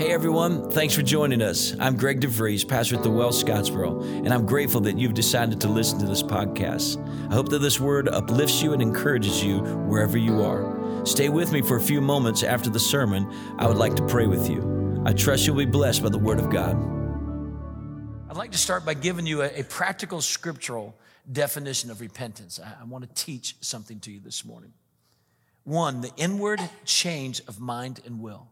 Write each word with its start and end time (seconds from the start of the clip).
Hey 0.00 0.12
everyone, 0.12 0.70
thanks 0.70 0.94
for 0.94 1.02
joining 1.02 1.42
us. 1.42 1.76
I'm 1.78 1.94
Greg 1.94 2.22
DeVries, 2.22 2.66
pastor 2.66 2.96
at 2.96 3.02
the 3.02 3.10
Well 3.10 3.32
Scottsboro, 3.32 4.02
and 4.24 4.32
I'm 4.32 4.46
grateful 4.46 4.80
that 4.80 4.96
you've 4.96 5.12
decided 5.12 5.60
to 5.60 5.68
listen 5.68 5.98
to 5.98 6.06
this 6.06 6.22
podcast. 6.22 6.96
I 7.30 7.34
hope 7.34 7.50
that 7.50 7.58
this 7.58 7.78
word 7.78 8.08
uplifts 8.08 8.62
you 8.62 8.72
and 8.72 8.80
encourages 8.80 9.44
you 9.44 9.58
wherever 9.58 10.16
you 10.16 10.42
are. 10.42 11.04
Stay 11.04 11.28
with 11.28 11.52
me 11.52 11.60
for 11.60 11.76
a 11.76 11.82
few 11.82 12.00
moments 12.00 12.42
after 12.42 12.70
the 12.70 12.80
sermon. 12.80 13.30
I 13.58 13.66
would 13.66 13.76
like 13.76 13.94
to 13.96 14.06
pray 14.06 14.26
with 14.26 14.48
you. 14.48 15.02
I 15.04 15.12
trust 15.12 15.46
you'll 15.46 15.56
be 15.56 15.66
blessed 15.66 16.02
by 16.02 16.08
the 16.08 16.18
word 16.18 16.38
of 16.38 16.48
God. 16.48 16.76
I'd 18.30 18.38
like 18.38 18.52
to 18.52 18.58
start 18.58 18.86
by 18.86 18.94
giving 18.94 19.26
you 19.26 19.42
a, 19.42 19.60
a 19.60 19.64
practical 19.64 20.22
scriptural 20.22 20.96
definition 21.30 21.90
of 21.90 22.00
repentance. 22.00 22.58
I, 22.58 22.72
I 22.80 22.84
want 22.84 23.06
to 23.06 23.22
teach 23.22 23.54
something 23.60 24.00
to 24.00 24.10
you 24.10 24.20
this 24.20 24.46
morning. 24.46 24.72
One, 25.64 26.00
the 26.00 26.12
inward 26.16 26.62
change 26.86 27.42
of 27.46 27.60
mind 27.60 28.00
and 28.06 28.18
will 28.18 28.48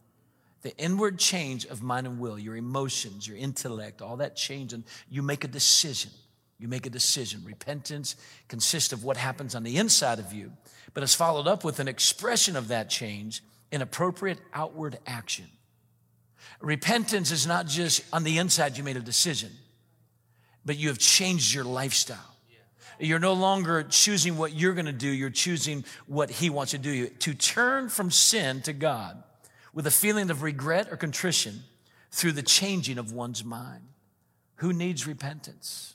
the 0.62 0.76
inward 0.76 1.18
change 1.18 1.66
of 1.66 1.82
mind 1.82 2.06
and 2.06 2.18
will, 2.18 2.38
your 2.38 2.56
emotions, 2.56 3.26
your 3.26 3.36
intellect, 3.36 4.02
all 4.02 4.16
that 4.16 4.36
change, 4.36 4.72
and 4.72 4.84
you 5.08 5.22
make 5.22 5.44
a 5.44 5.48
decision. 5.48 6.10
You 6.58 6.66
make 6.66 6.86
a 6.86 6.90
decision. 6.90 7.42
Repentance 7.44 8.16
consists 8.48 8.92
of 8.92 9.04
what 9.04 9.16
happens 9.16 9.54
on 9.54 9.62
the 9.62 9.76
inside 9.76 10.18
of 10.18 10.32
you, 10.32 10.52
but 10.94 11.02
it's 11.02 11.14
followed 11.14 11.46
up 11.46 11.62
with 11.62 11.78
an 11.78 11.86
expression 11.86 12.56
of 12.56 12.68
that 12.68 12.90
change 12.90 13.42
in 13.70 13.82
appropriate 13.82 14.38
outward 14.52 14.98
action. 15.06 15.46
Repentance 16.60 17.30
is 17.30 17.46
not 17.46 17.66
just 17.66 18.02
on 18.12 18.24
the 18.24 18.38
inside, 18.38 18.76
you 18.76 18.82
made 18.82 18.96
a 18.96 19.00
decision, 19.00 19.50
but 20.64 20.76
you 20.76 20.88
have 20.88 20.98
changed 20.98 21.54
your 21.54 21.64
lifestyle. 21.64 22.18
You're 22.98 23.20
no 23.20 23.34
longer 23.34 23.84
choosing 23.84 24.36
what 24.36 24.52
you're 24.52 24.74
going 24.74 24.86
to 24.86 24.92
do, 24.92 25.08
you're 25.08 25.30
choosing 25.30 25.84
what 26.06 26.30
He 26.30 26.50
wants 26.50 26.72
to 26.72 26.78
do. 26.78 26.90
You 26.90 27.06
to 27.06 27.34
turn 27.34 27.88
from 27.88 28.10
sin 28.10 28.60
to 28.62 28.72
God 28.72 29.22
with 29.78 29.86
a 29.86 29.92
feeling 29.92 30.28
of 30.28 30.42
regret 30.42 30.88
or 30.90 30.96
contrition 30.96 31.62
through 32.10 32.32
the 32.32 32.42
changing 32.42 32.98
of 32.98 33.12
one's 33.12 33.44
mind. 33.44 33.84
Who 34.56 34.72
needs 34.72 35.06
repentance? 35.06 35.94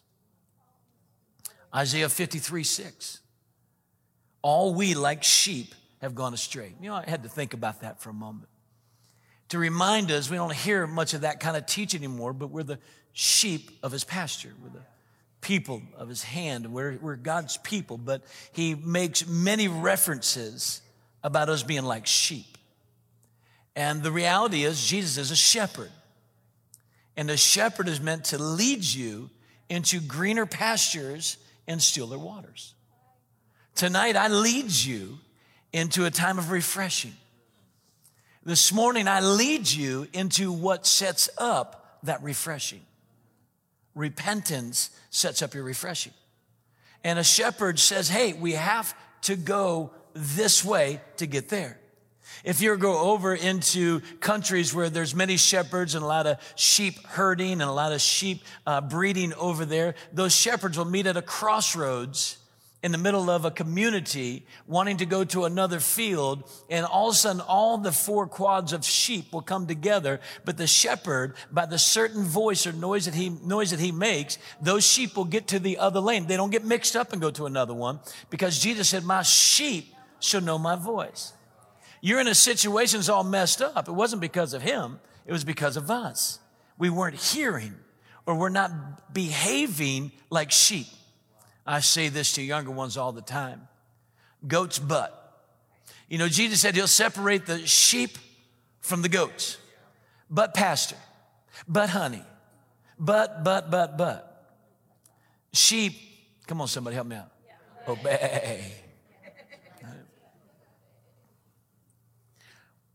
Isaiah 1.76 2.08
53 2.08 2.64
6. 2.64 3.20
All 4.42 4.74
we, 4.74 4.94
like 4.94 5.22
sheep, 5.22 5.76
have 6.00 6.16
gone 6.16 6.34
astray. 6.34 6.74
You 6.80 6.92
know, 6.92 6.96
I 6.96 7.04
had 7.06 7.24
to 7.24 7.30
think 7.30 7.54
about 7.54 7.82
that 7.82 8.02
for 8.02 8.10
a 8.10 8.14
moment. 8.14 8.48
To 9.50 9.58
remind 9.58 10.12
us, 10.12 10.30
we 10.30 10.38
don't 10.38 10.54
hear 10.54 10.88
much 10.88 11.14
of 11.14 11.22
that 11.22 11.42
kind 11.42 11.58
of 11.58 11.66
teaching 11.66 12.06
anymore, 12.06 12.32
but 12.32 12.52
we're 12.52 12.64
the 12.64 12.80
sheep 13.12 13.70
of 13.84 13.92
his 13.92 14.06
pasture. 14.06 14.54
We're 14.64 14.70
the 14.70 14.86
people 15.42 15.82
of 15.98 16.08
his 16.08 16.24
hand. 16.24 16.72
We're, 16.72 16.98
we're 17.02 17.18
God's 17.18 17.58
people, 17.58 17.98
but 17.98 18.24
he 18.54 18.76
makes 18.76 19.28
many 19.28 19.68
references 19.68 20.82
about 21.22 21.50
us 21.50 21.64
being 21.64 21.84
like 21.84 22.08
sheep. 22.08 22.46
And 23.76 24.04
the 24.04 24.12
reality 24.12 24.64
is, 24.64 24.86
Jesus 24.86 25.18
is 25.18 25.32
a 25.32 25.36
shepherd. 25.36 25.92
And 27.18 27.30
a 27.30 27.38
shepherd 27.38 27.88
is 27.88 28.00
meant 28.00 28.26
to 28.26 28.38
lead 28.38 28.84
you 28.84 29.30
into 29.70 30.00
greener 30.00 30.46
pastures 30.46 31.38
and 31.68 31.82
stiller 31.82 32.18
waters. 32.18 32.74
Tonight, 33.76 34.16
I 34.16 34.28
lead 34.28 34.72
you 34.72 35.18
into 35.72 36.06
a 36.06 36.12
time 36.12 36.38
of 36.38 36.52
refreshing. 36.52 37.14
This 38.46 38.72
morning, 38.72 39.08
I 39.08 39.22
lead 39.22 39.72
you 39.72 40.08
into 40.14 40.52
what 40.52 40.86
sets 40.86 41.30
up 41.38 42.00
that 42.04 42.22
refreshing. 42.22 42.82
Repentance 43.96 44.90
sets 45.10 45.42
up 45.42 45.54
your 45.54 45.64
refreshing. 45.64 46.14
And 47.04 47.18
a 47.18 47.24
shepherd 47.24 47.80
says, 47.80 48.10
Hey, 48.10 48.34
we 48.34 48.54
have 48.54 48.96
to 49.24 49.36
go 49.36 49.92
this 50.14 50.64
way 50.64 51.02
to 51.18 51.26
get 51.26 51.50
there. 51.50 51.80
If 52.44 52.62
you 52.62 52.76
go 52.78 53.12
over 53.12 53.34
into 53.36 54.02
countries 54.20 54.74
where 54.74 54.90
there's 54.90 55.16
many 55.16 55.38
shepherds 55.38 55.96
and 55.96 56.04
a 56.04 56.08
lot 56.08 56.28
of 56.28 56.38
sheep 56.56 57.06
herding 57.06 57.54
and 57.54 57.64
a 57.64 57.72
lot 57.72 57.92
of 57.92 58.02
sheep 58.02 58.44
uh, 58.66 58.82
breeding 58.82 59.34
over 59.36 59.66
there, 59.66 59.96
those 60.12 60.36
shepherds 60.36 60.78
will 60.78 60.86
meet 60.86 61.08
at 61.08 61.18
a 61.18 61.22
crossroads 61.22 62.38
in 62.84 62.92
the 62.92 62.98
middle 62.98 63.30
of 63.30 63.46
a 63.46 63.52
community 63.52 64.46
wanting 64.68 64.98
to 64.98 65.06
go 65.06 65.24
to 65.24 65.46
another 65.46 65.80
field 65.80 66.44
and 66.70 66.86
all 66.86 67.08
of 67.08 67.16
a 67.16 67.18
sudden 67.18 67.42
all 67.42 67.78
the 67.78 67.94
four 67.94 68.28
quads 68.28 68.74
of 68.74 68.84
sheep 68.84 69.32
will 69.32 69.42
come 69.42 69.66
together 69.66 70.20
but 70.44 70.58
the 70.58 70.68
shepherd 70.68 71.34
by 71.50 71.66
the 71.66 71.80
certain 71.80 72.24
voice 72.24 72.68
or 72.68 72.74
noise 72.74 73.06
that 73.06 73.16
he 73.16 73.30
noise 73.30 73.72
that 73.72 73.80
he 73.80 73.92
makes 73.92 74.38
those 74.62 74.86
sheep 74.86 75.16
will 75.16 75.24
get 75.24 75.48
to 75.48 75.60
the 75.60 75.78
other 75.78 76.02
lane. 76.02 76.28
They 76.28 76.36
don't 76.36 76.52
get 76.52 76.66
mixed 76.66 76.96
up 76.96 77.14
and 77.14 77.22
go 77.22 77.32
to 77.32 77.46
another 77.46 77.74
one 77.74 78.02
because 78.30 78.60
jesus 78.60 78.90
said 78.90 79.06
my 79.06 79.22
sheep 79.22 79.96
shall 80.20 80.42
know 80.42 80.58
my 80.58 80.76
voice 80.76 81.32
you're 82.04 82.20
in 82.20 82.28
a 82.28 82.36
situation 82.36 83.00
that's 83.00 83.08
all 83.08 83.24
messed 83.24 83.62
up. 83.62 83.88
It 83.88 83.94
wasn't 83.94 84.22
because 84.22 84.54
of 84.54 84.62
him, 84.62 85.00
it 85.26 85.32
was 85.32 85.46
because 85.46 85.78
of 85.78 85.90
us. 85.90 86.38
We 86.78 86.90
weren't 86.90 87.16
hearing 87.16 87.76
or 88.26 88.36
we're 88.36 88.50
not 88.50 89.14
behaving 89.14 90.12
like 90.30 90.52
sheep. 90.52 90.88
I 91.66 91.80
say 91.80 92.10
this 92.10 92.34
to 92.34 92.42
younger 92.42 92.72
ones 92.72 92.98
all 92.98 93.14
the 93.14 93.22
time 93.22 93.70
goat's 94.46 94.80
butt. 94.80 95.18
You 96.10 96.18
know, 96.18 96.28
Jesus 96.28 96.60
said 96.60 96.76
he'll 96.76 96.88
separate 96.88 97.46
the 97.46 97.66
sheep 97.66 98.18
from 98.82 99.02
the 99.02 99.08
goats, 99.08 99.58
but 100.30 100.54
pastor, 100.54 100.98
but 101.70 101.90
honey, 101.90 102.24
but, 103.00 103.46
but, 103.46 103.72
but, 103.72 103.98
but. 103.98 104.30
Sheep, 105.54 105.94
come 106.48 106.60
on, 106.60 106.68
somebody 106.68 106.96
help 106.96 107.08
me 107.08 107.16
out. 107.16 107.32
Obey. 107.88 108.83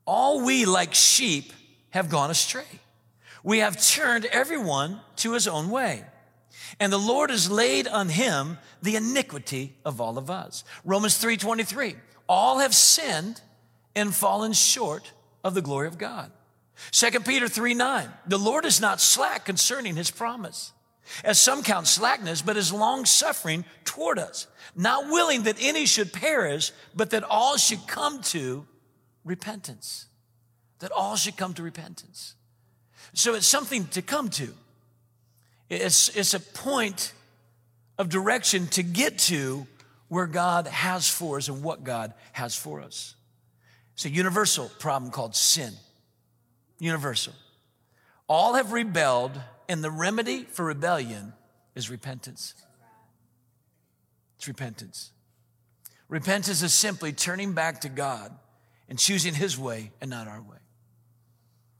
All 0.09 0.41
we 0.41 0.65
like 0.65 0.95
sheep 0.95 1.53
have 1.91 2.09
gone 2.09 2.31
astray. 2.31 2.81
We 3.45 3.59
have 3.59 3.81
turned 3.81 4.25
everyone 4.25 5.01
to 5.17 5.35
his 5.35 5.47
own 5.47 5.69
way. 5.69 6.03
And 6.81 6.91
the 6.91 6.99
Lord 6.99 7.29
has 7.29 7.51
laid 7.51 7.87
on 7.87 8.09
him 8.09 8.57
the 8.83 8.97
iniquity 8.97 9.77
of 9.85 10.01
all 10.01 10.17
of 10.17 10.31
us. 10.31 10.65
Romans 10.83 11.19
3:23. 11.19 11.95
All 12.27 12.59
have 12.59 12.75
sinned 12.75 13.43
and 13.95 14.15
fallen 14.15 14.55
short 14.55 15.13
of 15.45 15.55
the 15.55 15.63
glory 15.63 15.87
of 15.87 15.99
God. 15.99 16.33
2 16.91 17.21
Peter 17.21 17.49
3 17.49 17.75
9. 17.75 18.11
The 18.27 18.39
Lord 18.39 18.65
is 18.65 18.81
not 18.81 19.03
slack 19.03 19.45
concerning 19.45 19.95
his 19.95 20.11
promise, 20.11 20.73
as 21.23 21.39
some 21.39 21.63
count 21.63 21.87
slackness, 21.87 22.41
but 22.41 22.57
is 22.57 22.73
long 22.73 23.05
suffering 23.05 23.65
toward 23.85 24.19
us, 24.19 24.47
not 24.75 25.09
willing 25.09 25.43
that 25.43 25.57
any 25.61 25.85
should 25.85 26.13
perish, 26.15 26.73
but 26.95 27.11
that 27.11 27.25
all 27.25 27.59
should 27.59 27.87
come 27.87 28.23
to 28.23 28.67
repentance. 29.25 30.07
That 30.81 30.93
all 30.93 31.17
should 31.17 31.37
come 31.37 31.55
to 31.55 31.63
repentance. 31.63 32.35
So 33.15 33.35
it's 33.35 33.47
something 33.47 33.87
to 33.89 34.03
come 34.03 34.29
to. 34.31 34.53
It's, 35.69 36.09
it's 36.17 36.35
a 36.35 36.41
point 36.41 37.13
of 37.99 38.09
direction 38.09 38.69
to 38.69 38.83
get 38.83 39.19
to 39.19 39.67
where 40.09 40.27
God 40.27 40.67
has 40.67 41.09
for 41.09 41.37
us 41.37 41.49
and 41.49 41.63
what 41.63 41.85
God 41.85 42.15
has 42.33 42.55
for 42.55 42.81
us. 42.81 43.15
It's 43.95 44.05
a 44.05 44.11
universal 44.11 44.71
problem 44.79 45.11
called 45.11 45.35
sin. 45.35 45.73
Universal. 46.79 47.35
All 48.29 48.55
have 48.55 48.73
rebelled, 48.73 49.33
and 49.69 49.83
the 49.83 49.91
remedy 49.91 50.45
for 50.45 50.65
rebellion 50.65 51.33
is 51.75 51.91
repentance. 51.91 52.55
It's 54.37 54.47
repentance. 54.47 55.11
Repentance 56.09 56.63
is 56.63 56.73
simply 56.73 57.13
turning 57.13 57.53
back 57.53 57.81
to 57.81 57.89
God 57.89 58.33
and 58.89 58.99
choosing 58.99 59.35
His 59.35 59.59
way 59.59 59.93
and 60.01 60.11
not 60.11 60.29
our 60.29 60.41
way. 60.41 60.59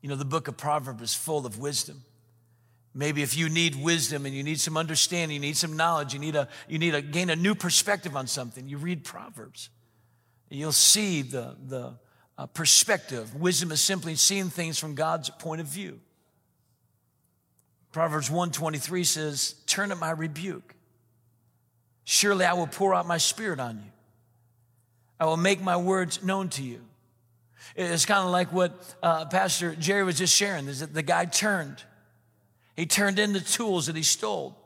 You 0.01 0.09
know, 0.09 0.17
the 0.17 0.25
book 0.25 0.49
of 0.49 0.57
Proverbs 0.57 1.03
is 1.03 1.15
full 1.15 1.47
of 1.47 1.59
wisdom. 1.59 2.03
Maybe 2.95 3.23
if 3.23 3.37
you 3.37 3.49
need 3.49 3.77
wisdom 3.77 4.27
and 4.27 4.35
you 4.35 4.43
need 4.43 4.61
some 4.61 4.77
understanding, 4.77 5.35
you 5.35 5.41
need 5.41 5.57
some 5.57 5.77
knowledge, 5.77 6.15
you 6.15 6.19
need 6.19 6.37
a 6.37 6.49
you 6.69 6.79
need 6.79 6.93
to 6.93 7.03
gain 7.03 7.31
a 7.31 7.37
new 7.37 7.55
perspective 7.55 8.17
on 8.17 8.27
something, 8.27 8.69
you 8.69 8.79
read 8.79 9.05
Proverbs. 9.05 9.71
You'll 10.51 10.73
see 10.73 11.23
the 11.23 11.57
the 11.67 11.99
uh, 12.39 12.47
perspective. 12.47 13.35
Wisdom 13.35 13.73
is 13.73 13.81
simply 13.81 14.15
seeing 14.15 14.49
things 14.49 14.79
from 14.79 14.95
God's 14.95 15.29
point 15.29 15.61
of 15.61 15.67
view. 15.67 16.01
Proverbs 17.93 18.31
123 18.31 19.05
says, 19.05 19.55
Turn 19.67 19.91
at 19.91 19.99
my 19.99 20.11
rebuke. 20.11 20.75
Surely 22.05 22.45
I 22.45 22.53
will 22.53 22.67
pour 22.67 22.95
out 22.95 23.07
my 23.07 23.19
spirit 23.19 23.61
on 23.61 23.79
you. 23.79 23.91
I 25.19 25.27
will 25.27 25.37
make 25.37 25.61
my 25.61 25.77
words 25.77 26.23
known 26.23 26.49
to 26.51 26.63
you. 26.63 26.81
It's 27.77 28.07
kind 28.07 28.25
of 28.25 28.31
like 28.31 28.53
what 28.53 28.73
uh, 29.03 29.27
Pastor 29.27 29.75
Jerry 29.75 30.05
was 30.05 30.19
just 30.19 30.35
sharing 30.35 30.67
is 30.69 30.81
that 30.81 30.95
the 30.95 31.03
guy 31.03 31.25
turned. 31.25 31.83
He 32.77 32.87
turned 32.87 33.19
in 33.19 33.33
the 33.33 33.41
tools 33.41 33.87
that 33.87 33.97
he 33.97 34.03
stole. 34.03 34.57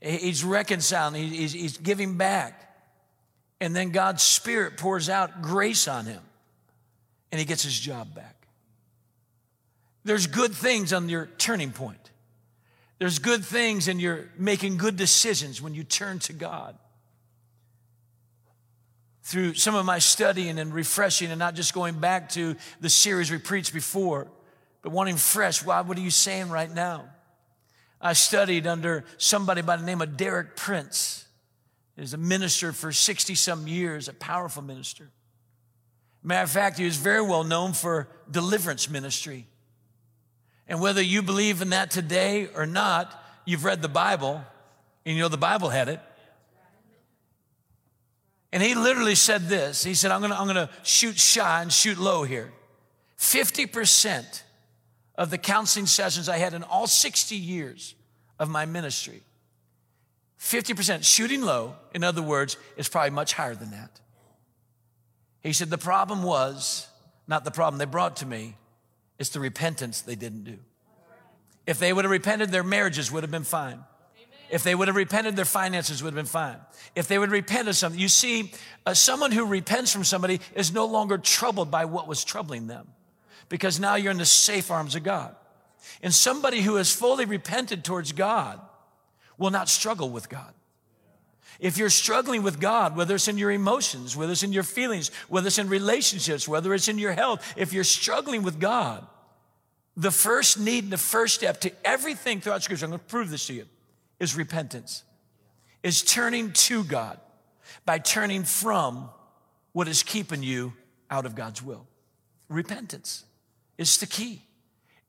He's 0.00 0.44
reconciling, 0.44 1.30
he's, 1.30 1.52
he's 1.52 1.76
giving 1.76 2.16
back. 2.16 2.64
And 3.60 3.74
then 3.74 3.90
God's 3.90 4.22
Spirit 4.22 4.76
pours 4.76 5.08
out 5.08 5.42
grace 5.42 5.88
on 5.88 6.06
him, 6.06 6.22
and 7.32 7.38
he 7.40 7.44
gets 7.44 7.64
his 7.64 7.78
job 7.78 8.14
back. 8.14 8.36
There's 10.04 10.28
good 10.28 10.54
things 10.54 10.92
on 10.92 11.08
your 11.08 11.26
turning 11.38 11.72
point. 11.72 11.98
There's 12.98 13.18
good 13.18 13.44
things 13.44 13.88
in 13.88 13.98
your 14.00 14.28
making 14.38 14.76
good 14.76 14.96
decisions 14.96 15.60
when 15.60 15.74
you 15.74 15.84
turn 15.84 16.20
to 16.20 16.32
God 16.32 16.76
through 19.28 19.52
some 19.52 19.74
of 19.74 19.84
my 19.84 19.98
studying 19.98 20.58
and 20.58 20.72
refreshing 20.72 21.30
and 21.30 21.38
not 21.38 21.54
just 21.54 21.74
going 21.74 22.00
back 22.00 22.30
to 22.30 22.56
the 22.80 22.88
series 22.88 23.30
we 23.30 23.36
preached 23.36 23.74
before, 23.74 24.26
but 24.80 24.90
wanting 24.90 25.18
fresh. 25.18 25.62
Why, 25.62 25.82
what 25.82 25.98
are 25.98 26.00
you 26.00 26.10
saying 26.10 26.48
right 26.48 26.74
now? 26.74 27.04
I 28.00 28.14
studied 28.14 28.66
under 28.66 29.04
somebody 29.18 29.60
by 29.60 29.76
the 29.76 29.84
name 29.84 30.00
of 30.00 30.16
Derek 30.16 30.56
Prince. 30.56 31.26
He's 31.94 32.14
a 32.14 32.16
minister 32.16 32.72
for 32.72 32.90
60 32.90 33.34
some 33.34 33.68
years, 33.68 34.08
a 34.08 34.14
powerful 34.14 34.62
minister. 34.62 35.10
Matter 36.22 36.44
of 36.44 36.50
fact, 36.50 36.78
he 36.78 36.86
was 36.86 36.96
very 36.96 37.20
well 37.20 37.44
known 37.44 37.74
for 37.74 38.08
deliverance 38.30 38.88
ministry. 38.88 39.46
And 40.66 40.80
whether 40.80 41.02
you 41.02 41.20
believe 41.20 41.60
in 41.60 41.68
that 41.70 41.90
today 41.90 42.48
or 42.54 42.64
not, 42.64 43.22
you've 43.44 43.64
read 43.64 43.82
the 43.82 43.88
Bible 43.88 44.42
and 45.04 45.16
you 45.16 45.22
know 45.22 45.28
the 45.28 45.36
Bible 45.36 45.68
had 45.68 45.90
it. 45.90 46.00
And 48.52 48.62
he 48.62 48.74
literally 48.74 49.14
said 49.14 49.48
this. 49.48 49.84
He 49.84 49.94
said, 49.94 50.10
I'm 50.10 50.20
gonna, 50.20 50.34
I'm 50.34 50.46
gonna 50.46 50.70
shoot 50.82 51.18
shy 51.18 51.62
and 51.62 51.72
shoot 51.72 51.98
low 51.98 52.24
here. 52.24 52.52
50% 53.18 54.42
of 55.16 55.30
the 55.30 55.38
counseling 55.38 55.86
sessions 55.86 56.28
I 56.28 56.38
had 56.38 56.54
in 56.54 56.62
all 56.62 56.86
60 56.86 57.34
years 57.34 57.94
of 58.38 58.48
my 58.48 58.64
ministry, 58.64 59.22
50% 60.40 61.04
shooting 61.04 61.42
low, 61.42 61.74
in 61.92 62.04
other 62.04 62.22
words, 62.22 62.56
is 62.76 62.88
probably 62.88 63.10
much 63.10 63.32
higher 63.32 63.56
than 63.56 63.72
that. 63.72 64.00
He 65.42 65.52
said, 65.52 65.70
The 65.70 65.78
problem 65.78 66.22
was 66.22 66.88
not 67.26 67.44
the 67.44 67.50
problem 67.50 67.78
they 67.78 67.84
brought 67.84 68.16
to 68.16 68.26
me, 68.26 68.56
it's 69.18 69.30
the 69.30 69.40
repentance 69.40 70.00
they 70.00 70.14
didn't 70.14 70.44
do. 70.44 70.58
If 71.66 71.78
they 71.78 71.92
would 71.92 72.04
have 72.04 72.10
repented, 72.10 72.50
their 72.50 72.62
marriages 72.62 73.12
would 73.12 73.22
have 73.22 73.30
been 73.30 73.44
fine. 73.44 73.84
If 74.50 74.62
they 74.62 74.74
would 74.74 74.88
have 74.88 74.96
repented, 74.96 75.36
their 75.36 75.44
finances 75.44 76.02
would 76.02 76.10
have 76.10 76.16
been 76.16 76.26
fine. 76.26 76.56
If 76.94 77.06
they 77.08 77.18
would 77.18 77.30
repent 77.30 77.68
of 77.68 77.76
something, 77.76 78.00
you 78.00 78.08
see, 78.08 78.52
uh, 78.86 78.94
someone 78.94 79.30
who 79.30 79.44
repents 79.44 79.92
from 79.92 80.04
somebody 80.04 80.40
is 80.54 80.72
no 80.72 80.86
longer 80.86 81.18
troubled 81.18 81.70
by 81.70 81.84
what 81.84 82.08
was 82.08 82.24
troubling 82.24 82.66
them 82.66 82.88
because 83.48 83.78
now 83.78 83.94
you're 83.94 84.12
in 84.12 84.18
the 84.18 84.24
safe 84.24 84.70
arms 84.70 84.94
of 84.94 85.02
God. 85.02 85.34
And 86.02 86.14
somebody 86.14 86.60
who 86.60 86.76
has 86.76 86.92
fully 86.92 87.24
repented 87.24 87.84
towards 87.84 88.12
God 88.12 88.60
will 89.36 89.50
not 89.50 89.68
struggle 89.68 90.10
with 90.10 90.28
God. 90.28 90.52
If 91.60 91.76
you're 91.76 91.90
struggling 91.90 92.42
with 92.42 92.60
God, 92.60 92.96
whether 92.96 93.16
it's 93.16 93.26
in 93.26 93.36
your 93.36 93.50
emotions, 93.50 94.16
whether 94.16 94.32
it's 94.32 94.44
in 94.44 94.52
your 94.52 94.62
feelings, 94.62 95.10
whether 95.28 95.48
it's 95.48 95.58
in 95.58 95.68
relationships, 95.68 96.46
whether 96.46 96.72
it's 96.72 96.88
in 96.88 96.98
your 96.98 97.12
health, 97.12 97.54
if 97.56 97.72
you're 97.72 97.84
struggling 97.84 98.42
with 98.42 98.60
God, 98.60 99.04
the 99.96 100.12
first 100.12 100.60
need 100.60 100.84
and 100.84 100.92
the 100.92 100.96
first 100.96 101.34
step 101.34 101.60
to 101.62 101.72
everything 101.84 102.40
throughout 102.40 102.62
Scripture, 102.62 102.84
I'm 102.84 102.92
going 102.92 103.00
to 103.00 103.06
prove 103.06 103.30
this 103.30 103.48
to 103.48 103.54
you, 103.54 103.66
is 104.20 104.36
repentance, 104.36 105.04
is 105.82 106.02
turning 106.02 106.52
to 106.52 106.84
God 106.84 107.18
by 107.84 107.98
turning 107.98 108.44
from 108.44 109.10
what 109.72 109.88
is 109.88 110.02
keeping 110.02 110.42
you 110.42 110.72
out 111.10 111.26
of 111.26 111.34
God's 111.34 111.62
will. 111.62 111.86
Repentance 112.48 113.24
is 113.76 113.98
the 113.98 114.06
key. 114.06 114.42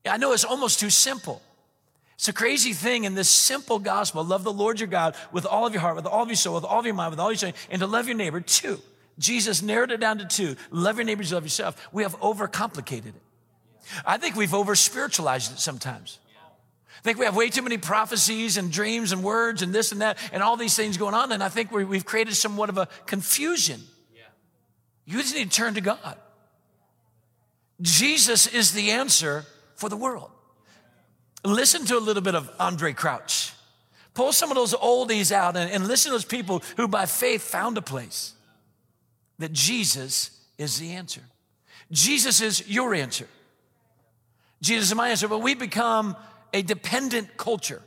I 0.05 0.17
know 0.17 0.33
it's 0.33 0.45
almost 0.45 0.79
too 0.79 0.89
simple. 0.89 1.41
It's 2.15 2.27
a 2.27 2.33
crazy 2.33 2.73
thing 2.73 3.05
in 3.05 3.15
this 3.15 3.29
simple 3.29 3.79
gospel 3.79 4.23
love 4.23 4.43
the 4.43 4.51
Lord 4.51 4.79
your 4.79 4.87
God 4.87 5.15
with 5.31 5.45
all 5.45 5.65
of 5.65 5.73
your 5.73 5.81
heart, 5.81 5.95
with 5.95 6.05
all 6.05 6.23
of 6.23 6.27
your 6.27 6.35
soul, 6.35 6.55
with 6.55 6.65
all 6.65 6.79
of 6.79 6.85
your 6.85 6.95
mind, 6.95 7.11
with 7.11 7.19
all 7.19 7.31
your 7.31 7.37
strength, 7.37 7.67
and 7.71 7.79
to 7.79 7.87
love 7.87 8.07
your 8.07 8.17
neighbor. 8.17 8.41
too. 8.41 8.79
Jesus 9.17 9.61
narrowed 9.61 9.91
it 9.91 9.99
down 9.99 10.17
to 10.19 10.25
two 10.25 10.55
love 10.71 10.97
your 10.97 11.05
neighbors, 11.05 11.33
love 11.33 11.43
yourself. 11.43 11.89
We 11.91 12.03
have 12.03 12.17
overcomplicated 12.19 13.07
it. 13.07 13.21
I 14.05 14.17
think 14.17 14.35
we've 14.35 14.53
over 14.53 14.75
spiritualized 14.75 15.53
it 15.53 15.59
sometimes. 15.59 16.19
I 16.99 17.01
think 17.01 17.17
we 17.17 17.25
have 17.25 17.35
way 17.35 17.49
too 17.49 17.61
many 17.61 17.77
prophecies 17.77 18.57
and 18.57 18.71
dreams 18.71 19.13
and 19.13 19.23
words 19.23 19.61
and 19.61 19.73
this 19.73 19.93
and 19.93 20.01
that 20.01 20.17
and 20.33 20.43
all 20.43 20.57
these 20.57 20.75
things 20.75 20.97
going 20.97 21.13
on. 21.13 21.31
And 21.31 21.41
I 21.41 21.47
think 21.47 21.71
we 21.71 21.85
have 21.95 22.05
created 22.05 22.35
somewhat 22.35 22.69
of 22.69 22.77
a 22.77 22.87
confusion. 23.05 23.81
You 25.05 25.19
just 25.21 25.33
need 25.33 25.49
to 25.49 25.57
turn 25.57 25.73
to 25.73 25.81
God. 25.81 26.17
Jesus 27.81 28.45
is 28.45 28.73
the 28.73 28.91
answer 28.91 29.45
for 29.75 29.89
the 29.89 29.97
world. 29.97 30.29
Listen 31.43 31.85
to 31.85 31.97
a 31.97 31.99
little 31.99 32.21
bit 32.21 32.35
of 32.35 32.55
Andraé 32.57 32.95
Crouch. 32.95 33.53
Pull 34.13 34.33
some 34.33 34.51
of 34.51 34.55
those 34.55 34.73
oldies 34.73 35.31
out 35.31 35.55
and, 35.55 35.71
and 35.71 35.87
listen 35.87 36.11
to 36.11 36.13
those 36.13 36.25
people 36.25 36.61
who 36.75 36.87
by 36.87 37.05
faith 37.05 37.41
found 37.41 37.77
a 37.77 37.81
place 37.81 38.33
that 39.39 39.53
Jesus 39.53 40.31
is 40.57 40.77
the 40.77 40.91
answer. 40.91 41.21
Jesus 41.91 42.41
is 42.41 42.69
your 42.69 42.93
answer. 42.93 43.27
Jesus 44.61 44.89
is 44.89 44.95
my 44.95 45.09
answer, 45.09 45.27
but 45.27 45.39
we 45.39 45.55
become 45.55 46.17
a 46.53 46.61
dependent 46.61 47.37
culture. 47.37 47.81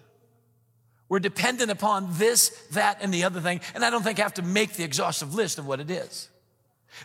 We're 1.08 1.18
dependent 1.18 1.70
upon 1.70 2.08
this, 2.12 2.48
that, 2.72 2.98
and 3.00 3.12
the 3.12 3.24
other 3.24 3.40
thing. 3.40 3.60
And 3.74 3.84
I 3.84 3.90
don't 3.90 4.02
think 4.02 4.18
I 4.18 4.22
have 4.22 4.34
to 4.34 4.42
make 4.42 4.74
the 4.74 4.84
exhaustive 4.84 5.34
list 5.34 5.58
of 5.58 5.66
what 5.66 5.80
it 5.80 5.90
is. 5.90 6.28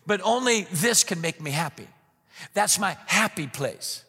But 0.06 0.22
only 0.24 0.64
this 0.72 1.04
can 1.04 1.20
make 1.20 1.42
me 1.42 1.52
happy. 1.52 1.88
That's 2.54 2.80
my 2.80 2.96
happy 3.06 3.48
place. 3.48 4.04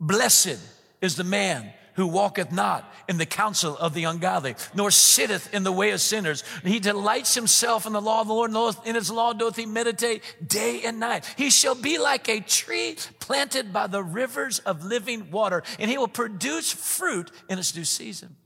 Blessed 0.00 0.58
is 1.00 1.16
the 1.16 1.24
man 1.24 1.72
who 1.94 2.06
walketh 2.06 2.52
not 2.52 2.92
in 3.08 3.18
the 3.18 3.26
counsel 3.26 3.76
of 3.76 3.94
the 3.94 4.04
ungodly, 4.04 4.54
nor 4.74 4.90
sitteth 4.90 5.52
in 5.54 5.62
the 5.62 5.72
way 5.72 5.90
of 5.90 6.00
sinners. 6.00 6.44
He 6.62 6.80
delights 6.80 7.34
himself 7.34 7.86
in 7.86 7.92
the 7.92 8.00
law 8.00 8.20
of 8.20 8.28
the 8.28 8.34
Lord, 8.34 8.50
and 8.52 8.86
in 8.86 8.94
his 8.94 9.10
law 9.10 9.32
doth 9.32 9.56
he 9.56 9.66
meditate 9.66 10.22
day 10.46 10.82
and 10.84 11.00
night. 11.00 11.32
He 11.36 11.50
shall 11.50 11.74
be 11.74 11.98
like 11.98 12.28
a 12.28 12.40
tree 12.40 12.96
planted 13.20 13.72
by 13.72 13.86
the 13.86 14.02
rivers 14.02 14.58
of 14.60 14.84
living 14.84 15.30
water, 15.30 15.62
and 15.78 15.90
he 15.90 15.98
will 15.98 16.08
produce 16.08 16.72
fruit 16.72 17.30
in 17.48 17.58
its 17.58 17.72
due 17.72 17.84
season. 17.84 18.36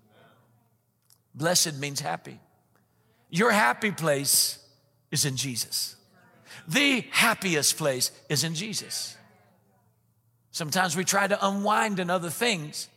Blessed 1.34 1.78
means 1.78 2.00
happy. 2.00 2.40
Your 3.30 3.50
happy 3.50 3.92
place 3.92 4.58
is 5.10 5.24
in 5.24 5.36
Jesus. 5.36 5.96
The 6.66 7.04
happiest 7.10 7.76
place 7.76 8.10
is 8.28 8.44
in 8.44 8.54
Jesus. 8.54 9.16
Sometimes 10.50 10.96
we 10.96 11.04
try 11.04 11.26
to 11.26 11.46
unwind 11.46 12.00
in 12.00 12.10
other 12.10 12.30
things, 12.30 12.88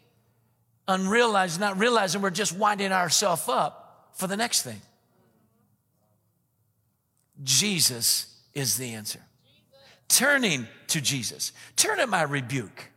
unrealized, 0.92 1.60
not 1.60 1.80
realizing 1.80 2.22
we're 2.22 2.30
just 2.30 2.54
winding 2.54 2.92
ourselves 2.92 3.48
up 3.48 4.10
for 4.14 4.28
the 4.28 4.38
next 4.38 4.64
thing. 4.64 4.82
Jesus 7.44 8.36
is 8.54 8.78
the 8.78 8.94
answer. 8.94 9.20
Turning 10.08 10.68
to 10.88 11.02
Jesus. 11.02 11.54
Turn 11.76 12.00
at 12.00 12.10
my 12.10 12.24
rebuke. 12.24 12.92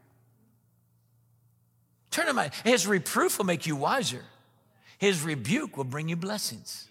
Turn 2.11 2.29
at 2.29 2.35
my, 2.35 2.51
his 2.65 2.87
reproof 2.87 3.39
will 3.39 3.47
make 3.47 3.67
you 3.67 3.77
wiser. 3.77 4.23
His 4.99 5.23
rebuke 5.23 5.77
will 5.77 5.85
bring 5.85 6.09
you 6.09 6.17
blessings. 6.17 6.89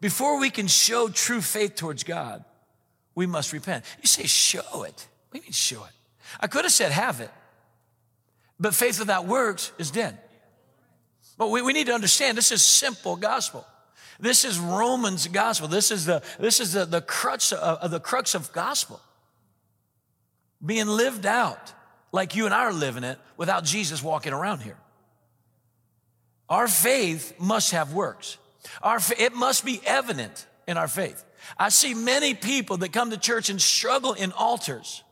Before 0.00 0.38
we 0.38 0.50
can 0.50 0.66
show 0.66 1.08
true 1.08 1.40
faith 1.40 1.74
towards 1.74 2.04
God, 2.04 2.44
we 3.14 3.26
must 3.26 3.52
repent. 3.52 3.84
You 4.00 4.06
say, 4.06 4.24
show 4.24 4.82
it. 4.84 5.08
We 5.32 5.40
need 5.40 5.46
to 5.46 5.52
show 5.52 5.84
it. 5.84 5.90
I 6.38 6.46
could 6.46 6.64
have 6.64 6.72
said 6.72 6.92
have 6.92 7.20
it, 7.20 7.30
but 8.58 8.74
faith 8.74 8.98
without 8.98 9.26
works 9.26 9.72
is 9.78 9.90
dead. 9.90 10.18
But 11.38 11.50
we, 11.50 11.62
we 11.62 11.72
need 11.72 11.86
to 11.86 11.94
understand 11.94 12.38
this 12.38 12.52
is 12.52 12.62
simple 12.62 13.16
gospel. 13.16 13.66
This 14.18 14.44
is 14.44 14.58
Romans 14.58 15.26
gospel. 15.28 15.68
This 15.68 15.90
is 15.90 16.06
the, 16.06 16.22
this 16.38 16.60
is 16.60 16.72
the, 16.72 16.86
the 16.86 17.02
crux 17.02 17.52
of, 17.52 17.90
the 17.90 18.00
crux 18.00 18.34
of 18.34 18.50
gospel. 18.52 19.00
Being 20.64 20.86
lived 20.86 21.26
out 21.26 21.74
like 22.12 22.34
you 22.34 22.46
and 22.46 22.54
I 22.54 22.60
are 22.60 22.72
living 22.72 23.04
it 23.04 23.18
without 23.36 23.64
Jesus 23.64 24.02
walking 24.02 24.32
around 24.32 24.60
here. 24.60 24.78
Our 26.48 26.68
faith 26.68 27.34
must 27.38 27.72
have 27.72 27.92
works. 27.92 28.38
Our, 28.82 28.98
it 29.18 29.34
must 29.34 29.64
be 29.64 29.80
evident 29.84 30.46
in 30.66 30.78
our 30.78 30.88
faith. 30.88 31.22
I 31.58 31.68
see 31.68 31.92
many 31.92 32.32
people 32.32 32.78
that 32.78 32.92
come 32.92 33.10
to 33.10 33.18
church 33.18 33.50
and 33.50 33.60
struggle 33.60 34.14
in 34.14 34.32
altars 34.32 35.02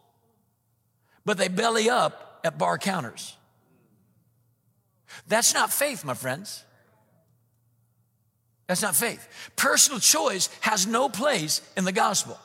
but 1.24 1.38
they 1.38 1.48
belly 1.48 1.88
up 1.88 2.33
at 2.44 2.58
bar 2.58 2.78
counters. 2.78 3.36
That's 5.26 5.54
not 5.54 5.72
faith, 5.72 6.04
my 6.04 6.14
friends. 6.14 6.64
That's 8.66 8.82
not 8.82 8.94
faith. 8.94 9.26
Personal 9.56 10.00
choice 10.00 10.48
has 10.60 10.86
no 10.86 11.08
place 11.08 11.60
in 11.76 11.84
the 11.84 11.92
gospel. 11.92 12.38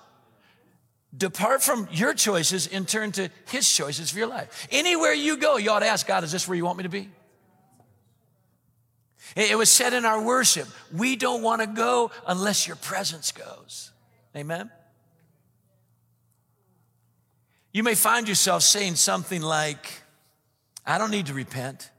Depart 1.16 1.64
from 1.64 1.88
your 1.92 2.14
choices 2.14 2.68
and 2.68 2.88
turn 2.88 3.12
to 3.14 3.30
his 3.50 3.72
choices 3.72 4.12
for 4.12 4.20
your 4.20 4.28
life. 4.28 4.68
Anywhere 4.72 5.14
you 5.14 5.38
go, 5.38 5.58
you 5.58 5.72
ought 5.72 5.80
to 5.80 5.88
ask 5.88 6.06
God, 6.06 6.24
is 6.24 6.32
this 6.32 6.48
where 6.48 6.56
you 6.56 6.66
want 6.66 6.78
me 6.78 6.84
to 6.84 6.90
be? 6.90 7.10
It 9.36 9.58
was 9.58 9.70
said 9.70 9.94
in 9.94 10.06
our 10.06 10.22
worship, 10.22 10.68
we 10.94 11.16
don't 11.16 11.42
want 11.42 11.62
to 11.62 11.68
go 11.68 12.12
unless 12.28 12.68
your 12.68 12.76
presence 12.78 13.32
goes. 13.32 13.92
Amen? 14.36 14.70
You 17.72 17.84
may 17.84 17.96
find 17.96 18.28
yourself 18.28 18.64
saying 18.64 18.96
something 18.96 19.42
like, 19.42 20.02
I 20.86 20.98
don't 20.98 21.12
need 21.12 21.28
to 21.28 21.34
repent. 21.34 21.92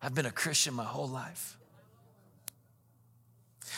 I've 0.00 0.14
been 0.14 0.26
a 0.26 0.30
Christian 0.30 0.74
my 0.74 0.84
whole 0.84 1.08
life. 1.08 1.56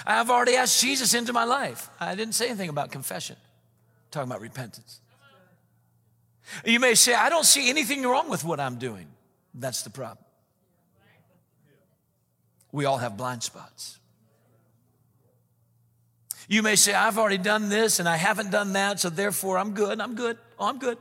I've 0.07 0.31
already 0.31 0.57
asked 0.57 0.81
Jesus 0.81 1.14
into 1.14 1.33
my 1.33 1.45
life. 1.45 1.88
I 1.99 2.14
didn't 2.14 2.35
say 2.35 2.49
anything 2.49 2.69
about 2.69 2.90
confession, 2.93 3.37
I'm 3.38 4.11
talking 4.11 4.31
about 4.31 4.40
repentance. 4.40 5.00
You 6.64 6.81
may 6.81 6.95
say, 6.95 7.14
I 7.14 7.28
don't 7.28 7.45
see 7.45 7.69
anything 7.69 8.02
wrong 8.02 8.31
with 8.31 8.43
what 8.43 8.59
I'm 8.59 8.76
doing. 8.76 9.07
That's 9.55 9.83
the 9.83 9.90
problem. 9.90 10.25
We 12.73 12.85
all 12.85 12.99
have 12.99 13.17
blind 13.17 13.43
spots. 13.43 13.99
You 16.49 16.62
may 16.62 16.76
say, 16.76 16.95
I've 16.95 17.19
already 17.19 17.37
done 17.37 17.69
this 17.69 17.99
and 17.99 18.09
I 18.09 18.17
haven't 18.17 18.50
done 18.50 18.73
that, 18.73 19.00
so 19.00 19.11
therefore 19.11 19.59
I'm 19.59 19.73
good. 19.73 20.00
I'm 20.00 20.14
good. 20.14 20.38
Oh, 20.59 20.67
I'm 20.67 20.78
good. 20.78 20.97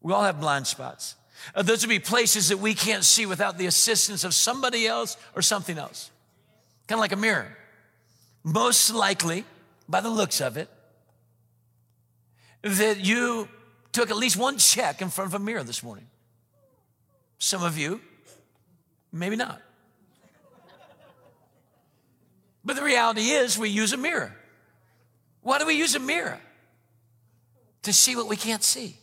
We 0.00 0.12
all 0.12 0.22
have 0.22 0.40
blind 0.40 0.66
spots. 0.66 1.16
Uh, 1.54 1.62
those 1.62 1.82
would 1.82 1.90
be 1.90 1.98
places 1.98 2.48
that 2.48 2.58
we 2.58 2.74
can't 2.74 3.04
see 3.04 3.26
without 3.26 3.58
the 3.58 3.66
assistance 3.66 4.24
of 4.24 4.34
somebody 4.34 4.86
else 4.86 5.16
or 5.34 5.42
something 5.42 5.78
else. 5.78 6.10
Kind 6.86 6.98
of 6.98 7.00
like 7.00 7.12
a 7.12 7.16
mirror. 7.16 7.56
Most 8.44 8.90
likely, 8.90 9.44
by 9.88 10.00
the 10.00 10.10
looks 10.10 10.40
of 10.40 10.56
it, 10.56 10.68
that 12.62 13.04
you 13.04 13.48
took 13.92 14.10
at 14.10 14.16
least 14.16 14.36
one 14.36 14.58
check 14.58 15.00
in 15.00 15.10
front 15.10 15.32
of 15.32 15.40
a 15.40 15.44
mirror 15.44 15.62
this 15.62 15.82
morning. 15.82 16.06
Some 17.38 17.62
of 17.62 17.78
you, 17.78 18.00
maybe 19.12 19.36
not. 19.36 19.60
But 22.64 22.76
the 22.76 22.82
reality 22.82 23.30
is, 23.30 23.58
we 23.58 23.70
use 23.70 23.92
a 23.92 23.96
mirror. 23.96 24.36
Why 25.42 25.58
do 25.58 25.66
we 25.66 25.74
use 25.74 25.94
a 25.94 26.00
mirror? 26.00 26.40
To 27.82 27.92
see 27.92 28.16
what 28.16 28.28
we 28.28 28.36
can't 28.36 28.62
see. 28.62 28.96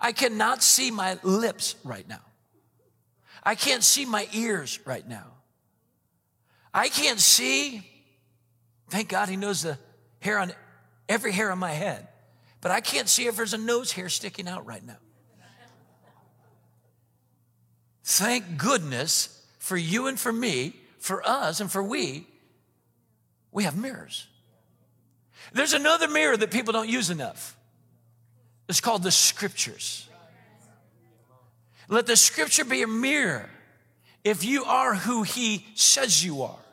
I 0.00 0.12
cannot 0.12 0.62
see 0.62 0.90
my 0.90 1.18
lips 1.22 1.76
right 1.84 2.08
now. 2.08 2.22
I 3.42 3.54
can't 3.54 3.82
see 3.82 4.04
my 4.04 4.28
ears 4.32 4.80
right 4.84 5.06
now. 5.06 5.26
I 6.72 6.88
can't 6.88 7.20
see, 7.20 7.86
thank 8.88 9.08
God 9.08 9.28
he 9.28 9.36
knows 9.36 9.62
the 9.62 9.76
hair 10.20 10.38
on 10.38 10.52
every 11.08 11.32
hair 11.32 11.50
on 11.50 11.58
my 11.58 11.72
head, 11.72 12.06
but 12.60 12.70
I 12.70 12.80
can't 12.80 13.08
see 13.08 13.26
if 13.26 13.36
there's 13.36 13.54
a 13.54 13.58
nose 13.58 13.92
hair 13.92 14.08
sticking 14.08 14.48
out 14.48 14.66
right 14.66 14.84
now. 14.86 14.98
Thank 18.04 18.56
goodness 18.56 19.44
for 19.58 19.76
you 19.76 20.06
and 20.06 20.18
for 20.18 20.32
me, 20.32 20.74
for 20.98 21.26
us 21.26 21.60
and 21.60 21.70
for 21.70 21.82
we, 21.82 22.26
we 23.52 23.64
have 23.64 23.76
mirrors. 23.76 24.26
There's 25.52 25.72
another 25.72 26.08
mirror 26.08 26.36
that 26.36 26.50
people 26.50 26.72
don't 26.72 26.88
use 26.88 27.10
enough. 27.10 27.56
It's 28.70 28.80
called 28.80 29.02
the 29.02 29.10
scriptures. 29.10 30.08
Let 31.88 32.06
the 32.06 32.16
scripture 32.16 32.64
be 32.64 32.82
a 32.82 32.86
mirror. 32.86 33.50
If 34.22 34.44
you 34.44 34.62
are 34.62 34.94
who 34.94 35.24
he 35.24 35.66
says 35.74 36.24
you 36.24 36.42
are, 36.42 36.64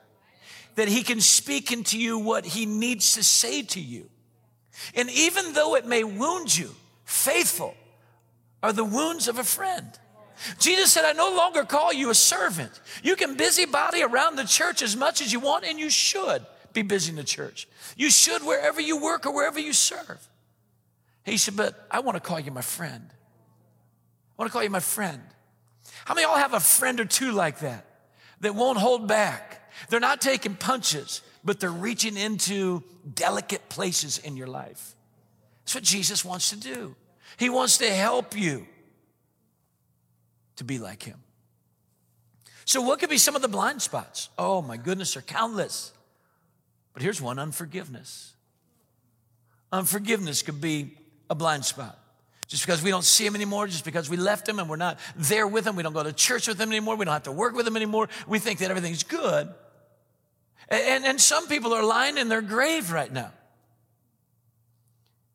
that 0.75 0.87
he 0.87 1.01
can 1.01 1.19
speak 1.19 1.71
into 1.71 1.97
you 1.97 2.19
what 2.19 2.45
he 2.45 2.67
needs 2.67 3.15
to 3.15 3.23
say 3.23 3.63
to 3.63 3.79
you. 3.79 4.11
And 4.93 5.09
even 5.09 5.53
though 5.53 5.73
it 5.73 5.87
may 5.87 6.03
wound 6.03 6.55
you, 6.55 6.69
faithful 7.03 7.73
are 8.61 8.73
the 8.73 8.85
wounds 8.85 9.27
of 9.27 9.39
a 9.39 9.43
friend. 9.43 9.87
Jesus 10.59 10.93
said, 10.93 11.03
I 11.03 11.13
no 11.13 11.35
longer 11.35 11.63
call 11.63 11.91
you 11.91 12.11
a 12.11 12.15
servant. 12.15 12.79
You 13.01 13.15
can 13.15 13.37
busybody 13.37 14.03
around 14.03 14.35
the 14.35 14.45
church 14.45 14.83
as 14.83 14.95
much 14.95 15.19
as 15.19 15.33
you 15.33 15.39
want, 15.39 15.65
and 15.65 15.79
you 15.79 15.89
should 15.89 16.45
be 16.73 16.83
busy 16.83 17.09
in 17.09 17.15
the 17.15 17.23
church. 17.23 17.67
You 17.95 18.11
should 18.11 18.45
wherever 18.45 18.79
you 18.79 19.01
work 19.01 19.25
or 19.25 19.33
wherever 19.33 19.59
you 19.59 19.73
serve. 19.73 20.19
He 21.27 21.37
said, 21.37 21.55
But 21.55 21.87
I 21.91 21.99
want 21.99 22.15
to 22.15 22.21
call 22.21 22.39
you 22.39 22.51
my 22.51 22.61
friend. 22.61 23.03
I 23.11 24.41
want 24.41 24.49
to 24.49 24.53
call 24.53 24.63
you 24.63 24.69
my 24.69 24.79
friend. 24.79 25.21
How 26.05 26.13
many 26.13 26.25
of 26.25 26.31
y'all 26.31 26.39
have 26.39 26.53
a 26.53 26.59
friend 26.59 26.99
or 26.99 27.05
two 27.05 27.31
like 27.31 27.59
that 27.59 27.85
that 28.41 28.55
won't 28.55 28.77
hold 28.77 29.07
back? 29.07 29.69
They're 29.89 29.99
not 29.99 30.21
taking 30.21 30.55
punches, 30.55 31.21
but 31.43 31.59
they're 31.59 31.69
reaching 31.69 32.17
into 32.17 32.83
delicate 33.13 33.67
places 33.69 34.17
in 34.17 34.37
your 34.37 34.47
life. 34.47 34.95
That's 35.63 35.75
what 35.75 35.83
Jesus 35.83 36.23
wants 36.23 36.49
to 36.51 36.55
do. 36.57 36.95
He 37.37 37.49
wants 37.49 37.77
to 37.79 37.89
help 37.89 38.37
you 38.37 38.65
to 40.55 40.63
be 40.63 40.79
like 40.79 41.03
him. 41.03 41.19
So, 42.63 42.81
what 42.81 42.99
could 42.99 43.09
be 43.09 43.17
some 43.17 43.35
of 43.35 43.41
the 43.41 43.47
blind 43.47 43.81
spots? 43.81 44.29
Oh, 44.37 44.61
my 44.61 44.77
goodness, 44.77 45.13
they're 45.13 45.21
countless. 45.21 45.91
But 46.93 47.03
here's 47.03 47.21
one 47.21 47.37
unforgiveness. 47.37 48.33
Unforgiveness 49.71 50.41
could 50.41 50.61
be 50.61 50.96
a 51.29 51.35
blind 51.35 51.65
spot. 51.65 51.99
Just 52.47 52.65
because 52.65 52.81
we 52.81 52.89
don't 52.89 53.03
see 53.03 53.25
him 53.25 53.35
anymore, 53.35 53.67
just 53.67 53.83
because 53.83 54.09
we 54.09 54.15
left 54.15 54.47
him 54.47 54.59
and 54.59 54.69
we're 54.69 54.77
not 54.77 54.99
there 55.17 55.45
with 55.45 55.67
him, 55.67 55.75
we 55.75 55.83
don't 55.83 55.93
go 55.93 56.03
to 56.03 56.13
church 56.13 56.47
with 56.47 56.59
him 56.59 56.69
anymore, 56.69 56.95
we 56.95 57.03
don't 57.03 57.13
have 57.13 57.23
to 57.23 57.31
work 57.31 57.55
with 57.55 57.67
him 57.67 57.75
anymore, 57.75 58.07
we 58.25 58.39
think 58.39 58.59
that 58.59 58.69
everything's 58.69 59.03
good. 59.03 59.49
And, 60.69 61.05
and 61.05 61.19
some 61.19 61.47
people 61.47 61.73
are 61.73 61.83
lying 61.83 62.17
in 62.17 62.29
their 62.29 62.41
grave 62.41 62.91
right 62.91 63.11
now. 63.11 63.31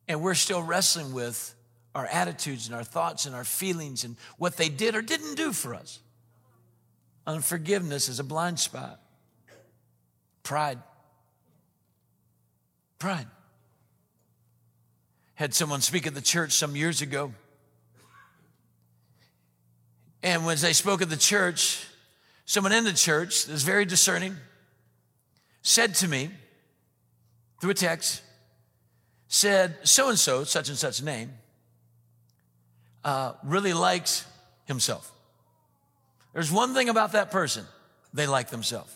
And 0.07 0.21
we're 0.21 0.33
still 0.33 0.61
wrestling 0.61 1.13
with 1.13 1.55
our 1.95 2.05
attitudes 2.07 2.67
and 2.67 2.75
our 2.75 2.83
thoughts 2.83 3.25
and 3.25 3.35
our 3.35 3.43
feelings 3.43 4.03
and 4.03 4.15
what 4.37 4.57
they 4.57 4.69
did 4.69 4.95
or 4.95 5.01
didn't 5.01 5.35
do 5.35 5.53
for 5.53 5.75
us. 5.75 5.99
Unforgiveness 7.25 8.09
is 8.09 8.19
a 8.19 8.23
blind 8.23 8.59
spot. 8.59 8.99
Pride. 10.41 10.79
Pride. 12.99 13.27
Had 15.35 15.53
someone 15.53 15.81
speak 15.81 16.07
at 16.07 16.13
the 16.13 16.21
church 16.21 16.51
some 16.51 16.75
years 16.75 17.01
ago. 17.01 17.33
And 20.21 20.45
when 20.45 20.57
they 20.57 20.73
spoke 20.73 21.01
at 21.01 21.09
the 21.09 21.17
church, 21.17 21.85
someone 22.45 22.71
in 22.71 22.83
the 22.85 22.93
church 22.93 23.45
that 23.45 23.51
was 23.51 23.63
very 23.63 23.85
discerning 23.85 24.37
said 25.61 25.95
to 25.95 26.07
me 26.07 26.29
through 27.59 27.71
a 27.71 27.73
text, 27.73 28.21
said, 29.27 29.75
so 29.83 30.09
and 30.09 30.19
so, 30.19 30.43
such 30.43 30.69
and 30.69 30.77
such 30.77 31.01
name, 31.01 31.31
uh, 33.03 33.33
really 33.43 33.73
likes 33.73 34.25
himself. 34.65 35.11
There's 36.33 36.51
one 36.51 36.73
thing 36.73 36.89
about 36.89 37.13
that 37.13 37.31
person, 37.31 37.65
they 38.13 38.27
like 38.27 38.49
themselves. 38.49 38.95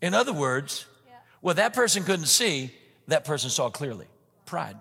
In 0.00 0.14
other 0.14 0.32
words, 0.32 0.86
yeah. 1.06 1.14
what 1.40 1.56
that 1.56 1.74
person 1.74 2.04
couldn't 2.04 2.26
see, 2.26 2.70
that 3.08 3.24
person 3.24 3.50
saw 3.50 3.70
clearly 3.70 4.06
pride. 4.46 4.76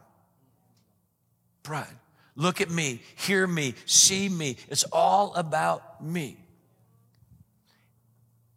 Pride. 1.68 1.98
Look 2.38 2.62
at 2.62 2.70
me, 2.70 3.02
hear 3.18 3.46
me, 3.46 3.74
see 3.86 4.30
me. 4.30 4.56
It's 4.70 4.86
all 4.86 5.34
about 5.36 6.02
me. 6.02 6.38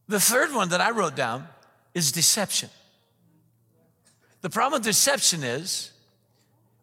The 0.06 0.20
third 0.20 0.54
one 0.54 0.68
that 0.68 0.80
I 0.80 0.92
wrote 0.92 1.16
down 1.16 1.48
is 1.92 2.12
deception. 2.12 2.70
The 4.42 4.50
problem 4.50 4.78
with 4.78 4.84
deception 4.84 5.42
is 5.42 5.90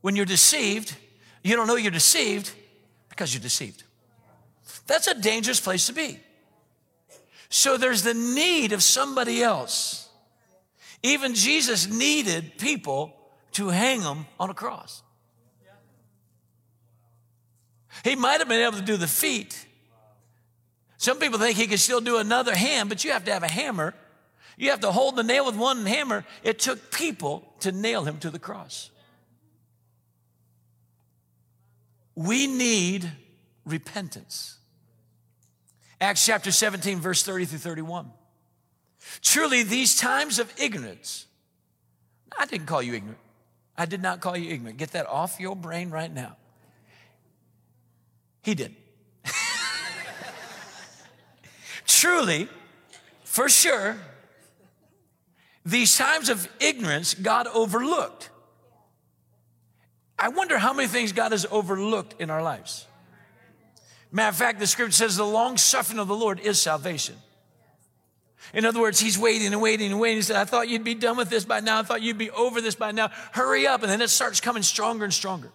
when 0.01 0.17
you're 0.17 0.25
deceived, 0.25 0.97
you 1.43 1.55
don't 1.55 1.65
know 1.65 1.77
you're 1.77 1.91
deceived 1.91 2.51
because 3.07 3.33
you're 3.33 3.41
deceived. 3.41 3.83
That's 4.85 5.07
a 5.07 5.15
dangerous 5.15 5.61
place 5.61 5.87
to 5.87 5.93
be. 5.93 6.19
So 7.47 7.77
there's 7.77 8.03
the 8.03 8.13
need 8.13 8.73
of 8.73 8.83
somebody 8.83 9.41
else. 9.41 10.09
Even 11.03 11.35
Jesus 11.35 11.89
needed 11.89 12.57
people 12.57 13.15
to 13.53 13.69
hang 13.69 14.01
him 14.01 14.25
on 14.37 14.49
a 14.49 14.53
cross. 14.53 15.03
He 18.03 18.15
might 18.15 18.39
have 18.39 18.47
been 18.47 18.61
able 18.61 18.77
to 18.77 18.83
do 18.83 18.97
the 18.97 19.07
feet. 19.07 19.65
Some 20.97 21.19
people 21.19 21.39
think 21.39 21.57
he 21.57 21.67
could 21.67 21.79
still 21.79 22.01
do 22.01 22.17
another 22.17 22.55
hand, 22.55 22.89
but 22.89 23.03
you 23.03 23.11
have 23.11 23.25
to 23.25 23.33
have 23.33 23.43
a 23.43 23.47
hammer 23.47 23.93
you 24.57 24.71
have 24.71 24.79
to 24.81 24.91
hold 24.91 25.15
the 25.15 25.23
nail 25.23 25.45
with 25.45 25.55
one 25.55 25.85
hammer. 25.85 26.25
It 26.43 26.57
took 26.57 26.91
people 26.91 27.47
to 27.59 27.71
nail 27.71 28.03
him 28.03 28.17
to 28.19 28.31
the 28.31 28.39
cross. 28.39 28.89
We 32.15 32.47
need 32.47 33.09
repentance. 33.65 34.57
Acts 36.01 36.25
chapter 36.25 36.51
17, 36.51 36.99
verse 36.99 37.21
30 37.21 37.45
through 37.45 37.59
31. 37.59 38.11
Truly, 39.21 39.61
these 39.61 39.95
times 39.95 40.39
of 40.39 40.51
ignorance, 40.59 41.27
I 42.37 42.47
didn't 42.47 42.65
call 42.65 42.81
you 42.81 42.95
ignorant. 42.95 43.19
I 43.77 43.85
did 43.85 44.01
not 44.01 44.21
call 44.21 44.35
you 44.35 44.51
ignorant. 44.51 44.77
Get 44.77 44.91
that 44.91 45.05
off 45.05 45.39
your 45.39 45.55
brain 45.55 45.91
right 45.91 46.11
now. 46.11 46.35
He 48.47 48.55
did. 48.55 48.73
Truly, 51.85 52.47
for 53.25 53.49
sure, 53.49 53.97
these 55.65 55.97
times 55.97 56.29
of 56.29 56.47
ignorance 56.61 57.13
God 57.13 57.47
overlooked. 57.47 58.29
I 60.17 60.29
wonder 60.29 60.57
how 60.57 60.71
many 60.71 60.87
things 60.87 61.11
God 61.11 61.33
has 61.33 61.45
overlooked 61.51 62.21
in 62.21 62.29
our 62.29 62.41
lives. 62.41 62.85
Matter 64.13 64.29
of 64.29 64.37
fact, 64.37 64.59
the 64.59 64.67
scripture 64.67 64.93
says 64.93 65.17
the 65.17 65.25
long 65.25 65.57
suffering 65.57 65.99
of 65.99 66.07
the 66.07 66.15
Lord 66.15 66.39
is 66.39 66.57
salvation. 66.57 67.15
In 68.53 68.63
other 68.63 68.79
words, 68.79 68.97
he's 68.97 69.19
waiting 69.19 69.51
and 69.51 69.61
waiting 69.61 69.91
and 69.91 69.99
waiting. 69.99 70.19
He 70.19 70.21
said, 70.21 70.37
I 70.37 70.45
thought 70.45 70.69
you'd 70.69 70.85
be 70.85 70.95
done 70.95 71.17
with 71.17 71.29
this 71.29 71.43
by 71.43 71.59
now. 71.59 71.79
I 71.79 71.83
thought 71.83 72.01
you'd 72.01 72.17
be 72.17 72.31
over 72.31 72.61
this 72.61 72.75
by 72.75 72.93
now. 72.93 73.09
Hurry 73.33 73.67
up. 73.67 73.83
And 73.83 73.91
then 73.91 74.01
it 74.01 74.09
starts 74.09 74.39
coming 74.39 74.63
stronger 74.63 75.03
and 75.03 75.13
stronger. 75.13 75.51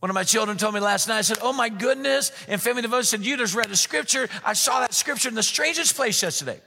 One 0.00 0.10
of 0.10 0.14
my 0.14 0.24
children 0.24 0.56
told 0.56 0.74
me 0.74 0.80
last 0.80 1.08
night, 1.08 1.18
I 1.18 1.22
said, 1.22 1.38
Oh 1.42 1.52
my 1.52 1.68
goodness. 1.68 2.30
And 2.46 2.60
family 2.60 2.82
devotion 2.82 3.04
said, 3.04 3.26
You 3.26 3.36
just 3.36 3.54
read 3.54 3.70
a 3.70 3.76
scripture. 3.76 4.28
I 4.44 4.52
saw 4.52 4.80
that 4.80 4.94
scripture 4.94 5.28
in 5.28 5.34
the 5.34 5.42
strangest 5.42 5.96
place 5.96 6.22
yesterday. 6.22 6.60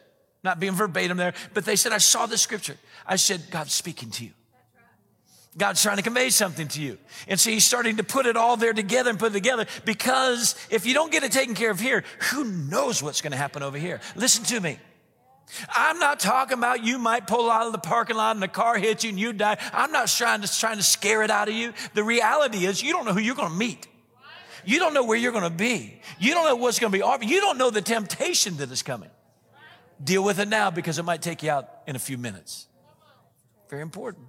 Not 0.43 0.59
being 0.59 0.73
verbatim 0.73 1.17
there, 1.17 1.33
but 1.53 1.65
they 1.65 1.75
said, 1.75 1.93
I 1.93 1.99
saw 1.99 2.25
the 2.25 2.37
scripture. 2.37 2.75
I 3.05 3.15
said, 3.15 3.43
God's 3.51 3.73
speaking 3.73 4.09
to 4.11 4.25
you. 4.25 4.31
God's 5.57 5.81
trying 5.81 5.97
to 5.97 6.03
convey 6.03 6.29
something 6.29 6.67
to 6.69 6.81
you. 6.81 6.97
And 7.27 7.39
so 7.39 7.49
he's 7.49 7.65
starting 7.65 7.97
to 7.97 8.03
put 8.03 8.25
it 8.25 8.37
all 8.37 8.55
there 8.55 8.73
together 8.73 9.09
and 9.09 9.19
put 9.19 9.31
it 9.31 9.33
together 9.33 9.65
because 9.83 10.55
if 10.69 10.85
you 10.85 10.93
don't 10.93 11.11
get 11.11 11.23
it 11.23 11.31
taken 11.31 11.55
care 11.55 11.71
of 11.71 11.79
here, 11.79 12.05
who 12.31 12.45
knows 12.45 13.03
what's 13.03 13.21
going 13.21 13.31
to 13.31 13.37
happen 13.37 13.61
over 13.61 13.77
here? 13.77 13.99
Listen 14.15 14.45
to 14.45 14.61
me. 14.61 14.79
I'm 15.69 15.99
not 15.99 16.19
talking 16.19 16.57
about 16.57 16.83
you 16.83 16.97
might 16.97 17.27
pull 17.27 17.51
out 17.51 17.65
of 17.65 17.73
the 17.73 17.77
parking 17.77 18.15
lot 18.15 18.35
and 18.35 18.41
the 18.41 18.47
car 18.47 18.77
hits 18.77 19.03
you 19.03 19.09
and 19.09 19.19
you 19.19 19.33
die. 19.33 19.57
I'm 19.73 19.91
not 19.91 20.07
trying 20.07 20.41
to, 20.41 20.59
trying 20.59 20.77
to 20.77 20.83
scare 20.83 21.23
it 21.23 21.29
out 21.29 21.49
of 21.49 21.53
you. 21.53 21.73
The 21.93 22.03
reality 22.03 22.65
is 22.65 22.81
you 22.81 22.93
don't 22.93 23.05
know 23.05 23.13
who 23.13 23.19
you're 23.19 23.35
going 23.35 23.51
to 23.51 23.57
meet. 23.57 23.87
You 24.65 24.79
don't 24.79 24.93
know 24.93 25.03
where 25.03 25.17
you're 25.17 25.31
going 25.31 25.43
to 25.43 25.49
be. 25.49 25.99
You 26.19 26.33
don't 26.33 26.45
know 26.45 26.55
what's 26.55 26.79
going 26.79 26.91
to 26.91 26.97
be 26.97 27.01
offered. 27.01 27.27
You 27.27 27.41
don't 27.41 27.57
know 27.57 27.69
the 27.69 27.81
temptation 27.81 28.57
that 28.57 28.71
is 28.71 28.83
coming. 28.83 29.09
Deal 30.03 30.23
with 30.23 30.39
it 30.39 30.47
now 30.47 30.71
because 30.71 30.99
it 30.99 31.03
might 31.03 31.21
take 31.21 31.43
you 31.43 31.51
out 31.51 31.69
in 31.87 31.95
a 31.95 31.99
few 31.99 32.17
minutes. 32.17 32.67
Very 33.69 33.81
important. 33.81 34.27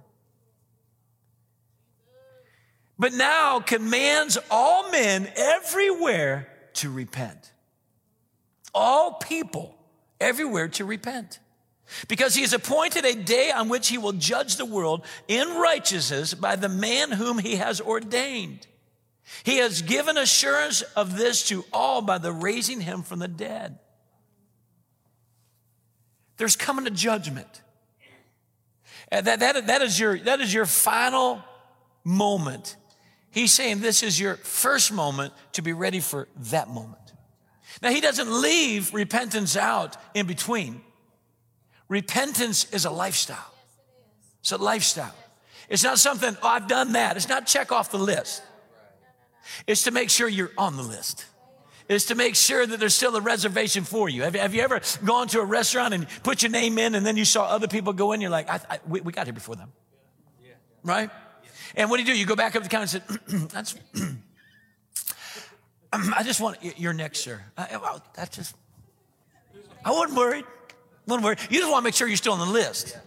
But 2.97 3.13
now 3.13 3.59
commands 3.59 4.37
all 4.51 4.91
men 4.91 5.29
everywhere 5.35 6.47
to 6.75 6.91
repent. 6.91 7.51
All 8.73 9.13
people 9.13 9.72
everywhere 10.23 10.67
to 10.69 10.85
repent. 10.85 11.39
Because 12.07 12.33
he 12.33 12.41
has 12.41 12.53
appointed 12.53 13.05
a 13.05 13.13
day 13.15 13.51
on 13.51 13.69
which 13.69 13.89
he 13.89 13.97
will 13.97 14.13
judge 14.13 14.55
the 14.55 14.65
world 14.65 15.05
in 15.27 15.47
righteousness 15.57 16.33
by 16.33 16.55
the 16.55 16.69
man 16.69 17.11
whom 17.11 17.37
he 17.37 17.57
has 17.57 17.81
ordained. 17.81 18.65
He 19.43 19.57
has 19.57 19.81
given 19.81 20.17
assurance 20.17 20.81
of 20.81 21.17
this 21.17 21.47
to 21.49 21.65
all 21.71 22.01
by 22.01 22.17
the 22.17 22.31
raising 22.31 22.81
him 22.81 23.03
from 23.03 23.19
the 23.19 23.27
dead. 23.27 23.79
There's 26.37 26.55
coming 26.55 26.87
a 26.87 26.91
judgment. 26.91 27.61
And 29.09 29.27
that, 29.27 29.41
that, 29.41 29.67
that, 29.67 29.81
is 29.81 29.99
your, 29.99 30.17
that 30.19 30.41
is 30.41 30.53
your 30.53 30.65
final 30.65 31.43
moment. 32.03 32.75
He's 33.29 33.51
saying 33.51 33.81
this 33.81 34.03
is 34.03 34.19
your 34.19 34.35
first 34.37 34.91
moment 34.91 35.33
to 35.53 35.61
be 35.61 35.73
ready 35.73 35.99
for 35.99 36.27
that 36.51 36.69
moment. 36.69 37.02
Now, 37.81 37.89
he 37.89 38.01
doesn't 38.01 38.29
leave 38.41 38.93
repentance 38.93 39.57
out 39.57 39.97
in 40.13 40.25
between. 40.25 40.81
Repentance 41.89 42.71
is 42.71 42.85
a 42.85 42.91
lifestyle. 42.91 43.53
It's 44.41 44.51
a 44.51 44.57
lifestyle. 44.57 45.15
It's 45.69 45.83
not 45.83 45.99
something, 45.99 46.35
oh, 46.41 46.47
I've 46.47 46.67
done 46.67 46.93
that. 46.93 47.17
It's 47.17 47.29
not 47.29 47.47
check 47.47 47.71
off 47.71 47.91
the 47.91 47.97
list. 47.97 48.43
It's 49.67 49.83
to 49.83 49.91
make 49.91 50.09
sure 50.09 50.27
you're 50.27 50.51
on 50.57 50.77
the 50.77 50.83
list. 50.83 51.25
It's 51.89 52.05
to 52.05 52.15
make 52.15 52.35
sure 52.35 52.65
that 52.65 52.79
there's 52.79 52.93
still 52.93 53.15
a 53.15 53.21
reservation 53.21 53.83
for 53.83 54.07
you. 54.07 54.23
Have, 54.23 54.35
have 54.35 54.53
you 54.53 54.61
ever 54.61 54.81
gone 55.03 55.27
to 55.29 55.39
a 55.41 55.45
restaurant 55.45 55.93
and 55.93 56.07
put 56.23 56.41
your 56.41 56.51
name 56.51 56.77
in 56.77 56.95
and 56.95 57.05
then 57.05 57.17
you 57.17 57.25
saw 57.25 57.45
other 57.45 57.67
people 57.67 57.91
go 57.93 58.13
in? 58.13 58.21
You're 58.21 58.29
like, 58.29 58.49
I, 58.49 58.59
I, 58.69 58.79
we, 58.87 59.01
we, 59.01 59.11
got 59.11 59.27
here 59.27 59.33
before 59.33 59.55
them. 59.55 59.71
Right? 60.83 61.09
And 61.75 61.89
what 61.89 61.97
do 61.97 62.03
you 62.03 62.13
do? 62.13 62.17
You 62.17 62.25
go 62.25 62.35
back 62.35 62.55
up 62.55 62.63
to 62.63 62.69
the 62.69 62.75
counter 62.75 63.01
and 63.29 63.29
say, 63.29 63.47
that's, 63.53 63.75
I 66.15 66.23
just 66.23 66.41
want 66.41 66.57
your 66.79 66.93
next, 66.93 67.19
sir. 67.19 67.41
I, 67.57 67.77
well, 67.77 68.03
that's 68.15 68.35
just, 68.35 68.55
I 69.85 69.91
wasn't 69.91 70.17
worried. 70.17 70.45
Wasn't 71.07 71.23
worried. 71.23 71.39
You 71.49 71.59
just 71.59 71.71
want 71.71 71.83
to 71.83 71.85
make 71.85 71.93
sure 71.93 72.07
you're 72.07 72.17
still 72.17 72.33
on 72.33 72.39
the 72.39 72.53
list. 72.53 72.97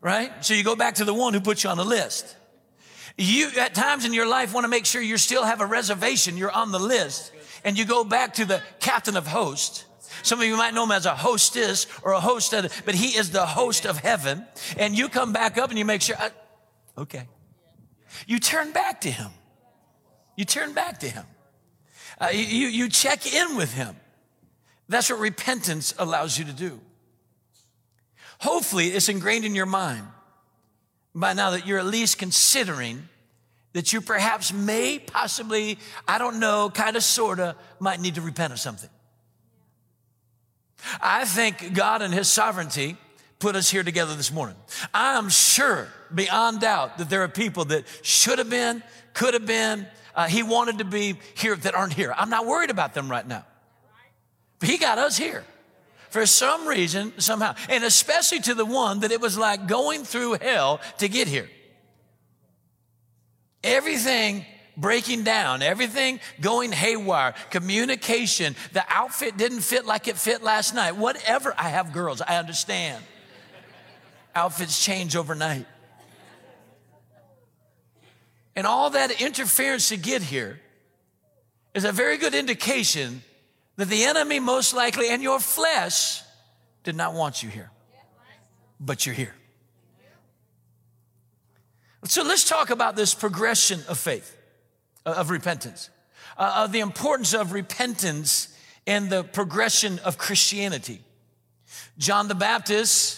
Right? 0.00 0.44
So 0.44 0.54
you 0.54 0.62
go 0.62 0.76
back 0.76 0.96
to 0.96 1.04
the 1.04 1.14
one 1.14 1.34
who 1.34 1.40
put 1.40 1.64
you 1.64 1.70
on 1.70 1.76
the 1.76 1.84
list. 1.84 2.36
You, 3.16 3.50
at 3.58 3.74
times 3.74 4.04
in 4.04 4.12
your 4.12 4.28
life, 4.28 4.52
want 4.52 4.64
to 4.64 4.68
make 4.68 4.84
sure 4.84 5.00
you 5.00 5.16
still 5.16 5.44
have 5.44 5.60
a 5.60 5.66
reservation. 5.66 6.36
You're 6.36 6.52
on 6.52 6.70
the 6.70 6.78
list. 6.78 7.32
And 7.64 7.78
you 7.78 7.84
go 7.86 8.04
back 8.04 8.34
to 8.34 8.44
the 8.44 8.62
captain 8.78 9.16
of 9.16 9.26
hosts. 9.26 9.84
Some 10.22 10.40
of 10.40 10.46
you 10.46 10.56
might 10.56 10.74
know 10.74 10.84
him 10.84 10.92
as 10.92 11.06
a 11.06 11.14
hostess 11.14 11.86
or 12.02 12.12
a 12.12 12.20
host, 12.20 12.52
of, 12.52 12.82
but 12.84 12.94
he 12.94 13.16
is 13.16 13.30
the 13.30 13.46
host 13.46 13.86
of 13.86 13.98
heaven. 13.98 14.44
And 14.76 14.96
you 14.96 15.08
come 15.08 15.32
back 15.32 15.56
up 15.56 15.70
and 15.70 15.78
you 15.78 15.84
make 15.84 16.02
sure, 16.02 16.16
I, 16.18 16.30
okay. 16.98 17.26
You 18.26 18.38
turn 18.38 18.72
back 18.72 19.00
to 19.02 19.10
him. 19.10 19.30
You 20.36 20.44
turn 20.44 20.74
back 20.74 21.00
to 21.00 21.08
him. 21.08 21.24
Uh, 22.18 22.28
you, 22.32 22.68
you 22.68 22.88
check 22.88 23.32
in 23.32 23.56
with 23.56 23.72
him. 23.74 23.96
That's 24.88 25.10
what 25.10 25.18
repentance 25.18 25.94
allows 25.98 26.38
you 26.38 26.44
to 26.44 26.52
do. 26.52 26.80
Hopefully, 28.40 28.88
it's 28.88 29.08
ingrained 29.08 29.44
in 29.44 29.54
your 29.54 29.66
mind 29.66 30.06
by 31.14 31.32
now 31.32 31.50
that 31.50 31.66
you're 31.66 31.78
at 31.78 31.86
least 31.86 32.18
considering 32.18 33.08
that 33.72 33.92
you 33.92 34.00
perhaps 34.00 34.52
may, 34.52 34.98
possibly, 34.98 35.78
I 36.08 36.18
don't 36.18 36.40
know, 36.40 36.70
kind 36.70 36.96
of, 36.96 37.02
sort 37.02 37.40
of, 37.40 37.56
might 37.78 38.00
need 38.00 38.14
to 38.14 38.20
repent 38.20 38.52
of 38.52 38.60
something. 38.60 38.88
I 41.00 41.24
think 41.24 41.74
God 41.74 42.02
and 42.02 42.14
His 42.14 42.28
sovereignty 42.28 42.96
put 43.38 43.56
us 43.56 43.70
here 43.70 43.82
together 43.82 44.14
this 44.14 44.32
morning. 44.32 44.56
I 44.94 45.18
am 45.18 45.28
sure, 45.28 45.88
beyond 46.14 46.60
doubt, 46.60 46.98
that 46.98 47.10
there 47.10 47.22
are 47.22 47.28
people 47.28 47.66
that 47.66 47.84
should 48.02 48.38
have 48.38 48.48
been, 48.48 48.82
could 49.12 49.34
have 49.34 49.46
been, 49.46 49.86
uh, 50.16 50.26
He 50.26 50.42
wanted 50.42 50.78
to 50.78 50.84
be 50.84 51.16
here 51.36 51.54
that 51.54 51.74
aren't 51.74 51.92
here. 51.92 52.12
I'm 52.16 52.30
not 52.30 52.46
worried 52.46 52.70
about 52.70 52.94
them 52.94 53.08
right 53.08 53.26
now. 53.26 53.44
But 54.58 54.68
He 54.68 54.78
got 54.78 54.98
us 54.98 55.16
here 55.16 55.44
for 56.16 56.24
some 56.24 56.66
reason, 56.66 57.12
somehow. 57.18 57.54
And 57.68 57.84
especially 57.84 58.40
to 58.40 58.54
the 58.54 58.64
one 58.64 59.00
that 59.00 59.12
it 59.12 59.20
was 59.20 59.36
like 59.36 59.68
going 59.68 60.04
through 60.04 60.38
hell 60.40 60.80
to 60.98 61.08
get 61.08 61.28
here. 61.28 61.50
Everything 63.62 64.46
breaking 64.78 65.24
down, 65.24 65.60
everything 65.60 66.20
going 66.40 66.72
haywire, 66.72 67.34
communication, 67.50 68.56
the 68.72 68.84
outfit 68.88 69.36
didn't 69.36 69.60
fit 69.60 69.84
like 69.84 70.08
it 70.08 70.16
fit 70.16 70.42
last 70.42 70.74
night. 70.74 70.96
Whatever. 70.96 71.54
I 71.58 71.68
have 71.68 71.92
girls, 71.92 72.22
I 72.22 72.36
understand. 72.36 73.04
Outfits 74.34 74.82
change 74.82 75.16
overnight. 75.16 75.66
And 78.56 78.66
all 78.66 78.90
that 78.90 79.20
interference 79.20 79.90
to 79.90 79.98
get 79.98 80.22
here 80.22 80.58
is 81.74 81.84
a 81.84 81.92
very 81.92 82.16
good 82.16 82.34
indication 82.34 83.22
that 83.76 83.88
the 83.88 84.04
enemy 84.04 84.40
most 84.40 84.74
likely 84.74 85.10
and 85.10 85.22
your 85.22 85.38
flesh 85.38 86.22
did 86.82 86.96
not 86.96 87.12
want 87.12 87.42
you 87.42 87.50
here, 87.50 87.70
but 88.80 89.04
you're 89.04 89.14
here. 89.14 89.34
So 92.04 92.22
let's 92.22 92.48
talk 92.48 92.70
about 92.70 92.96
this 92.96 93.14
progression 93.14 93.80
of 93.88 93.98
faith, 93.98 94.36
uh, 95.04 95.14
of 95.18 95.28
repentance, 95.28 95.90
uh, 96.38 96.62
of 96.64 96.72
the 96.72 96.80
importance 96.80 97.34
of 97.34 97.52
repentance 97.52 98.56
and 98.86 99.10
the 99.10 99.24
progression 99.24 99.98
of 99.98 100.16
Christianity. 100.16 101.00
John 101.98 102.28
the 102.28 102.34
Baptist 102.34 103.15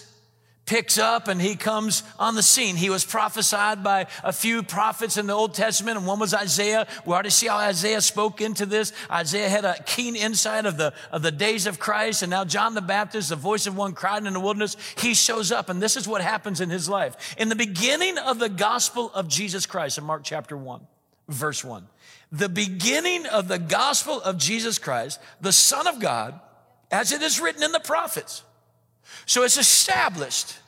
picks 0.68 0.98
up 0.98 1.28
and 1.28 1.40
he 1.40 1.57
comes 1.57 2.04
on 2.18 2.35
the 2.35 2.42
scene. 2.42 2.76
He 2.76 2.90
was 2.90 3.04
prophesied 3.04 3.83
by 3.83 4.07
a 4.22 4.33
few 4.33 4.62
prophets 4.62 5.16
in 5.16 5.26
the 5.26 5.33
Old 5.33 5.54
Testament, 5.54 5.96
and 5.96 6.07
one 6.07 6.20
was 6.20 6.35
Isaiah. 6.35 6.87
We 7.07 7.14
already 7.14 7.31
see 7.31 7.48
how 7.48 7.57
Isaiah 7.57 8.02
spoke 8.02 8.40
into 8.40 8.66
this. 8.66 8.92
Isaiah 9.11 9.48
had 9.48 9.64
a 9.64 9.83
keen 9.87 10.14
insight 10.14 10.66
of 10.66 10.76
the, 10.76 10.92
of 11.11 11.22
the 11.22 11.33
days 11.33 11.66
of 11.66 11.81
Christ, 11.81 12.22
and 12.22 12.31
now 12.31 12.44
John 12.44 12.74
the 12.74 12.83
Baptist, 12.83 13.31
the 13.31 13.37
voice 13.37 13.66
of 13.66 13.76
one 13.76 13.94
crying 13.94 14.26
in 14.26 14.35
the 14.35 14.40
wilderness, 14.40 14.76
he 14.98 15.14
shows 15.14 15.50
up, 15.50 15.70
and 15.70 15.83
this 15.83 15.96
is 15.96 16.07
what 16.07 16.20
happens 16.20 16.61
in 16.61 16.68
his 16.68 16.88
life. 16.88 17.35
In 17.38 17.48
the 17.48 17.57
beginning 17.57 18.18
of 18.18 18.38
the 18.38 18.50
gospel 18.50 19.11
of 19.14 19.26
Jesus 19.26 19.64
Christ, 19.64 19.96
in 19.96 20.04
Mark 20.04 20.22
chapter 20.22 20.57
1, 20.57 20.87
verse 21.28 21.64
1, 21.64 21.88
the 22.31 22.50
beginning 22.50 23.24
of 23.26 23.48
the 23.48 23.59
gospel 23.59 24.20
of 24.20 24.37
Jesus 24.37 24.78
Christ, 24.78 25.18
the 25.40 25.52
Son 25.52 25.87
of 25.87 25.98
God, 25.98 26.38
as 26.90 27.11
it 27.12 27.22
is 27.22 27.40
written 27.40 27.62
in 27.62 27.72
the 27.72 27.81
prophets. 27.81 28.42
So 29.27 29.42
it's 29.42 29.57
established. 29.57 30.59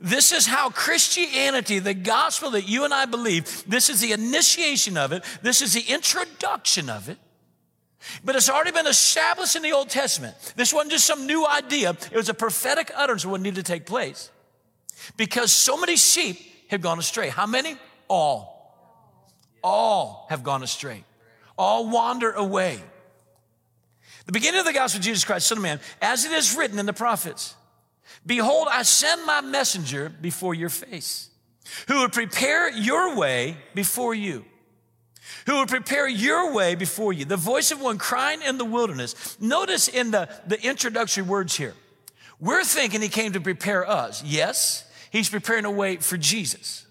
This 0.00 0.32
is 0.32 0.46
how 0.46 0.70
Christianity, 0.70 1.78
the 1.78 1.94
gospel 1.94 2.52
that 2.52 2.66
you 2.66 2.84
and 2.84 2.94
I 2.94 3.04
believe, 3.04 3.64
this 3.66 3.90
is 3.90 4.00
the 4.00 4.12
initiation 4.12 4.96
of 4.96 5.12
it. 5.12 5.22
This 5.42 5.60
is 5.60 5.74
the 5.74 5.92
introduction 5.92 6.88
of 6.88 7.08
it. 7.08 7.18
But 8.24 8.34
it's 8.34 8.48
already 8.48 8.72
been 8.72 8.86
established 8.86 9.56
in 9.56 9.62
the 9.62 9.72
Old 9.72 9.90
Testament. 9.90 10.34
This 10.56 10.72
wasn't 10.72 10.92
just 10.92 11.04
some 11.04 11.26
new 11.26 11.46
idea. 11.46 11.90
It 11.90 12.16
was 12.16 12.30
a 12.30 12.34
prophetic 12.34 12.90
utterance 12.96 13.24
of 13.24 13.30
what 13.30 13.42
needed 13.42 13.64
to 13.64 13.72
take 13.72 13.84
place. 13.84 14.30
Because 15.18 15.52
so 15.52 15.76
many 15.76 15.96
sheep 15.96 16.38
have 16.68 16.80
gone 16.80 16.98
astray. 16.98 17.28
How 17.28 17.46
many? 17.46 17.76
All. 18.08 18.74
All 19.62 20.26
have 20.30 20.42
gone 20.42 20.62
astray. 20.62 21.04
All 21.58 21.90
wander 21.90 22.30
away. 22.30 22.80
The 24.24 24.32
beginning 24.32 24.60
of 24.60 24.66
the 24.66 24.72
gospel 24.72 24.98
of 25.00 25.04
Jesus 25.04 25.24
Christ, 25.24 25.46
Son 25.46 25.58
of 25.58 25.62
Man, 25.62 25.80
as 26.00 26.24
it 26.24 26.32
is 26.32 26.56
written 26.56 26.78
in 26.78 26.86
the 26.86 26.94
prophets. 26.94 27.54
Behold, 28.24 28.68
I 28.70 28.82
send 28.82 29.24
my 29.24 29.40
messenger 29.40 30.08
before 30.08 30.54
your 30.54 30.68
face, 30.68 31.30
who 31.88 32.00
will 32.00 32.08
prepare 32.08 32.70
your 32.70 33.16
way 33.16 33.56
before 33.74 34.14
you. 34.14 34.44
Who 35.46 35.54
will 35.54 35.66
prepare 35.66 36.08
your 36.08 36.52
way 36.52 36.74
before 36.74 37.12
you. 37.12 37.24
The 37.24 37.36
voice 37.36 37.70
of 37.70 37.80
one 37.80 37.98
crying 37.98 38.42
in 38.42 38.58
the 38.58 38.64
wilderness. 38.64 39.40
Notice 39.40 39.88
in 39.88 40.10
the, 40.10 40.28
the 40.46 40.60
introductory 40.62 41.22
words 41.22 41.56
here. 41.56 41.74
We're 42.40 42.64
thinking 42.64 43.00
he 43.00 43.08
came 43.08 43.32
to 43.32 43.40
prepare 43.40 43.88
us. 43.88 44.22
Yes, 44.22 44.90
he's 45.10 45.28
preparing 45.28 45.64
a 45.64 45.70
way 45.70 45.96
for 45.96 46.16
Jesus. 46.16 46.86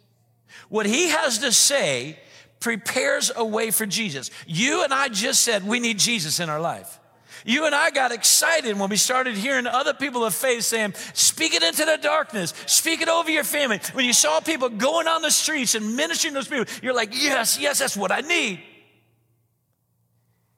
What 0.70 0.86
he 0.86 1.10
has 1.10 1.40
to 1.40 1.52
say 1.52 2.18
prepares 2.60 3.32
a 3.36 3.46
way 3.46 3.72
for 3.72 3.86
Jesus. 3.86 4.30
You 4.46 4.84
and 4.84 4.94
I 4.94 5.10
just 5.10 5.42
said 5.44 5.66
we 5.66 5.80
need 5.80 5.98
Jesus 6.00 6.40
in 6.40 6.50
our 6.50 6.60
life. 6.60 7.00
You 7.46 7.66
and 7.66 7.74
I 7.74 7.92
got 7.92 8.12
excited 8.12 8.78
when 8.78 8.90
we 8.90 8.98
started 8.98 9.36
hearing 9.36 9.68
other 9.68 9.94
people 9.94 10.26
of 10.26 10.34
faith 10.34 10.64
saying, 10.64 10.94
Speak 11.14 11.54
it 11.54 11.64
into 11.64 11.86
the 11.86 11.98
darkness, 12.02 12.54
speak 12.66 13.02
it 13.02 13.10
over 13.10 13.30
your 13.30 13.44
family. 13.44 13.80
When 13.94 14.06
you 14.06 14.14
saw 14.14 14.40
people 14.40 14.70
going 14.70 15.08
on 15.08 15.22
the 15.22 15.32
streets 15.32 15.76
and 15.76 15.96
ministering 15.96 16.34
to 16.34 16.40
those 16.40 16.48
people, 16.48 16.66
you're 16.82 16.94
like, 16.94 17.10
Yes, 17.14 17.60
yes, 17.60 17.80
that's 17.80 17.98
what 17.98 18.12
I 18.12 18.22
need. 18.22 18.62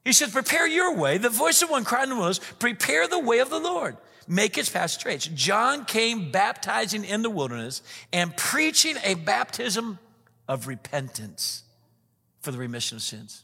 He 0.04 0.14
said, 0.14 0.32
Prepare 0.32 0.68
your 0.68 0.96
way. 0.96 1.18
The 1.18 1.30
voice 1.30 1.62
of 1.62 1.70
one 1.70 1.84
cried 1.84 2.04
in 2.04 2.10
the 2.10 2.16
wilderness, 2.16 2.40
Prepare 2.60 3.08
the 3.08 3.20
way 3.20 3.40
of 3.40 3.50
the 3.50 3.60
Lord. 3.60 3.98
Make 4.28 4.56
his 4.56 4.70
path 4.70 4.92
straight. 4.92 5.30
John 5.34 5.86
came 5.86 6.32
baptizing 6.32 7.04
in 7.04 7.22
the 7.22 7.30
wilderness 7.30 7.82
and 8.14 8.36
preaching 8.38 8.96
a 9.04 9.16
baptism 9.16 10.00
of 10.48 10.68
repentance 10.68 11.64
for 12.40 12.52
the 12.52 12.58
remission 12.58 12.98
of 12.98 13.02
sins. 13.02 13.44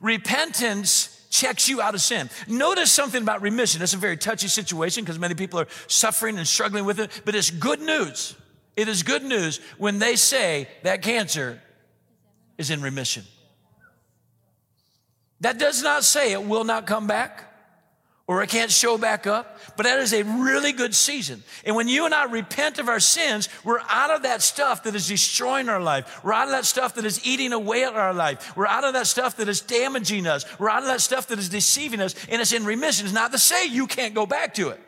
Repentance 0.00 1.17
checks 1.30 1.68
you 1.68 1.80
out 1.80 1.94
of 1.94 2.00
sin. 2.00 2.30
Notice 2.46 2.90
something 2.90 3.22
about 3.22 3.42
remission. 3.42 3.82
It's 3.82 3.94
a 3.94 3.98
very 3.98 4.16
touchy 4.16 4.48
situation 4.48 5.04
because 5.04 5.18
many 5.18 5.34
people 5.34 5.60
are 5.60 5.68
suffering 5.86 6.38
and 6.38 6.46
struggling 6.46 6.84
with 6.84 7.00
it, 7.00 7.22
but 7.24 7.34
it's 7.34 7.50
good 7.50 7.80
news. 7.80 8.34
It 8.76 8.88
is 8.88 9.02
good 9.02 9.24
news 9.24 9.60
when 9.76 9.98
they 9.98 10.16
say 10.16 10.68
that 10.84 11.02
cancer 11.02 11.60
is 12.56 12.70
in 12.70 12.80
remission. 12.80 13.24
That 15.40 15.58
does 15.58 15.82
not 15.82 16.04
say 16.04 16.32
it 16.32 16.44
will 16.44 16.64
not 16.64 16.86
come 16.86 17.06
back 17.06 17.47
or 18.28 18.42
I 18.42 18.46
can't 18.46 18.70
show 18.70 18.98
back 18.98 19.26
up, 19.26 19.58
but 19.74 19.84
that 19.84 19.98
is 20.00 20.12
a 20.12 20.22
really 20.22 20.72
good 20.72 20.94
season. 20.94 21.42
And 21.64 21.74
when 21.74 21.88
you 21.88 22.04
and 22.04 22.14
I 22.14 22.24
repent 22.24 22.78
of 22.78 22.86
our 22.86 23.00
sins, 23.00 23.48
we're 23.64 23.80
out 23.88 24.10
of 24.10 24.22
that 24.22 24.42
stuff 24.42 24.82
that 24.82 24.94
is 24.94 25.08
destroying 25.08 25.70
our 25.70 25.80
life. 25.80 26.22
We're 26.22 26.34
out 26.34 26.44
of 26.44 26.52
that 26.52 26.66
stuff 26.66 26.94
that 26.96 27.06
is 27.06 27.26
eating 27.26 27.54
away 27.54 27.84
at 27.84 27.94
our 27.94 28.12
life. 28.12 28.54
We're 28.54 28.66
out 28.66 28.84
of 28.84 28.92
that 28.92 29.06
stuff 29.06 29.36
that 29.36 29.48
is 29.48 29.62
damaging 29.62 30.26
us. 30.26 30.44
We're 30.60 30.68
out 30.68 30.82
of 30.82 30.88
that 30.88 31.00
stuff 31.00 31.28
that 31.28 31.38
is 31.38 31.48
deceiving 31.48 32.00
us, 32.00 32.14
and 32.28 32.42
it's 32.42 32.52
in 32.52 32.66
remission. 32.66 33.06
It's 33.06 33.14
not 33.14 33.32
to 33.32 33.38
say 33.38 33.66
you 33.66 33.86
can't 33.86 34.14
go 34.14 34.26
back 34.26 34.54
to 34.54 34.68
it. 34.68 34.80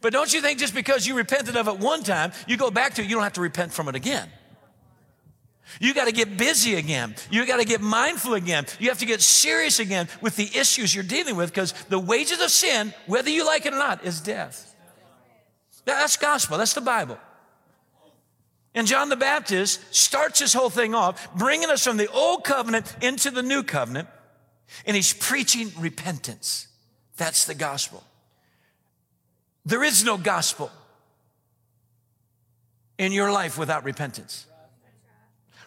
But 0.00 0.14
don't 0.14 0.32
you 0.32 0.40
think 0.40 0.58
just 0.58 0.74
because 0.74 1.06
you 1.06 1.14
repented 1.14 1.54
of 1.54 1.68
it 1.68 1.78
one 1.78 2.02
time, 2.02 2.32
you 2.46 2.56
go 2.56 2.70
back 2.70 2.94
to 2.94 3.02
it, 3.02 3.08
you 3.08 3.14
don't 3.14 3.24
have 3.24 3.34
to 3.34 3.42
repent 3.42 3.74
from 3.74 3.88
it 3.88 3.94
again. 3.94 4.30
You 5.78 5.94
got 5.94 6.06
to 6.06 6.12
get 6.12 6.36
busy 6.36 6.74
again. 6.74 7.14
You 7.30 7.46
got 7.46 7.58
to 7.58 7.64
get 7.64 7.80
mindful 7.80 8.34
again. 8.34 8.66
You 8.78 8.88
have 8.88 8.98
to 8.98 9.06
get 9.06 9.20
serious 9.20 9.78
again 9.78 10.08
with 10.20 10.36
the 10.36 10.50
issues 10.58 10.94
you're 10.94 11.04
dealing 11.04 11.36
with 11.36 11.50
because 11.50 11.72
the 11.88 11.98
wages 11.98 12.40
of 12.40 12.50
sin, 12.50 12.92
whether 13.06 13.30
you 13.30 13.46
like 13.46 13.66
it 13.66 13.72
or 13.72 13.78
not, 13.78 14.04
is 14.04 14.20
death. 14.20 14.74
That's 15.84 16.16
gospel. 16.16 16.58
That's 16.58 16.74
the 16.74 16.80
Bible. 16.80 17.18
And 18.74 18.86
John 18.86 19.08
the 19.08 19.16
Baptist 19.16 19.94
starts 19.94 20.38
this 20.40 20.52
whole 20.52 20.70
thing 20.70 20.94
off, 20.94 21.34
bringing 21.34 21.70
us 21.70 21.84
from 21.84 21.96
the 21.96 22.08
old 22.08 22.44
covenant 22.44 22.94
into 23.00 23.30
the 23.30 23.42
new 23.42 23.62
covenant, 23.62 24.08
and 24.86 24.94
he's 24.94 25.12
preaching 25.12 25.72
repentance. 25.78 26.68
That's 27.16 27.46
the 27.46 27.54
gospel. 27.54 28.04
There 29.66 29.82
is 29.82 30.04
no 30.04 30.16
gospel 30.16 30.70
in 32.98 33.12
your 33.12 33.32
life 33.32 33.58
without 33.58 33.84
repentance. 33.84 34.46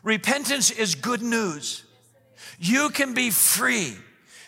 Repentance 0.03 0.69
is 0.69 0.95
good 0.95 1.21
news. 1.21 1.83
You 2.59 2.89
can 2.89 3.13
be 3.13 3.29
free. 3.29 3.95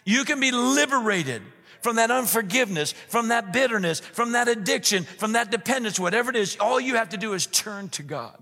You 0.04 0.26
can 0.26 0.40
be 0.40 0.52
liberated 0.52 1.42
from 1.82 1.96
that 1.98 2.12
unforgiveness, 2.12 2.94
from 3.10 3.28
that 3.30 3.54
bitterness, 3.54 4.00
from 4.00 4.34
that 4.34 4.48
addiction, 4.48 5.04
from 5.04 5.34
that 5.34 5.52
dependence, 5.52 6.00
whatever 6.00 6.30
it 6.30 6.36
is. 6.36 6.58
All 6.60 6.80
you 6.80 6.96
have 6.96 7.10
to 7.10 7.18
do 7.18 7.34
is 7.34 7.46
turn 7.46 7.90
to 7.90 8.04
God. 8.04 8.38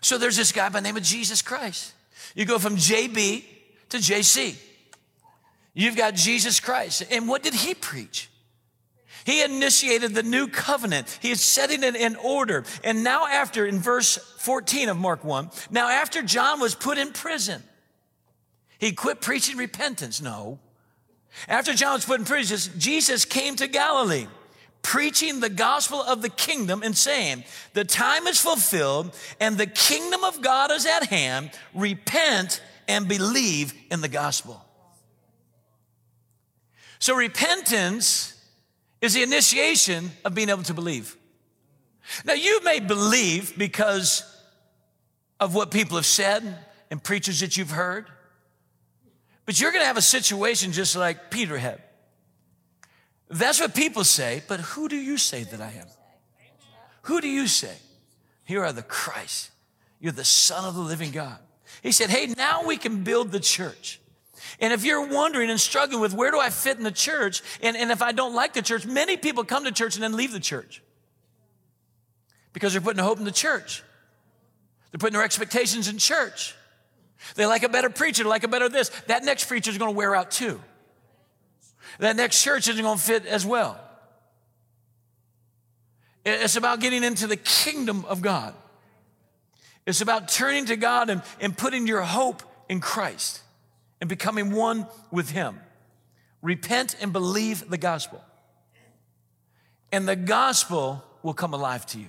So 0.00 0.16
there's 0.16 0.36
this 0.36 0.52
guy 0.52 0.68
by 0.70 0.80
the 0.80 0.84
name 0.84 0.96
of 0.96 1.02
Jesus 1.02 1.42
Christ. 1.42 1.92
You 2.34 2.46
go 2.46 2.58
from 2.58 2.76
JB 2.76 3.44
to 3.90 3.98
JC. 3.98 4.56
You've 5.74 5.96
got 5.96 6.14
Jesus 6.14 6.60
Christ. 6.60 7.04
And 7.10 7.28
what 7.28 7.42
did 7.42 7.54
he 7.54 7.74
preach? 7.74 8.29
He 9.24 9.42
initiated 9.42 10.14
the 10.14 10.22
new 10.22 10.48
covenant. 10.48 11.18
He 11.20 11.30
is 11.30 11.40
setting 11.40 11.82
it 11.82 11.94
in 11.94 12.16
order. 12.16 12.64
And 12.82 13.04
now, 13.04 13.26
after, 13.26 13.66
in 13.66 13.78
verse 13.78 14.16
14 14.38 14.88
of 14.88 14.96
Mark 14.96 15.24
1, 15.24 15.50
now 15.70 15.88
after 15.88 16.22
John 16.22 16.60
was 16.60 16.74
put 16.74 16.98
in 16.98 17.12
prison, 17.12 17.62
he 18.78 18.92
quit 18.92 19.20
preaching 19.20 19.56
repentance. 19.56 20.20
No. 20.20 20.58
After 21.48 21.74
John 21.74 21.94
was 21.94 22.04
put 22.04 22.18
in 22.20 22.26
prison, 22.26 22.78
Jesus 22.78 23.24
came 23.24 23.56
to 23.56 23.66
Galilee 23.66 24.26
preaching 24.82 25.40
the 25.40 25.50
gospel 25.50 26.02
of 26.02 26.22
the 26.22 26.28
kingdom 26.28 26.82
and 26.82 26.96
saying, 26.96 27.44
The 27.74 27.84
time 27.84 28.26
is 28.26 28.40
fulfilled 28.40 29.14
and 29.38 29.58
the 29.58 29.66
kingdom 29.66 30.24
of 30.24 30.40
God 30.40 30.70
is 30.70 30.86
at 30.86 31.06
hand. 31.06 31.50
Repent 31.74 32.62
and 32.88 33.06
believe 33.08 33.74
in 33.90 34.00
the 34.00 34.08
gospel. 34.08 34.64
So, 36.98 37.14
repentance 37.14 38.39
is 39.00 39.14
the 39.14 39.22
initiation 39.22 40.10
of 40.24 40.34
being 40.34 40.48
able 40.48 40.62
to 40.64 40.74
believe. 40.74 41.16
Now, 42.24 42.34
you 42.34 42.62
may 42.64 42.80
believe 42.80 43.56
because 43.56 44.24
of 45.38 45.54
what 45.54 45.70
people 45.70 45.96
have 45.96 46.06
said 46.06 46.58
and 46.90 47.02
preachers 47.02 47.40
that 47.40 47.56
you've 47.56 47.70
heard, 47.70 48.06
but 49.46 49.60
you're 49.60 49.72
going 49.72 49.82
to 49.82 49.86
have 49.86 49.96
a 49.96 50.02
situation 50.02 50.72
just 50.72 50.96
like 50.96 51.30
Peter 51.30 51.58
had. 51.58 51.82
That's 53.28 53.60
what 53.60 53.74
people 53.74 54.04
say, 54.04 54.42
but 54.48 54.60
who 54.60 54.88
do 54.88 54.96
you 54.96 55.16
say 55.16 55.44
that 55.44 55.60
I 55.60 55.72
am? 55.72 55.86
Who 57.02 57.20
do 57.20 57.28
you 57.28 57.46
say? 57.46 57.76
Here 58.44 58.64
are 58.64 58.72
the 58.72 58.82
Christ. 58.82 59.50
You're 60.00 60.12
the 60.12 60.24
Son 60.24 60.64
of 60.64 60.74
the 60.74 60.80
living 60.80 61.12
God. 61.12 61.38
He 61.82 61.92
said, 61.92 62.10
Hey, 62.10 62.26
now 62.26 62.64
we 62.66 62.76
can 62.76 63.04
build 63.04 63.30
the 63.30 63.40
church. 63.40 64.00
And 64.58 64.72
if 64.72 64.84
you're 64.84 65.06
wondering 65.06 65.50
and 65.50 65.60
struggling 65.60 66.00
with 66.00 66.12
where 66.12 66.30
do 66.30 66.40
I 66.40 66.50
fit 66.50 66.78
in 66.78 66.84
the 66.84 66.90
church, 66.90 67.42
and, 67.62 67.76
and 67.76 67.90
if 67.90 68.02
I 68.02 68.12
don't 68.12 68.34
like 68.34 68.54
the 68.54 68.62
church, 68.62 68.84
many 68.86 69.16
people 69.16 69.44
come 69.44 69.64
to 69.64 69.72
church 69.72 69.94
and 69.94 70.02
then 70.02 70.16
leave 70.16 70.32
the 70.32 70.40
church 70.40 70.82
because 72.52 72.72
they're 72.72 72.80
putting 72.82 73.02
hope 73.02 73.18
in 73.18 73.24
the 73.24 73.30
church. 73.30 73.82
They're 74.90 74.98
putting 74.98 75.14
their 75.14 75.24
expectations 75.24 75.88
in 75.88 75.98
church. 75.98 76.54
They 77.36 77.46
like 77.46 77.62
a 77.62 77.68
better 77.68 77.90
preacher, 77.90 78.24
they 78.24 78.28
like 78.28 78.44
a 78.44 78.48
better 78.48 78.68
this. 78.68 78.88
That 79.06 79.24
next 79.24 79.46
preacher 79.46 79.70
is 79.70 79.78
going 79.78 79.92
to 79.92 79.96
wear 79.96 80.14
out 80.14 80.30
too. 80.30 80.60
That 81.98 82.16
next 82.16 82.42
church 82.42 82.68
isn't 82.68 82.82
going 82.82 82.98
to 82.98 83.02
fit 83.02 83.26
as 83.26 83.44
well. 83.44 83.78
It's 86.24 86.56
about 86.56 86.80
getting 86.80 87.02
into 87.02 87.26
the 87.26 87.36
kingdom 87.36 88.04
of 88.06 88.20
God. 88.20 88.54
It's 89.86 90.00
about 90.00 90.28
turning 90.28 90.66
to 90.66 90.76
God 90.76 91.10
and, 91.10 91.22
and 91.40 91.56
putting 91.56 91.86
your 91.86 92.02
hope 92.02 92.42
in 92.68 92.80
Christ 92.80 93.40
and 94.00 94.08
becoming 94.08 94.52
one 94.52 94.86
with 95.10 95.30
Him. 95.30 95.58
Repent 96.42 96.96
and 97.00 97.12
believe 97.12 97.68
the 97.68 97.78
gospel. 97.78 98.22
And 99.92 100.08
the 100.08 100.16
gospel 100.16 101.04
will 101.22 101.34
come 101.34 101.52
alive 101.52 101.84
to 101.86 101.98
you. 101.98 102.08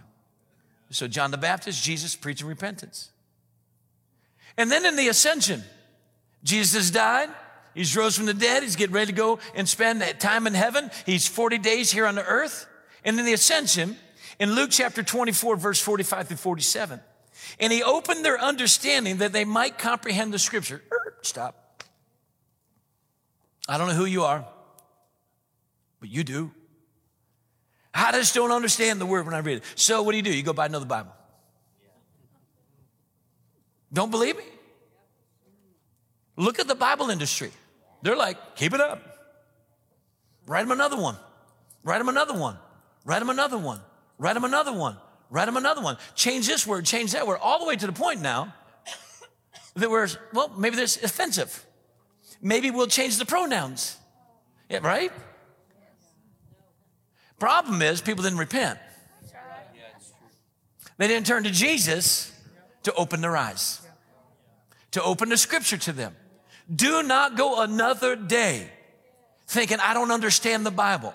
So, 0.89 1.07
John 1.07 1.31
the 1.31 1.37
Baptist, 1.37 1.83
Jesus 1.83 2.15
preaching 2.15 2.47
repentance. 2.47 3.11
And 4.57 4.69
then 4.69 4.85
in 4.85 4.97
the 4.97 5.07
ascension, 5.07 5.63
Jesus 6.43 6.91
died. 6.91 7.29
He's 7.73 7.95
rose 7.95 8.17
from 8.17 8.25
the 8.25 8.33
dead. 8.33 8.63
He's 8.63 8.75
getting 8.75 8.93
ready 8.93 9.13
to 9.13 9.17
go 9.17 9.39
and 9.55 9.67
spend 9.67 10.01
that 10.01 10.19
time 10.19 10.47
in 10.47 10.53
heaven. 10.53 10.91
He's 11.05 11.27
40 11.27 11.57
days 11.59 11.91
here 11.91 12.05
on 12.05 12.15
the 12.15 12.25
earth. 12.25 12.67
And 13.05 13.17
in 13.17 13.25
the 13.25 13.33
ascension, 13.33 13.95
in 14.39 14.53
Luke 14.53 14.69
chapter 14.71 15.01
24, 15.01 15.55
verse 15.55 15.79
45 15.79 16.27
through 16.27 16.37
47, 16.37 16.99
and 17.59 17.71
he 17.71 17.81
opened 17.81 18.25
their 18.25 18.39
understanding 18.39 19.17
that 19.17 19.33
they 19.33 19.45
might 19.45 19.77
comprehend 19.77 20.33
the 20.33 20.39
scripture. 20.39 20.81
Er, 20.91 21.15
stop. 21.21 21.60
I 23.71 23.77
don't 23.77 23.87
know 23.87 23.93
who 23.93 24.03
you 24.03 24.23
are, 24.23 24.45
but 26.01 26.09
you 26.09 26.25
do. 26.25 26.51
I 27.93 28.11
just 28.11 28.35
don't 28.35 28.51
understand 28.51 28.99
the 28.99 29.05
word 29.05 29.25
when 29.25 29.33
I 29.33 29.39
read 29.39 29.59
it. 29.59 29.63
So 29.75 30.01
what 30.01 30.11
do 30.11 30.17
you 30.17 30.23
do? 30.23 30.35
You 30.35 30.43
go 30.43 30.51
buy 30.51 30.65
another 30.65 30.85
Bible. 30.85 31.13
Don't 33.93 34.11
believe 34.11 34.35
me? 34.35 34.43
Look 36.35 36.59
at 36.59 36.67
the 36.67 36.75
Bible 36.75 37.11
industry. 37.11 37.49
They're 38.01 38.17
like, 38.17 38.57
keep 38.57 38.73
it 38.73 38.81
up. 38.81 39.01
Write 40.47 40.63
them 40.63 40.71
another 40.71 40.97
one. 40.97 41.15
Write 41.85 41.99
them 41.99 42.09
another 42.09 42.37
one. 42.37 42.57
Write 43.05 43.19
them 43.19 43.29
another 43.29 43.57
one. 43.57 43.79
Write 44.17 44.33
them 44.33 44.43
another 44.43 44.73
one. 44.73 44.97
Write 45.29 45.45
them 45.45 45.55
another 45.55 45.81
one. 45.81 45.97
Change 46.13 46.45
this 46.45 46.67
word, 46.67 46.83
change 46.83 47.13
that 47.13 47.25
word, 47.25 47.39
all 47.41 47.59
the 47.59 47.65
way 47.65 47.77
to 47.77 47.87
the 47.87 47.93
point 47.93 48.21
now 48.21 48.53
that 49.77 49.89
we're, 49.89 50.09
well, 50.33 50.51
maybe 50.57 50.75
this 50.75 51.01
offensive. 51.01 51.65
Maybe 52.41 52.71
we'll 52.71 52.87
change 52.87 53.17
the 53.17 53.25
pronouns. 53.25 53.97
Yeah, 54.69 54.79
right? 54.81 55.11
Problem 57.39 57.81
is, 57.81 58.01
people 58.01 58.23
didn't 58.23 58.39
repent. 58.39 58.79
They 60.97 61.07
didn't 61.07 61.25
turn 61.25 61.43
to 61.43 61.51
Jesus 61.51 62.31
to 62.83 62.93
open 62.93 63.21
their 63.21 63.35
eyes, 63.35 63.81
to 64.91 65.01
open 65.01 65.29
the 65.29 65.37
scripture 65.37 65.77
to 65.77 65.91
them. 65.91 66.15
Do 66.73 67.03
not 67.03 67.35
go 67.35 67.61
another 67.61 68.15
day 68.15 68.69
thinking, 69.47 69.79
I 69.79 69.93
don't 69.93 70.11
understand 70.11 70.65
the 70.65 70.71
Bible. 70.71 71.13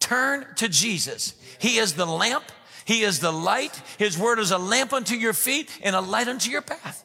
Turn 0.00 0.46
to 0.56 0.68
Jesus. 0.68 1.34
He 1.58 1.78
is 1.78 1.94
the 1.94 2.06
lamp, 2.06 2.44
He 2.84 3.02
is 3.02 3.20
the 3.20 3.32
light. 3.32 3.80
His 3.98 4.18
word 4.18 4.38
is 4.38 4.50
a 4.50 4.58
lamp 4.58 4.92
unto 4.92 5.14
your 5.14 5.32
feet 5.32 5.70
and 5.82 5.94
a 5.94 6.00
light 6.00 6.28
unto 6.28 6.50
your 6.50 6.62
path. 6.62 7.04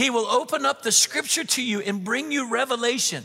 He 0.00 0.08
will 0.08 0.26
open 0.28 0.64
up 0.64 0.80
the 0.80 0.92
scripture 0.92 1.44
to 1.44 1.62
you 1.62 1.82
and 1.82 2.02
bring 2.02 2.32
you 2.32 2.48
revelation. 2.48 3.22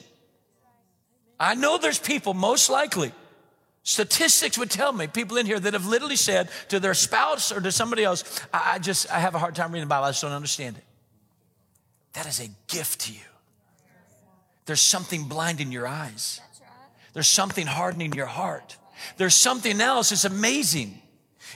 I 1.39 1.55
know 1.55 1.77
there's 1.77 1.99
people, 1.99 2.33
most 2.33 2.69
likely, 2.69 3.13
statistics 3.83 4.57
would 4.57 4.69
tell 4.69 4.91
me, 4.91 5.07
people 5.07 5.37
in 5.37 5.45
here 5.45 5.57
that 5.57 5.71
have 5.71 5.85
literally 5.85 6.17
said 6.17 6.49
to 6.67 6.81
their 6.81 6.93
spouse 6.93 7.53
or 7.53 7.61
to 7.61 7.71
somebody 7.71 8.03
else, 8.03 8.41
I, 8.53 8.73
I 8.73 8.79
just, 8.79 9.09
I 9.09 9.19
have 9.19 9.35
a 9.35 9.39
hard 9.39 9.55
time 9.55 9.71
reading 9.71 9.87
the 9.87 9.89
Bible, 9.89 10.03
I 10.03 10.09
just 10.09 10.21
don't 10.21 10.33
understand 10.33 10.75
it. 10.75 10.83
That 12.11 12.25
is 12.25 12.41
a 12.41 12.49
gift 12.67 12.99
to 13.05 13.13
you. 13.13 13.19
There's 14.65 14.81
something 14.81 15.29
blinding 15.29 15.71
your 15.71 15.87
eyes. 15.87 16.41
There's 17.13 17.29
something 17.29 17.67
hardening 17.67 18.11
your 18.11 18.25
heart. 18.25 18.75
There's 19.15 19.33
something 19.33 19.79
else. 19.79 20.11
It's 20.11 20.25
amazing. 20.25 21.01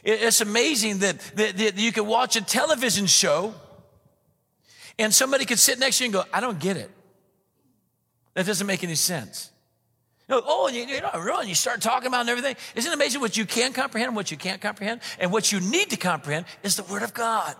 It's 0.01 0.39
amazing 0.39 0.99
that, 0.99 1.19
that, 1.35 1.57
that 1.57 1.77
you 1.77 1.91
can 1.91 2.07
watch 2.07 2.37
a 2.37 2.41
television 2.41 3.05
show 3.05 3.53
And 4.99 5.13
somebody 5.13 5.45
could 5.45 5.57
sit 5.57 5.79
next 5.79 5.97
to 5.97 6.03
you 6.03 6.07
and 6.07 6.13
go, 6.13 6.23
I 6.31 6.41
don't 6.41 6.59
get 6.59 6.75
it. 6.75 6.91
That 8.33 8.45
doesn't 8.45 8.67
make 8.67 8.83
any 8.83 8.95
sense. 8.95 9.49
oh, 10.29 10.67
you, 10.67 10.81
you 10.83 10.99
know, 11.01 11.09
really, 11.19 11.47
you 11.47 11.55
start 11.55 11.81
talking 11.81 12.07
about 12.07 12.21
and 12.21 12.29
everything. 12.29 12.57
Isn't 12.75 12.91
it 12.91 12.95
amazing 12.95 13.21
what 13.21 13.37
you 13.37 13.45
can 13.45 13.71
comprehend 13.71 14.09
and 14.09 14.15
what 14.15 14.29
you 14.29 14.37
can't 14.37 14.61
comprehend? 14.61 14.99
And 15.17 15.31
what 15.31 15.53
you 15.53 15.61
need 15.61 15.89
to 15.91 15.97
comprehend 15.97 16.45
is 16.63 16.75
the 16.75 16.83
Word 16.83 17.01
of 17.01 17.13
God. 17.13 17.55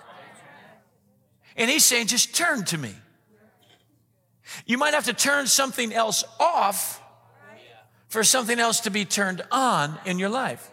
And 1.55 1.71
He's 1.71 1.85
saying, 1.85 2.07
just 2.07 2.35
turn 2.35 2.65
to 2.65 2.77
me. 2.77 2.93
You 4.65 4.77
might 4.77 4.93
have 4.93 5.05
to 5.05 5.13
turn 5.13 5.47
something 5.47 5.93
else 5.93 6.25
off 6.39 7.01
for 8.09 8.23
something 8.23 8.59
else 8.59 8.81
to 8.81 8.91
be 8.91 9.05
turned 9.05 9.43
on 9.49 9.97
in 10.05 10.19
your 10.19 10.29
life. 10.29 10.69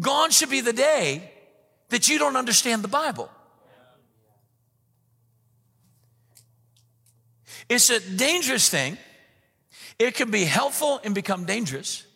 Gone 0.00 0.30
should 0.30 0.50
be 0.50 0.62
the 0.62 0.72
day 0.72 1.30
that 1.90 2.08
you 2.08 2.18
don't 2.18 2.36
understand 2.36 2.82
the 2.82 2.88
Bible. 2.88 3.28
It's 7.68 7.90
a 7.90 8.00
dangerous 8.00 8.68
thing. 8.68 8.98
It 9.98 10.14
can 10.14 10.30
be 10.30 10.44
helpful 10.44 11.00
and 11.04 11.14
become 11.14 11.44
dangerous. 11.44 12.06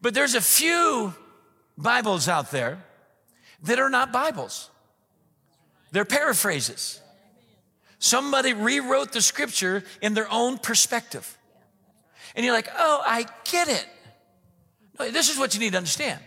But 0.00 0.14
there's 0.14 0.34
a 0.34 0.40
few 0.40 1.14
Bibles 1.76 2.28
out 2.28 2.50
there 2.50 2.82
that 3.62 3.78
are 3.78 3.90
not 3.90 4.12
Bibles. 4.12 4.70
They're 5.92 6.04
paraphrases. 6.04 7.00
Somebody 7.98 8.52
rewrote 8.52 9.12
the 9.12 9.20
scripture 9.20 9.82
in 10.00 10.14
their 10.14 10.30
own 10.30 10.58
perspective. 10.58 11.36
And 12.34 12.44
you're 12.44 12.54
like, 12.54 12.68
oh, 12.76 13.02
I 13.04 13.26
get 13.44 13.68
it. 13.68 13.86
No, 14.98 15.10
this 15.10 15.30
is 15.30 15.38
what 15.38 15.54
you 15.54 15.60
need 15.60 15.72
to 15.72 15.78
understand. 15.78 16.20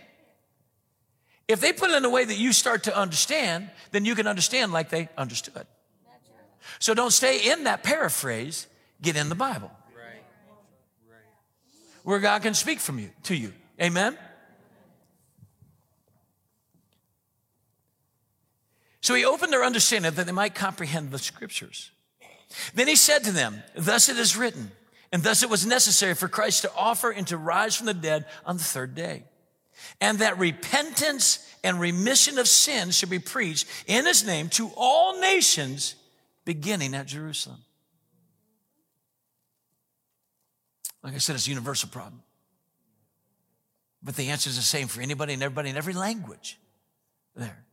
If 1.48 1.60
they 1.60 1.74
put 1.74 1.89
it 1.89 1.96
in 1.96 2.06
a 2.06 2.10
way 2.10 2.24
that 2.24 2.38
you 2.38 2.54
start 2.54 2.84
to 2.84 2.98
understand, 2.98 3.70
then 3.91 4.06
you 4.06 4.15
can 4.15 4.28
understand 4.28 4.72
like 4.72 4.89
they 4.89 5.10
understood. 5.17 5.65
So 6.80 6.93
don't 6.93 7.12
stay 7.12 7.52
in 7.52 7.65
that 7.65 7.84
paraphrase, 7.84 8.67
get 9.02 9.15
in 9.15 9.30
the 9.30 9.36
Bible. 9.36 9.71
Where 12.04 12.19
God 12.19 12.41
can 12.41 12.54
speak 12.54 12.80
from 12.80 13.00
you 13.00 13.12
to 13.24 13.36
you. 13.36 13.54
Amen. 13.80 14.17
So 19.02 19.15
he 19.15 19.26
opened 19.26 19.52
their 19.52 19.63
understanding 19.63 20.12
that 20.12 20.26
they 20.26 20.32
might 20.32 20.56
comprehend 20.56 21.12
the 21.12 21.19
scriptures. 21.19 21.91
Then 22.74 22.88
he 22.88 22.95
said 22.95 23.24
to 23.24 23.32
them, 23.32 23.63
Thus 23.76 24.10
it 24.10 24.17
is 24.17 24.38
written, 24.38 24.71
and 25.12 25.24
thus 25.24 25.43
it 25.43 25.50
was 25.50 25.65
necessary 25.65 26.13
for 26.13 26.28
Christ 26.28 26.62
to 26.62 26.71
offer 26.76 27.10
and 27.10 27.26
to 27.28 27.38
rise 27.38 27.76
from 27.76 27.88
the 27.88 27.93
dead 27.93 28.26
on 28.45 28.58
the 28.58 28.63
third 28.63 28.93
day. 28.93 29.24
And 30.00 30.19
that 30.19 30.38
repentance 30.38 31.47
and 31.63 31.80
remission 31.80 32.38
of 32.38 32.47
sins 32.47 32.95
should 32.95 33.10
be 33.10 33.19
preached 33.19 33.67
in 33.88 34.06
his 34.06 34.26
name 34.26 34.50
to 34.50 34.71
all 34.76 35.19
nations, 35.19 35.95
beginning 36.45 36.93
at 36.93 37.08
Jerusalem. 37.08 37.60
Like 41.04 41.15
I 41.15 41.17
said, 41.17 41.36
it's 41.36 41.47
a 41.47 41.49
universal 41.49 41.89
problem. 41.89 42.21
But 44.04 44.15
the 44.15 44.30
answer 44.30 44.49
is 44.49 44.56
the 44.56 44.62
same 44.62 44.88
for 44.88 45.01
anybody 45.01 45.34
and 45.34 45.43
everybody 45.43 45.69
in 45.69 45.77
every 45.77 45.93
language 45.93 46.60
there. 47.36 47.65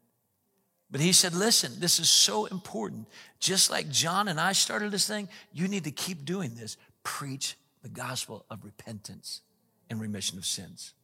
But 0.90 1.00
he 1.00 1.12
said, 1.12 1.34
listen, 1.34 1.72
this 1.78 1.98
is 1.98 2.08
so 2.08 2.46
important. 2.46 3.06
Just 3.40 3.70
like 3.70 3.90
John 3.90 4.28
and 4.28 4.40
I 4.40 4.52
started 4.52 4.90
this 4.90 5.06
thing, 5.06 5.28
you 5.52 5.68
need 5.68 5.84
to 5.84 5.90
keep 5.90 6.24
doing 6.24 6.54
this. 6.54 6.76
Preach 7.02 7.56
the 7.82 7.88
gospel 7.88 8.44
of 8.50 8.64
repentance 8.64 9.42
and 9.90 10.00
remission 10.00 10.38
of 10.38 10.46
sins. 10.46 10.94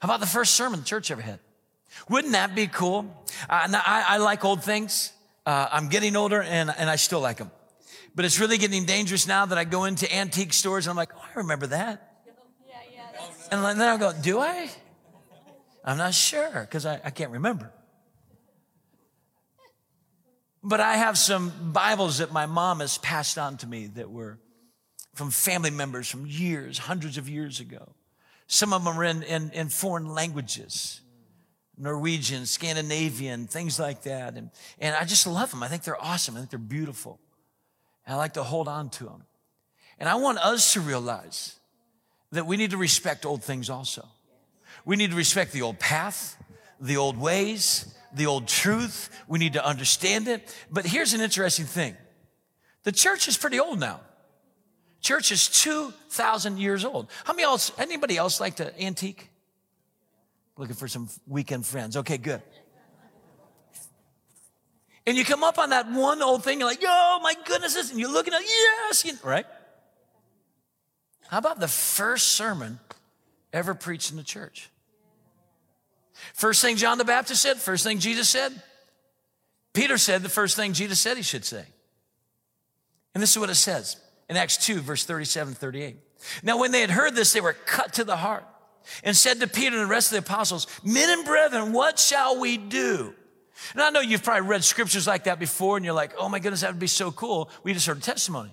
How 0.00 0.06
about 0.06 0.20
the 0.20 0.26
first 0.26 0.54
sermon 0.54 0.80
the 0.80 0.86
church 0.86 1.10
ever 1.10 1.22
had? 1.22 1.40
Wouldn't 2.08 2.34
that 2.34 2.54
be 2.54 2.66
cool? 2.66 3.06
I, 3.48 4.04
I, 4.08 4.18
like 4.18 4.44
old 4.44 4.62
things. 4.62 5.12
Uh, 5.48 5.66
I'm 5.72 5.88
getting 5.88 6.14
older 6.14 6.42
and, 6.42 6.70
and 6.76 6.90
I 6.90 6.96
still 6.96 7.20
like 7.20 7.38
them. 7.38 7.50
But 8.14 8.26
it's 8.26 8.38
really 8.38 8.58
getting 8.58 8.84
dangerous 8.84 9.26
now 9.26 9.46
that 9.46 9.56
I 9.56 9.64
go 9.64 9.84
into 9.84 10.14
antique 10.14 10.52
stores 10.52 10.86
and 10.86 10.90
I'm 10.90 10.96
like, 10.98 11.08
oh, 11.16 11.24
I 11.24 11.38
remember 11.38 11.68
that. 11.68 12.20
Yeah, 12.68 12.74
yeah, 12.92 13.30
and 13.50 13.80
then 13.80 13.88
I'll 13.88 13.96
go, 13.96 14.12
do 14.12 14.40
I? 14.40 14.68
I'm 15.86 15.96
not 15.96 16.12
sure 16.12 16.50
because 16.52 16.84
I, 16.84 17.00
I 17.02 17.08
can't 17.08 17.30
remember. 17.30 17.72
But 20.62 20.80
I 20.80 20.98
have 20.98 21.16
some 21.16 21.50
Bibles 21.72 22.18
that 22.18 22.30
my 22.30 22.44
mom 22.44 22.80
has 22.80 22.98
passed 22.98 23.38
on 23.38 23.56
to 23.56 23.66
me 23.66 23.86
that 23.94 24.10
were 24.10 24.38
from 25.14 25.30
family 25.30 25.70
members 25.70 26.10
from 26.10 26.26
years, 26.26 26.76
hundreds 26.76 27.16
of 27.16 27.26
years 27.26 27.58
ago. 27.58 27.94
Some 28.48 28.74
of 28.74 28.84
them 28.84 28.98
are 28.98 29.04
in, 29.04 29.22
in, 29.22 29.50
in 29.52 29.68
foreign 29.70 30.12
languages. 30.12 31.00
Norwegian, 31.78 32.44
Scandinavian, 32.46 33.46
things 33.46 33.78
like 33.78 34.02
that. 34.02 34.34
And, 34.34 34.50
and 34.80 34.96
I 34.96 35.04
just 35.04 35.26
love 35.26 35.50
them. 35.50 35.62
I 35.62 35.68
think 35.68 35.84
they're 35.84 36.02
awesome. 36.02 36.34
I 36.34 36.38
think 36.38 36.50
they're 36.50 36.58
beautiful. 36.58 37.20
And 38.04 38.14
I 38.14 38.18
like 38.18 38.34
to 38.34 38.42
hold 38.42 38.68
on 38.68 38.90
to 38.90 39.04
them. 39.04 39.24
And 39.98 40.08
I 40.08 40.16
want 40.16 40.38
us 40.38 40.72
to 40.74 40.80
realize 40.80 41.54
that 42.32 42.46
we 42.46 42.56
need 42.56 42.70
to 42.70 42.76
respect 42.76 43.24
old 43.24 43.42
things 43.42 43.70
also. 43.70 44.06
We 44.84 44.96
need 44.96 45.10
to 45.10 45.16
respect 45.16 45.52
the 45.52 45.62
old 45.62 45.78
path, 45.78 46.36
the 46.80 46.96
old 46.96 47.18
ways, 47.18 47.94
the 48.14 48.26
old 48.26 48.48
truth. 48.48 49.10
We 49.28 49.38
need 49.38 49.54
to 49.54 49.64
understand 49.64 50.28
it. 50.28 50.54
But 50.70 50.86
here's 50.86 51.14
an 51.14 51.20
interesting 51.20 51.66
thing. 51.66 51.96
The 52.84 52.92
church 52.92 53.28
is 53.28 53.36
pretty 53.36 53.60
old 53.60 53.80
now. 53.80 54.00
Church 55.00 55.30
is 55.30 55.48
2,000 55.48 56.58
years 56.58 56.84
old. 56.84 57.08
How 57.24 57.32
many 57.32 57.44
else, 57.44 57.70
anybody 57.78 58.16
else 58.16 58.40
like 58.40 58.56
to 58.56 58.82
antique? 58.82 59.27
Looking 60.58 60.74
for 60.74 60.88
some 60.88 61.08
weekend 61.28 61.64
friends. 61.64 61.96
Okay, 61.96 62.18
good. 62.18 62.42
And 65.06 65.16
you 65.16 65.24
come 65.24 65.42
up 65.42 65.56
on 65.56 65.70
that 65.70 65.90
one 65.90 66.20
old 66.20 66.44
thing, 66.44 66.58
you're 66.58 66.68
like, 66.68 66.82
oh 66.84 67.20
my 67.22 67.32
goodness, 67.46 67.90
and 67.90 67.98
you're 67.98 68.12
looking 68.12 68.34
at, 68.34 68.42
yes, 68.42 69.04
you, 69.04 69.12
right? 69.22 69.46
How 71.28 71.38
about 71.38 71.60
the 71.60 71.68
first 71.68 72.30
sermon 72.30 72.80
ever 73.52 73.72
preached 73.72 74.10
in 74.10 74.16
the 74.18 74.22
church? 74.22 74.68
First 76.34 76.60
thing 76.60 76.76
John 76.76 76.98
the 76.98 77.04
Baptist 77.04 77.40
said, 77.40 77.56
first 77.58 77.84
thing 77.84 78.00
Jesus 78.00 78.28
said. 78.28 78.52
Peter 79.72 79.96
said 79.96 80.22
the 80.22 80.28
first 80.28 80.56
thing 80.56 80.72
Jesus 80.72 80.98
said 80.98 81.16
he 81.16 81.22
should 81.22 81.44
say. 81.44 81.64
And 83.14 83.22
this 83.22 83.30
is 83.30 83.38
what 83.38 83.48
it 83.48 83.54
says 83.54 83.96
in 84.28 84.36
Acts 84.36 84.56
2, 84.66 84.80
verse 84.80 85.04
37 85.04 85.54
38. 85.54 85.96
Now, 86.42 86.58
when 86.58 86.72
they 86.72 86.80
had 86.80 86.90
heard 86.90 87.14
this, 87.14 87.32
they 87.32 87.40
were 87.40 87.52
cut 87.52 87.94
to 87.94 88.04
the 88.04 88.16
heart 88.16 88.44
and 89.04 89.16
said 89.16 89.40
to 89.40 89.46
Peter 89.46 89.76
and 89.76 89.84
the 89.84 89.90
rest 89.90 90.08
of 90.08 90.12
the 90.12 90.30
apostles, 90.30 90.66
Men 90.84 91.10
and 91.10 91.24
brethren, 91.24 91.72
what 91.72 91.98
shall 91.98 92.38
we 92.40 92.56
do? 92.56 93.14
And 93.72 93.82
I 93.82 93.90
know 93.90 94.00
you've 94.00 94.22
probably 94.22 94.48
read 94.48 94.64
scriptures 94.64 95.06
like 95.06 95.24
that 95.24 95.38
before, 95.38 95.76
and 95.76 95.84
you're 95.84 95.94
like, 95.94 96.12
oh 96.18 96.28
my 96.28 96.38
goodness, 96.38 96.60
that 96.60 96.70
would 96.70 96.80
be 96.80 96.86
so 96.86 97.10
cool. 97.10 97.50
We 97.62 97.72
just 97.72 97.86
heard 97.86 97.98
a 97.98 98.00
testimony. 98.00 98.52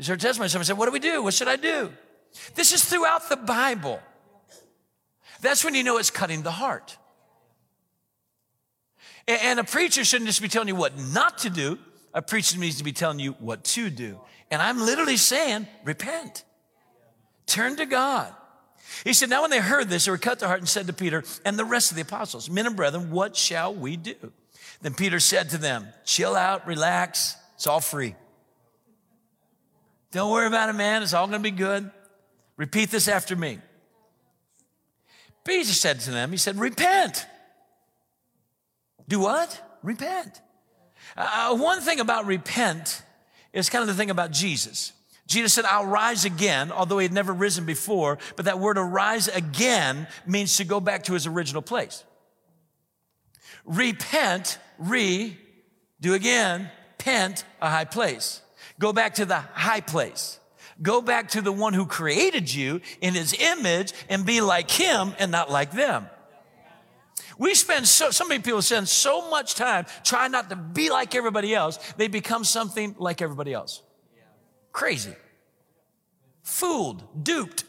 You 0.00 0.06
heard 0.06 0.18
a 0.18 0.22
testimony. 0.22 0.48
Someone 0.48 0.64
said, 0.64 0.78
What 0.78 0.86
do 0.86 0.92
we 0.92 0.98
do? 0.98 1.22
What 1.22 1.34
should 1.34 1.48
I 1.48 1.56
do? 1.56 1.92
This 2.54 2.72
is 2.72 2.84
throughout 2.84 3.28
the 3.28 3.36
Bible. 3.36 4.00
That's 5.42 5.62
when 5.62 5.74
you 5.74 5.84
know 5.84 5.98
it's 5.98 6.10
cutting 6.10 6.42
the 6.42 6.50
heart. 6.50 6.96
And 9.28 9.60
a 9.60 9.64
preacher 9.64 10.04
shouldn't 10.04 10.28
just 10.28 10.40
be 10.40 10.48
telling 10.48 10.68
you 10.68 10.74
what 10.74 10.98
not 10.98 11.38
to 11.38 11.50
do. 11.50 11.78
A 12.14 12.22
preacher 12.22 12.58
needs 12.58 12.78
to 12.78 12.84
be 12.84 12.92
telling 12.92 13.18
you 13.18 13.32
what 13.32 13.62
to 13.64 13.90
do. 13.90 14.18
And 14.50 14.60
I'm 14.60 14.78
literally 14.80 15.16
saying, 15.16 15.68
repent. 15.84 16.44
Turn 17.46 17.76
to 17.76 17.86
God. 17.86 18.34
He 19.04 19.12
said, 19.12 19.30
Now 19.30 19.42
when 19.42 19.50
they 19.50 19.60
heard 19.60 19.88
this, 19.88 20.04
they 20.04 20.10
were 20.10 20.18
cut 20.18 20.38
to 20.40 20.46
heart 20.46 20.60
and 20.60 20.68
said 20.68 20.86
to 20.86 20.92
Peter 20.92 21.24
and 21.44 21.58
the 21.58 21.64
rest 21.64 21.90
of 21.90 21.96
the 21.96 22.02
apostles, 22.02 22.50
Men 22.50 22.66
and 22.66 22.76
brethren, 22.76 23.10
what 23.10 23.36
shall 23.36 23.74
we 23.74 23.96
do? 23.96 24.14
Then 24.82 24.94
Peter 24.94 25.20
said 25.20 25.50
to 25.50 25.58
them, 25.58 25.86
Chill 26.04 26.34
out, 26.34 26.66
relax, 26.66 27.36
it's 27.54 27.66
all 27.66 27.80
free. 27.80 28.14
Don't 30.12 30.30
worry 30.30 30.46
about 30.46 30.68
it, 30.68 30.74
man, 30.74 31.02
it's 31.02 31.14
all 31.14 31.26
gonna 31.26 31.40
be 31.40 31.50
good. 31.50 31.90
Repeat 32.56 32.90
this 32.90 33.08
after 33.08 33.36
me. 33.36 33.58
Peter 35.44 35.64
said 35.64 36.00
to 36.00 36.10
them, 36.10 36.30
He 36.30 36.36
said, 36.36 36.58
Repent. 36.58 37.26
Do 39.08 39.20
what? 39.20 39.78
Repent. 39.82 40.40
Uh, 41.16 41.56
one 41.56 41.80
thing 41.80 42.00
about 42.00 42.26
repent 42.26 43.02
is 43.52 43.68
kind 43.68 43.82
of 43.82 43.88
the 43.88 43.94
thing 43.94 44.10
about 44.10 44.30
Jesus. 44.30 44.92
Jesus 45.30 45.52
said, 45.52 45.64
I'll 45.64 45.86
rise 45.86 46.24
again, 46.24 46.72
although 46.72 46.98
he 46.98 47.04
had 47.04 47.12
never 47.12 47.32
risen 47.32 47.64
before, 47.64 48.18
but 48.34 48.46
that 48.46 48.58
word 48.58 48.76
arise 48.76 49.28
again 49.28 50.08
means 50.26 50.56
to 50.56 50.64
go 50.64 50.80
back 50.80 51.04
to 51.04 51.12
his 51.12 51.24
original 51.24 51.62
place. 51.62 52.02
Repent, 53.64 54.58
re, 54.76 55.38
do 56.00 56.14
again, 56.14 56.68
pent, 56.98 57.44
a 57.62 57.70
high 57.70 57.84
place. 57.84 58.42
Go 58.80 58.92
back 58.92 59.14
to 59.14 59.24
the 59.24 59.38
high 59.38 59.82
place. 59.82 60.40
Go 60.82 61.00
back 61.00 61.28
to 61.28 61.40
the 61.40 61.52
one 61.52 61.74
who 61.74 61.86
created 61.86 62.52
you 62.52 62.80
in 63.00 63.14
his 63.14 63.32
image 63.32 63.92
and 64.08 64.26
be 64.26 64.40
like 64.40 64.68
him 64.68 65.14
and 65.20 65.30
not 65.30 65.48
like 65.48 65.70
them. 65.70 66.08
We 67.38 67.54
spend 67.54 67.86
so, 67.86 68.10
so 68.10 68.26
many 68.26 68.42
people 68.42 68.62
spend 68.62 68.88
so 68.88 69.30
much 69.30 69.54
time 69.54 69.86
trying 70.02 70.32
not 70.32 70.50
to 70.50 70.56
be 70.56 70.90
like 70.90 71.14
everybody 71.14 71.54
else, 71.54 71.78
they 71.96 72.08
become 72.08 72.42
something 72.42 72.96
like 72.98 73.22
everybody 73.22 73.52
else. 73.52 73.84
Crazy. 74.72 75.14
Fooled, 76.42 77.02
duped. 77.22 77.64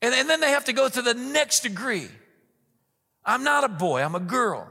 And, 0.00 0.14
and 0.14 0.28
then 0.28 0.40
they 0.40 0.50
have 0.50 0.66
to 0.66 0.72
go 0.72 0.88
to 0.88 1.02
the 1.02 1.14
next 1.14 1.60
degree. 1.60 2.08
I'm 3.24 3.44
not 3.44 3.64
a 3.64 3.68
boy, 3.68 4.02
I'm 4.02 4.14
a 4.14 4.20
girl. 4.20 4.70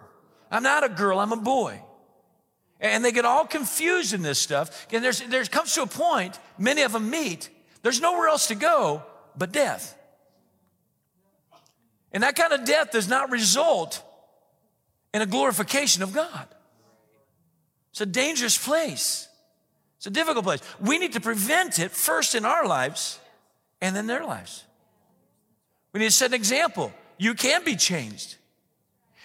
I'm 0.50 0.64
not 0.64 0.84
a 0.84 0.90
girl, 0.90 1.20
I'm 1.20 1.34
a 1.34 1.38
boy. 1.38 1.82
And 2.80 3.04
they 3.04 3.12
get 3.12 3.26
all 3.26 3.46
confused 3.46 4.14
in 4.14 4.22
this 4.22 4.40
stuff. 4.40 4.88
And 4.92 5.04
there's, 5.04 5.20
there 5.22 5.44
comes 5.46 5.74
to 5.74 5.82
a 5.82 5.88
point, 5.88 6.40
many 6.58 6.84
of 6.84 6.94
them 6.94 7.10
meet, 7.10 7.50
there's 7.82 8.02
nowhere 8.02 8.28
else 8.28 8.48
to 8.48 8.56
go 8.56 9.04
but 9.38 9.52
death. 9.52 9.96
And 12.12 12.24
that 12.24 12.36
kind 12.36 12.54
of 12.54 12.66
death 12.66 12.92
does 12.92 13.08
not 13.08 13.32
result 13.32 14.02
in 15.14 15.22
a 15.22 15.26
glorification 15.26 16.04
of 16.04 16.14
God. 16.14 16.48
It's 17.92 18.02
a 18.02 18.06
dangerous 18.06 18.58
place. 18.58 19.27
It's 19.98 20.08
a 20.08 20.12
difficult 20.12 20.46
place. 20.46 20.62
We 20.80 20.98
need 21.00 21.14
to 21.14 21.22
prevent 21.22 21.80
it 21.80 21.92
first 21.92 22.36
in 22.36 22.46
our 22.46 22.68
lives 22.68 23.20
and 23.82 23.96
then 23.96 24.08
their 24.08 24.24
lives. 24.24 24.64
We 25.94 26.00
need 26.00 26.08
to 26.08 26.12
set 26.12 26.32
an 26.32 26.36
example. 26.36 26.94
You 27.18 27.34
can 27.34 27.64
be 27.64 27.76
changed. 27.76 28.36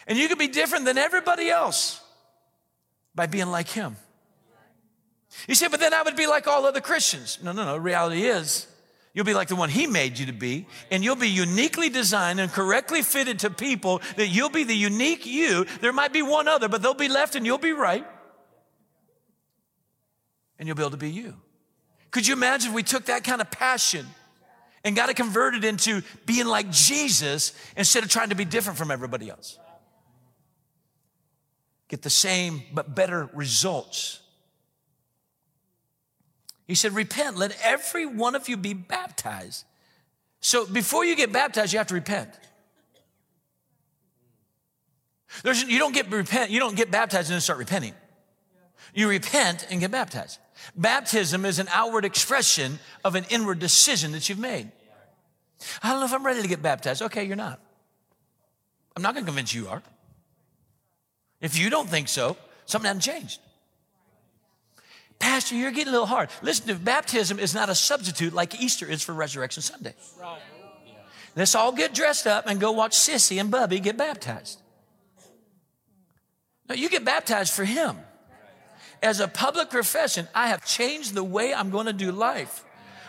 And 0.07 0.19
you 0.19 0.29
can 0.29 0.39
be 0.39 0.49
different 0.49 0.85
than 0.85 0.99
everybody 0.99 1.51
else 1.51 2.01
by 3.15 3.27
being 3.27 3.49
like 3.49 3.69
him. 3.69 3.97
You 5.47 5.55
say, 5.55 5.69
but 5.69 5.81
then 5.81 5.95
I 5.95 6.03
would 6.03 6.17
be 6.17 6.27
like 6.27 6.47
all 6.47 6.67
other 6.67 6.81
Christians. 6.81 7.39
No, 7.43 7.53
no, 7.53 7.65
no. 7.65 7.77
Reality 7.77 8.25
is, 8.25 8.67
you'll 9.15 9.25
be 9.25 9.35
like 9.35 9.49
the 9.49 9.57
one 9.57 9.69
he 9.69 9.87
made 9.87 10.19
you 10.19 10.27
to 10.27 10.33
be, 10.33 10.67
and 10.91 11.05
you'll 11.05 11.17
be 11.17 11.29
uniquely 11.29 11.89
designed 11.89 12.41
and 12.41 12.51
correctly 12.51 13.03
fitted 13.03 13.39
to 13.41 13.51
people 13.51 14.01
that 14.17 14.29
you'll 14.29 14.51
be 14.51 14.65
the 14.65 14.75
unique 14.75 15.27
you. 15.27 15.67
There 15.81 15.93
might 15.93 16.13
be 16.13 16.23
one 16.23 16.49
other, 16.49 16.69
but 16.69 16.83
they'll 16.83 16.95
be 16.95 17.09
left 17.09 17.35
and 17.35 17.47
you'll 17.47 17.59
be 17.59 17.73
right. 17.73 18.07
And 20.63 20.69
you'll 20.69 20.77
be 20.77 20.83
able 20.85 20.93
to 20.93 20.97
be 20.97 21.11
you. 21.11 21.35
Could 22.13 22.25
you 22.25 22.35
imagine 22.35 22.69
if 22.69 22.75
we 22.77 22.85
took 22.85 23.07
that 23.07 23.25
kind 23.25 23.41
of 23.41 23.51
passion 23.51 24.07
and 24.85 24.95
got 24.95 25.09
it 25.09 25.17
converted 25.17 25.65
into 25.65 26.03
being 26.25 26.47
like 26.47 26.71
Jesus 26.71 27.53
instead 27.77 28.05
of 28.05 28.11
trying 28.11 28.29
to 28.29 28.37
be 28.37 28.45
different 28.45 28.79
from 28.79 28.93
everybody 28.93 29.29
else? 29.29 29.59
get 31.93 32.01
the 32.01 32.09
same 32.09 32.63
but 32.73 32.95
better 32.95 33.29
results. 33.35 34.21
He 36.67 36.75
said, 36.75 36.95
Repent, 36.95 37.37
let 37.37 37.55
every 37.63 38.07
one 38.07 38.35
of 38.35 38.49
you 38.49 38.57
be 38.57 38.73
baptized. 38.73 39.67
So 40.41 40.65
before 40.65 41.05
you 41.05 41.15
get 41.17 41.35
baptized, 41.35 41.75
you 41.75 41.79
have 41.79 41.89
to 41.89 41.95
repent. 41.95 42.31
There's, 45.43 45.65
you 45.65 45.79
don't 45.79 45.93
get 45.93 46.11
repent, 46.11 46.51
you 46.51 46.61
don't 46.61 46.77
get 46.77 46.91
baptized 46.91 47.29
and 47.29 47.35
then 47.35 47.41
start 47.43 47.59
repenting. 47.59 47.93
You 48.95 49.11
repent 49.11 49.67
and 49.69 49.79
get 49.79 49.91
baptized. 49.91 50.39
Baptism 50.77 51.45
is 51.45 51.59
an 51.59 51.69
outward 51.71 52.05
expression 52.05 52.79
of 53.05 53.15
an 53.15 53.25
inward 53.31 53.59
decision 53.59 54.13
that 54.13 54.29
you've 54.29 54.39
made. 54.39 54.71
I 55.83 55.91
don't 55.91 56.01
know 56.01 56.07
if 56.07 56.13
I'm 56.13 56.27
ready 56.27 56.43
to 56.43 56.49
get 56.49 56.63
baptized. 56.63 57.03
Okay, 57.03 57.25
you're 57.25 57.37
not. 57.37 57.61
I'm 58.97 59.03
not 59.03 59.15
going 59.15 59.25
to 59.25 59.31
convince 59.31 59.55
you 59.55 59.69
are. 59.69 59.83
If 61.41 61.59
you 61.59 61.71
don't 61.71 61.89
think 61.89 62.09
so, 62.09 62.37
something 62.67 62.87
hasn't 62.87 63.05
changed. 63.05 63.41
Pastor, 65.19 65.55
you're 65.55 65.71
getting 65.71 65.89
a 65.89 65.93
little 65.93 66.07
hard. 66.07 66.31
Listen, 66.43 66.77
baptism 66.79 67.39
is 67.39 67.55
not 67.55 67.69
a 67.69 67.75
substitute 67.75 68.33
like 68.33 68.61
Easter 68.61 68.87
is 68.87 69.03
for 69.03 69.13
Resurrection 69.13 69.63
Sunday. 69.63 69.95
Let's 71.37 71.55
all 71.55 71.73
get 71.73 71.95
dressed 71.95 72.27
up 72.27 72.47
and 72.47 72.61
go 72.61 72.73
watch 72.73 72.93
Sissy 72.93 73.41
and 73.41 73.51
Bubby 73.51 73.81
get 73.81 73.97
baptized. 73.97 74.61
No, 76.69 76.75
you 76.75 76.89
get 76.89 77.05
baptized 77.05 77.53
for 77.53 77.65
Him. 77.65 77.97
As 79.03 79.21
a 79.21 79.27
public 79.27 79.71
profession, 79.71 80.29
I 80.35 80.49
have 80.49 80.65
changed 80.65 81.15
the 81.15 81.25
way 81.25 81.53
I'm 81.53 81.71
going 81.71 81.87
to 81.87 81.93
do 81.93 82.13
life. 82.13 82.65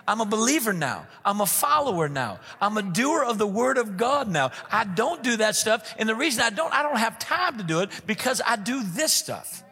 I'm 0.08 0.19
a 0.19 0.25
believer 0.25 0.73
now. 0.73 1.08
I'm 1.23 1.39
a 1.39 1.45
follower 1.45 2.10
now. 2.10 2.39
I'm 2.60 2.77
a 2.77 2.82
doer 2.82 3.23
of 3.23 3.38
the 3.38 3.47
word 3.47 3.77
of 3.77 3.95
God 3.95 4.27
now. 4.27 4.51
I 4.71 4.84
don't 4.84 5.23
do 5.23 5.38
that 5.38 5.56
stuff. 5.56 5.95
And 5.97 6.10
the 6.10 6.15
reason 6.15 6.43
I 6.43 6.49
don't, 6.49 6.73
I 6.73 6.84
don't 6.84 6.97
have 6.97 7.19
time 7.19 7.58
to 7.58 7.63
do 7.63 7.79
it 7.82 7.89
because 8.06 8.41
I 8.45 8.58
do 8.58 8.84
this 8.84 9.13
stuff. 9.13 9.63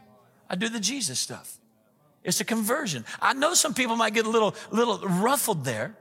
I 0.49 0.55
do 0.55 0.69
the 0.69 0.79
Jesus 0.79 1.19
stuff. 1.19 1.57
It's 2.23 2.39
a 2.39 2.45
conversion. 2.45 3.03
I 3.21 3.34
know 3.34 3.53
some 3.55 3.73
people 3.73 3.95
might 3.95 4.13
get 4.13 4.25
a 4.25 4.29
little, 4.29 4.55
little 4.69 4.99
ruffled 4.99 5.65
there, 5.65 5.95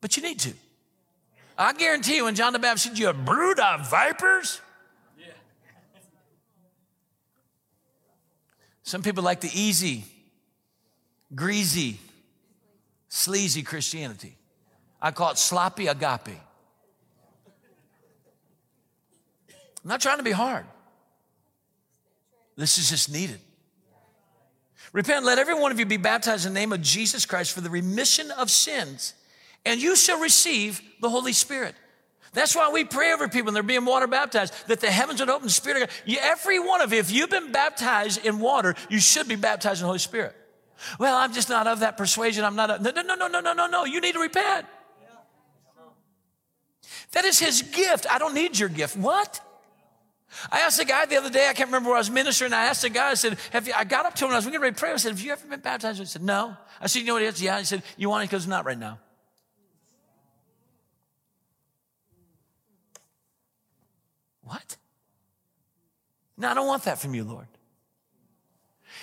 but 0.00 0.16
you 0.16 0.22
need 0.22 0.40
to. 0.40 0.54
I 1.58 1.74
guarantee 1.74 2.16
you 2.16 2.24
when 2.24 2.34
John 2.34 2.54
the 2.54 2.58
Baptist 2.58 2.86
said, 2.86 2.98
you 2.98 3.10
a 3.10 3.12
brood 3.12 3.60
of 3.60 3.90
vipers. 3.90 4.60
Some 8.90 9.02
people 9.04 9.22
like 9.22 9.40
the 9.40 9.50
easy, 9.54 10.02
greasy, 11.32 12.00
sleazy 13.08 13.62
Christianity. 13.62 14.36
I 15.00 15.12
call 15.12 15.30
it 15.30 15.38
sloppy 15.38 15.86
agape. 15.86 16.26
I'm 16.26 16.34
not 19.84 20.00
trying 20.00 20.16
to 20.16 20.24
be 20.24 20.32
hard. 20.32 20.66
This 22.56 22.78
is 22.78 22.90
just 22.90 23.12
needed. 23.12 23.38
Repent, 24.92 25.24
let 25.24 25.38
every 25.38 25.54
one 25.54 25.70
of 25.70 25.78
you 25.78 25.86
be 25.86 25.96
baptized 25.96 26.44
in 26.44 26.52
the 26.52 26.58
name 26.58 26.72
of 26.72 26.82
Jesus 26.82 27.24
Christ 27.24 27.52
for 27.52 27.60
the 27.60 27.70
remission 27.70 28.32
of 28.32 28.50
sins, 28.50 29.14
and 29.64 29.80
you 29.80 29.94
shall 29.94 30.18
receive 30.18 30.82
the 31.00 31.10
Holy 31.10 31.32
Spirit. 31.32 31.76
That's 32.32 32.54
why 32.54 32.70
we 32.70 32.84
pray 32.84 33.12
over 33.12 33.28
people 33.28 33.48
and 33.48 33.56
they're 33.56 33.62
being 33.62 33.84
water 33.84 34.06
baptized, 34.06 34.54
that 34.68 34.80
the 34.80 34.90
heavens 34.90 35.18
would 35.20 35.28
open, 35.28 35.46
the 35.46 35.52
Spirit 35.52 35.82
of 35.82 35.88
God. 35.88 35.96
You, 36.04 36.18
every 36.20 36.60
one 36.60 36.80
of 36.80 36.92
you, 36.92 37.00
if 37.00 37.10
you've 37.10 37.30
been 37.30 37.50
baptized 37.50 38.24
in 38.24 38.38
water, 38.38 38.76
you 38.88 39.00
should 39.00 39.26
be 39.26 39.36
baptized 39.36 39.80
in 39.80 39.82
the 39.82 39.88
Holy 39.88 39.98
Spirit. 39.98 40.36
Well, 40.98 41.16
I'm 41.16 41.32
just 41.32 41.48
not 41.48 41.66
of 41.66 41.80
that 41.80 41.96
persuasion. 41.96 42.44
I'm 42.44 42.56
not. 42.56 42.70
A, 42.70 42.78
no, 42.78 42.90
no, 42.90 43.02
no, 43.02 43.26
no, 43.26 43.40
no, 43.40 43.52
no, 43.52 43.66
no. 43.66 43.84
You 43.84 44.00
need 44.00 44.12
to 44.12 44.20
repent. 44.20 44.66
That 47.12 47.24
is 47.24 47.38
his 47.38 47.62
gift. 47.62 48.06
I 48.08 48.18
don't 48.18 48.34
need 48.34 48.58
your 48.58 48.68
gift. 48.68 48.96
What? 48.96 49.40
I 50.52 50.60
asked 50.60 50.80
a 50.80 50.84
guy 50.84 51.06
the 51.06 51.16
other 51.16 51.28
day, 51.28 51.48
I 51.48 51.52
can't 51.52 51.68
remember 51.68 51.88
where 51.88 51.96
I 51.96 52.00
was 52.00 52.10
ministering. 52.10 52.52
I 52.52 52.66
asked 52.66 52.84
a 52.84 52.88
guy, 52.88 53.10
I 53.10 53.14
said, 53.14 53.36
have 53.50 53.66
you, 53.66 53.74
I 53.76 53.82
got 53.82 54.06
up 54.06 54.14
to 54.14 54.26
him 54.26 54.30
I 54.30 54.36
was 54.36 54.44
getting 54.44 54.60
ready 54.60 54.74
to 54.74 54.78
pray. 54.78 54.92
I 54.92 54.96
said, 54.96 55.10
have 55.10 55.20
you 55.20 55.32
ever 55.32 55.44
been 55.48 55.58
baptized? 55.58 55.98
He 55.98 56.04
said, 56.04 56.22
no. 56.22 56.56
I 56.80 56.86
said, 56.86 57.00
you 57.00 57.06
know 57.06 57.14
what 57.14 57.22
it 57.22 57.34
is? 57.34 57.42
Yeah. 57.42 57.58
He 57.58 57.64
said, 57.64 57.82
you 57.96 58.08
want 58.08 58.22
it? 58.22 58.30
Because 58.30 58.46
not 58.46 58.64
right 58.64 58.78
now. 58.78 59.00
What? 64.50 64.76
No, 66.36 66.48
I 66.48 66.54
don't 66.54 66.66
want 66.66 66.82
that 66.84 66.98
from 66.98 67.14
you, 67.14 67.22
Lord. 67.22 67.46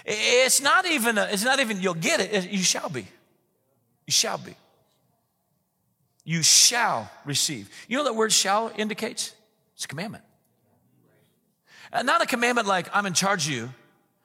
It's 0.05 0.62
not 0.62 0.86
even, 0.86 1.17
a, 1.17 1.23
it's 1.31 1.45
not 1.45 1.62
even 1.62 1.81
you'll 1.81 1.93
get 1.93 2.19
it, 2.19 2.51
you 2.51 2.63
shall 2.63 2.89
be. 2.89 3.07
You 4.05 4.12
shall 4.12 4.38
be. 4.38 4.55
You 6.25 6.43
shall 6.43 7.10
receive. 7.23 7.69
You 7.88 7.95
know 7.95 8.03
that 8.03 8.15
word 8.15 8.33
shall 8.33 8.73
indicates? 8.75 9.33
It's 9.75 9.86
a 9.86 9.88
commandment. 9.88 10.25
Uh, 11.93 12.03
not 12.03 12.21
a 12.21 12.25
commandment 12.25 12.67
like 12.67 12.89
I'm 12.93 13.05
in 13.05 13.13
charge 13.13 13.47
of 13.47 13.53
you, 13.53 13.69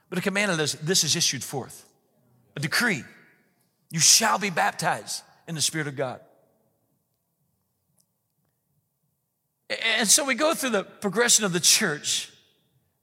but 0.08 0.18
a 0.18 0.22
commandment 0.22 0.58
that 0.58 0.64
is 0.64 0.72
this 0.72 1.04
is 1.04 1.14
issued 1.14 1.44
forth. 1.44 1.86
A 2.56 2.60
decree. 2.60 3.04
You 3.92 4.00
shall 4.00 4.40
be 4.40 4.50
baptized 4.50 5.22
in 5.46 5.54
the 5.54 5.60
Spirit 5.60 5.86
of 5.86 5.94
God. 5.94 6.20
And 9.98 10.08
so 10.08 10.24
we 10.24 10.34
go 10.34 10.54
through 10.54 10.70
the 10.70 10.84
progression 10.84 11.44
of 11.44 11.52
the 11.52 11.60
church. 11.60 12.32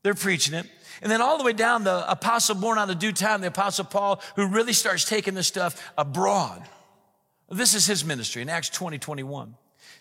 They're 0.03 0.13
preaching 0.13 0.53
it. 0.53 0.65
And 1.01 1.11
then 1.11 1.21
all 1.21 1.37
the 1.37 1.43
way 1.43 1.53
down, 1.53 1.83
the 1.83 2.09
apostle 2.09 2.55
born 2.55 2.77
out 2.77 2.89
of 2.89 2.99
due 2.99 3.13
time, 3.13 3.41
the 3.41 3.47
apostle 3.47 3.85
Paul, 3.85 4.21
who 4.35 4.47
really 4.47 4.73
starts 4.73 5.05
taking 5.05 5.33
this 5.33 5.47
stuff 5.47 5.91
abroad. 5.97 6.61
This 7.49 7.73
is 7.73 7.85
his 7.85 8.03
ministry 8.03 8.41
in 8.41 8.49
Acts 8.49 8.69
20, 8.69 8.99
21. 8.99 9.55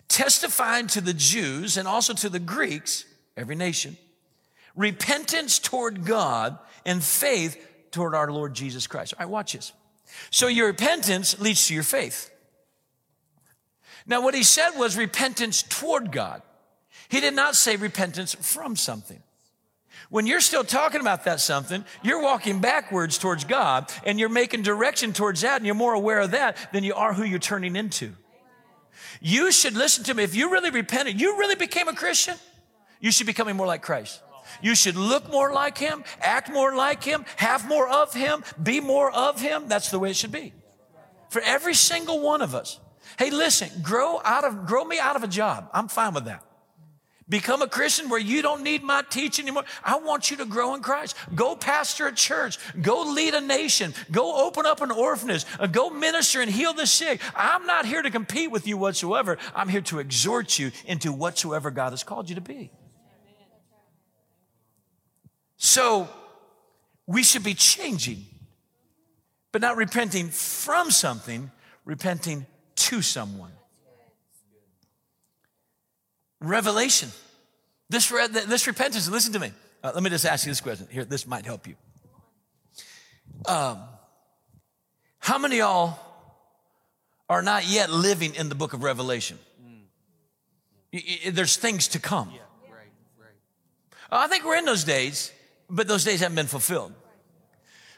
Testifying 0.07 0.87
to 0.87 1.01
the 1.01 1.13
Jews 1.13 1.77
and 1.77 1.87
also 1.87 2.13
to 2.13 2.29
the 2.29 2.39
Greeks, 2.39 3.05
every 3.37 3.55
nation, 3.55 3.97
repentance 4.75 5.59
toward 5.59 6.05
God 6.05 6.57
and 6.85 7.03
faith 7.03 7.57
toward 7.91 8.13
our 8.13 8.31
Lord 8.31 8.53
Jesus 8.53 8.87
Christ. 8.87 9.13
All 9.13 9.25
right, 9.25 9.31
watch 9.31 9.53
this. 9.53 9.71
So 10.31 10.47
your 10.47 10.67
repentance 10.67 11.39
leads 11.39 11.67
to 11.67 11.73
your 11.73 11.83
faith. 11.83 12.31
Now, 14.05 14.21
what 14.21 14.33
he 14.33 14.43
said 14.43 14.71
was 14.71 14.97
repentance 14.97 15.61
toward 15.63 16.11
God. 16.11 16.41
He 17.09 17.19
did 17.19 17.33
not 17.33 17.55
say 17.55 17.75
repentance 17.75 18.35
from 18.35 18.75
something. 18.75 19.21
When 20.09 20.25
you're 20.25 20.41
still 20.41 20.63
talking 20.63 21.01
about 21.01 21.25
that 21.25 21.39
something, 21.39 21.83
you're 22.03 22.21
walking 22.21 22.61
backwards 22.61 23.17
towards 23.17 23.43
God 23.43 23.91
and 24.05 24.19
you're 24.19 24.29
making 24.29 24.61
direction 24.61 25.11
towards 25.13 25.41
that 25.41 25.57
and 25.57 25.65
you're 25.65 25.75
more 25.75 25.93
aware 25.93 26.19
of 26.19 26.31
that 26.31 26.57
than 26.71 26.83
you 26.83 26.93
are 26.93 27.13
who 27.13 27.23
you're 27.23 27.39
turning 27.39 27.75
into. 27.75 28.13
You 29.21 29.51
should 29.51 29.75
listen 29.75 30.03
to 30.05 30.13
me. 30.13 30.23
If 30.23 30.35
you 30.35 30.51
really 30.51 30.69
repented, 30.69 31.19
you 31.19 31.37
really 31.37 31.55
became 31.55 31.87
a 31.87 31.93
Christian, 31.93 32.37
you 32.99 33.11
should 33.11 33.27
be 33.27 33.33
becoming 33.33 33.55
more 33.55 33.67
like 33.67 33.81
Christ. 33.81 34.21
You 34.61 34.73
should 34.73 34.95
look 34.95 35.31
more 35.31 35.53
like 35.53 35.77
him, 35.77 36.03
act 36.21 36.49
more 36.49 36.75
like 36.75 37.03
him, 37.03 37.25
have 37.35 37.67
more 37.67 37.87
of 37.87 38.13
him, 38.13 38.43
be 38.61 38.79
more 38.79 39.11
of 39.11 39.39
him. 39.39 39.67
That's 39.67 39.91
the 39.91 39.99
way 39.99 40.09
it 40.09 40.15
should 40.15 40.31
be. 40.31 40.53
For 41.29 41.41
every 41.41 41.75
single 41.75 42.19
one 42.19 42.41
of 42.41 42.55
us. 42.55 42.79
Hey, 43.17 43.29
listen, 43.29 43.69
grow 43.81 44.19
out 44.23 44.43
of, 44.43 44.65
grow 44.65 44.83
me 44.83 44.97
out 44.99 45.15
of 45.15 45.23
a 45.23 45.27
job. 45.27 45.69
I'm 45.71 45.87
fine 45.87 46.13
with 46.13 46.25
that. 46.25 46.43
Become 47.29 47.61
a 47.61 47.67
Christian 47.67 48.09
where 48.09 48.19
you 48.19 48.41
don't 48.41 48.63
need 48.63 48.81
my 48.81 49.03
teaching 49.07 49.45
anymore. 49.45 49.65
I 49.83 49.99
want 49.99 50.31
you 50.31 50.37
to 50.37 50.45
grow 50.45 50.73
in 50.73 50.81
Christ. 50.81 51.15
Go 51.35 51.55
pastor 51.55 52.07
a 52.07 52.11
church. 52.11 52.57
Go 52.81 53.03
lead 53.03 53.35
a 53.35 53.41
nation. 53.41 53.93
Go 54.11 54.47
open 54.47 54.65
up 54.65 54.81
an 54.81 54.89
orphanage. 54.89 55.45
Uh, 55.59 55.67
go 55.67 55.91
minister 55.91 56.41
and 56.41 56.49
heal 56.49 56.73
the 56.73 56.87
sick. 56.87 57.21
I'm 57.35 57.67
not 57.67 57.85
here 57.85 58.01
to 58.01 58.09
compete 58.09 58.49
with 58.49 58.65
you 58.65 58.77
whatsoever. 58.77 59.37
I'm 59.53 59.69
here 59.69 59.81
to 59.81 59.99
exhort 59.99 60.57
you 60.57 60.71
into 60.85 61.13
whatsoever 61.13 61.69
God 61.69 61.91
has 61.91 62.03
called 62.03 62.29
you 62.29 62.35
to 62.35 62.41
be. 62.41 62.71
So, 65.57 66.09
we 67.05 67.21
should 67.21 67.43
be 67.43 67.53
changing, 67.53 68.25
but 69.51 69.61
not 69.61 69.77
repenting 69.77 70.29
from 70.29 70.89
something, 70.89 71.51
repenting 71.83 72.45
to 72.75 73.01
someone. 73.01 73.51
Revelation. 76.39 77.09
This, 77.89 78.09
this 78.09 78.67
repentance, 78.67 79.09
listen 79.09 79.33
to 79.33 79.39
me. 79.39 79.51
Uh, 79.83 79.91
let 79.93 80.03
me 80.03 80.09
just 80.09 80.25
ask 80.25 80.45
you 80.45 80.51
this 80.51 80.61
question. 80.61 80.87
Here, 80.91 81.05
this 81.05 81.25
might 81.25 81.45
help 81.45 81.67
you. 81.67 81.75
Um, 83.45 83.79
how 85.19 85.37
many 85.37 85.57
y'all 85.57 85.97
are 87.29 87.41
not 87.41 87.67
yet 87.67 87.89
living 87.89 88.35
in 88.35 88.49
the 88.49 88.55
book 88.55 88.73
of 88.73 88.83
Revelation? 88.83 89.39
Mm. 90.93 91.33
There's 91.33 91.55
things 91.55 91.87
to 91.89 91.99
come. 91.99 92.31
Yeah, 92.33 92.41
right, 92.71 92.91
right. 93.19 94.23
I 94.23 94.27
think 94.27 94.45
we're 94.45 94.57
in 94.57 94.65
those 94.65 94.83
days, 94.83 95.31
but 95.69 95.87
those 95.87 96.03
days 96.03 96.19
haven't 96.19 96.35
been 96.35 96.47
fulfilled. 96.47 96.93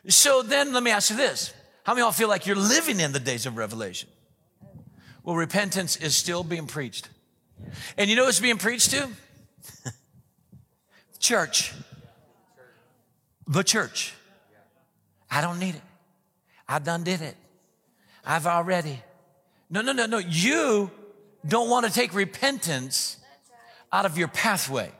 So 0.07 0.41
then 0.41 0.73
let 0.73 0.83
me 0.83 0.91
ask 0.91 1.09
you 1.09 1.15
this. 1.15 1.53
How 1.83 1.93
many 1.93 2.01
of 2.01 2.05
y'all 2.05 2.11
feel 2.11 2.29
like 2.29 2.45
you're 2.45 2.55
living 2.55 2.99
in 2.99 3.11
the 3.11 3.19
days 3.19 3.45
of 3.45 3.57
Revelation? 3.57 4.09
Well, 5.23 5.35
repentance 5.35 5.95
is 5.95 6.15
still 6.15 6.43
being 6.43 6.67
preached. 6.67 7.09
And 7.97 8.09
you 8.09 8.15
know 8.15 8.25
what's 8.25 8.39
being 8.39 8.57
preached 8.57 8.91
to? 8.91 9.09
church. 11.19 11.73
The 13.47 13.63
church. 13.63 14.13
I 15.29 15.41
don't 15.41 15.59
need 15.59 15.75
it. 15.75 15.81
I 16.67 16.79
done 16.79 17.03
did 17.03 17.21
it. 17.21 17.35
I've 18.25 18.47
already. 18.47 19.01
No, 19.69 19.81
no, 19.81 19.93
no, 19.93 20.05
no. 20.05 20.17
You 20.17 20.91
don't 21.47 21.69
want 21.69 21.85
to 21.85 21.91
take 21.91 22.13
repentance 22.13 23.17
out 23.91 24.05
of 24.05 24.17
your 24.17 24.27
pathway. 24.27 24.91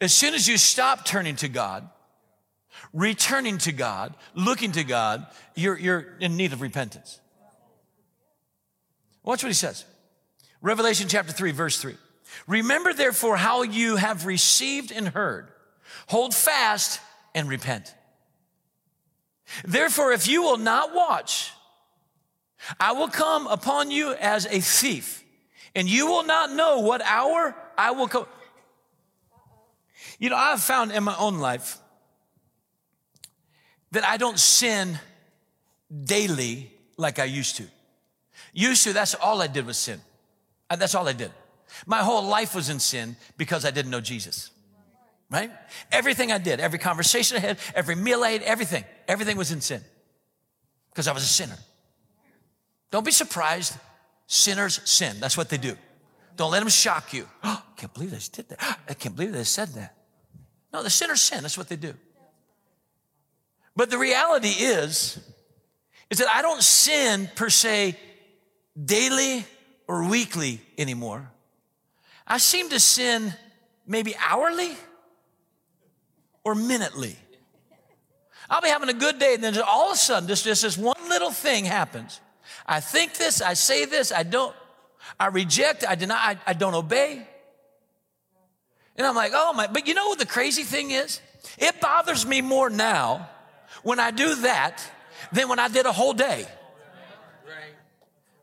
As 0.00 0.12
soon 0.12 0.34
as 0.34 0.46
you 0.46 0.58
stop 0.58 1.04
turning 1.04 1.36
to 1.36 1.48
God, 1.48 1.88
returning 2.92 3.58
to 3.58 3.72
God, 3.72 4.14
looking 4.34 4.72
to 4.72 4.84
God, 4.84 5.26
you're, 5.54 5.78
you're 5.78 6.16
in 6.20 6.36
need 6.36 6.52
of 6.52 6.60
repentance. 6.60 7.20
Watch 9.22 9.42
what 9.42 9.48
he 9.48 9.54
says. 9.54 9.84
Revelation 10.66 11.06
chapter 11.06 11.32
3, 11.32 11.52
verse 11.52 11.80
3. 11.80 11.94
Remember 12.48 12.92
therefore 12.92 13.36
how 13.36 13.62
you 13.62 13.94
have 13.94 14.26
received 14.26 14.90
and 14.90 15.06
heard. 15.06 15.46
Hold 16.08 16.34
fast 16.34 17.00
and 17.36 17.48
repent. 17.48 17.94
Therefore, 19.64 20.10
if 20.10 20.26
you 20.26 20.42
will 20.42 20.56
not 20.56 20.92
watch, 20.92 21.52
I 22.80 22.94
will 22.94 23.06
come 23.06 23.46
upon 23.46 23.92
you 23.92 24.14
as 24.14 24.44
a 24.46 24.58
thief, 24.58 25.22
and 25.76 25.88
you 25.88 26.08
will 26.08 26.24
not 26.24 26.50
know 26.50 26.80
what 26.80 27.00
hour 27.00 27.54
I 27.78 27.92
will 27.92 28.08
come. 28.08 28.26
You 30.18 30.30
know, 30.30 30.36
I've 30.36 30.60
found 30.60 30.90
in 30.90 31.04
my 31.04 31.14
own 31.16 31.38
life 31.38 31.78
that 33.92 34.02
I 34.02 34.16
don't 34.16 34.40
sin 34.40 34.98
daily 36.04 36.72
like 36.96 37.20
I 37.20 37.24
used 37.24 37.54
to. 37.58 37.66
Used 38.52 38.82
to, 38.82 38.92
that's 38.92 39.14
all 39.14 39.40
I 39.40 39.46
did 39.46 39.64
was 39.64 39.78
sin. 39.78 40.00
Uh, 40.68 40.76
that's 40.76 40.94
all 40.94 41.06
I 41.06 41.12
did. 41.12 41.30
My 41.86 41.98
whole 41.98 42.22
life 42.22 42.54
was 42.54 42.68
in 42.68 42.78
sin 42.78 43.16
because 43.36 43.64
I 43.64 43.70
didn't 43.70 43.90
know 43.90 44.00
Jesus. 44.00 44.50
Right? 45.30 45.50
Everything 45.90 46.30
I 46.30 46.38
did, 46.38 46.60
every 46.60 46.78
conversation 46.78 47.36
I 47.36 47.40
had, 47.40 47.58
every 47.74 47.96
meal 47.96 48.22
I 48.22 48.30
ate, 48.30 48.42
everything, 48.42 48.84
everything 49.08 49.36
was 49.36 49.50
in 49.50 49.60
sin 49.60 49.82
because 50.90 51.08
I 51.08 51.12
was 51.12 51.24
a 51.24 51.26
sinner. 51.26 51.58
Don't 52.90 53.04
be 53.04 53.12
surprised. 53.12 53.76
Sinners 54.28 54.80
sin. 54.88 55.16
That's 55.20 55.36
what 55.36 55.48
they 55.48 55.56
do. 55.56 55.76
Don't 56.36 56.50
let 56.50 56.60
them 56.60 56.68
shock 56.68 57.12
you. 57.12 57.28
Oh, 57.42 57.62
I 57.76 57.80
can't 57.80 57.92
believe 57.92 58.10
they 58.10 58.18
did 58.32 58.48
that. 58.50 58.78
I 58.88 58.94
can't 58.94 59.16
believe 59.16 59.32
they 59.32 59.44
said 59.44 59.68
that. 59.70 59.96
No, 60.72 60.82
the 60.82 60.90
sinners 60.90 61.22
sin. 61.22 61.42
That's 61.42 61.58
what 61.58 61.68
they 61.68 61.76
do. 61.76 61.94
But 63.74 63.90
the 63.90 63.98
reality 63.98 64.48
is, 64.48 65.18
is 66.08 66.18
that 66.18 66.28
I 66.32 66.40
don't 66.42 66.62
sin 66.62 67.28
per 67.34 67.50
se 67.50 67.96
daily 68.82 69.44
or 69.88 70.08
weekly 70.08 70.60
anymore. 70.78 71.30
I 72.26 72.38
seem 72.38 72.70
to 72.70 72.80
sin 72.80 73.34
maybe 73.86 74.14
hourly 74.16 74.76
or 76.44 76.54
minutely. 76.54 77.16
I'll 78.48 78.60
be 78.60 78.68
having 78.68 78.88
a 78.88 78.94
good 78.94 79.18
day, 79.18 79.34
and 79.34 79.42
then 79.42 79.58
all 79.66 79.90
of 79.90 79.94
a 79.94 79.98
sudden, 79.98 80.28
just, 80.28 80.44
just 80.44 80.62
this 80.62 80.78
one 80.78 81.08
little 81.08 81.30
thing 81.30 81.64
happens. 81.64 82.20
I 82.66 82.80
think 82.80 83.14
this, 83.14 83.40
I 83.40 83.54
say 83.54 83.84
this, 83.84 84.12
I 84.12 84.22
don't, 84.22 84.54
I 85.18 85.26
reject, 85.26 85.84
I 85.86 85.94
deny, 85.94 86.14
I, 86.14 86.38
I 86.46 86.52
don't 86.52 86.74
obey. 86.74 87.26
And 88.96 89.06
I'm 89.06 89.14
like, 89.14 89.32
oh 89.34 89.52
my, 89.52 89.66
but 89.66 89.86
you 89.86 89.94
know 89.94 90.08
what 90.08 90.18
the 90.18 90.26
crazy 90.26 90.62
thing 90.62 90.90
is? 90.90 91.20
It 91.58 91.80
bothers 91.80 92.24
me 92.24 92.40
more 92.40 92.70
now 92.70 93.28
when 93.82 94.00
I 94.00 94.10
do 94.10 94.36
that 94.36 94.82
than 95.32 95.48
when 95.48 95.58
I 95.58 95.68
did 95.68 95.86
a 95.86 95.92
whole 95.92 96.12
day. 96.12 96.46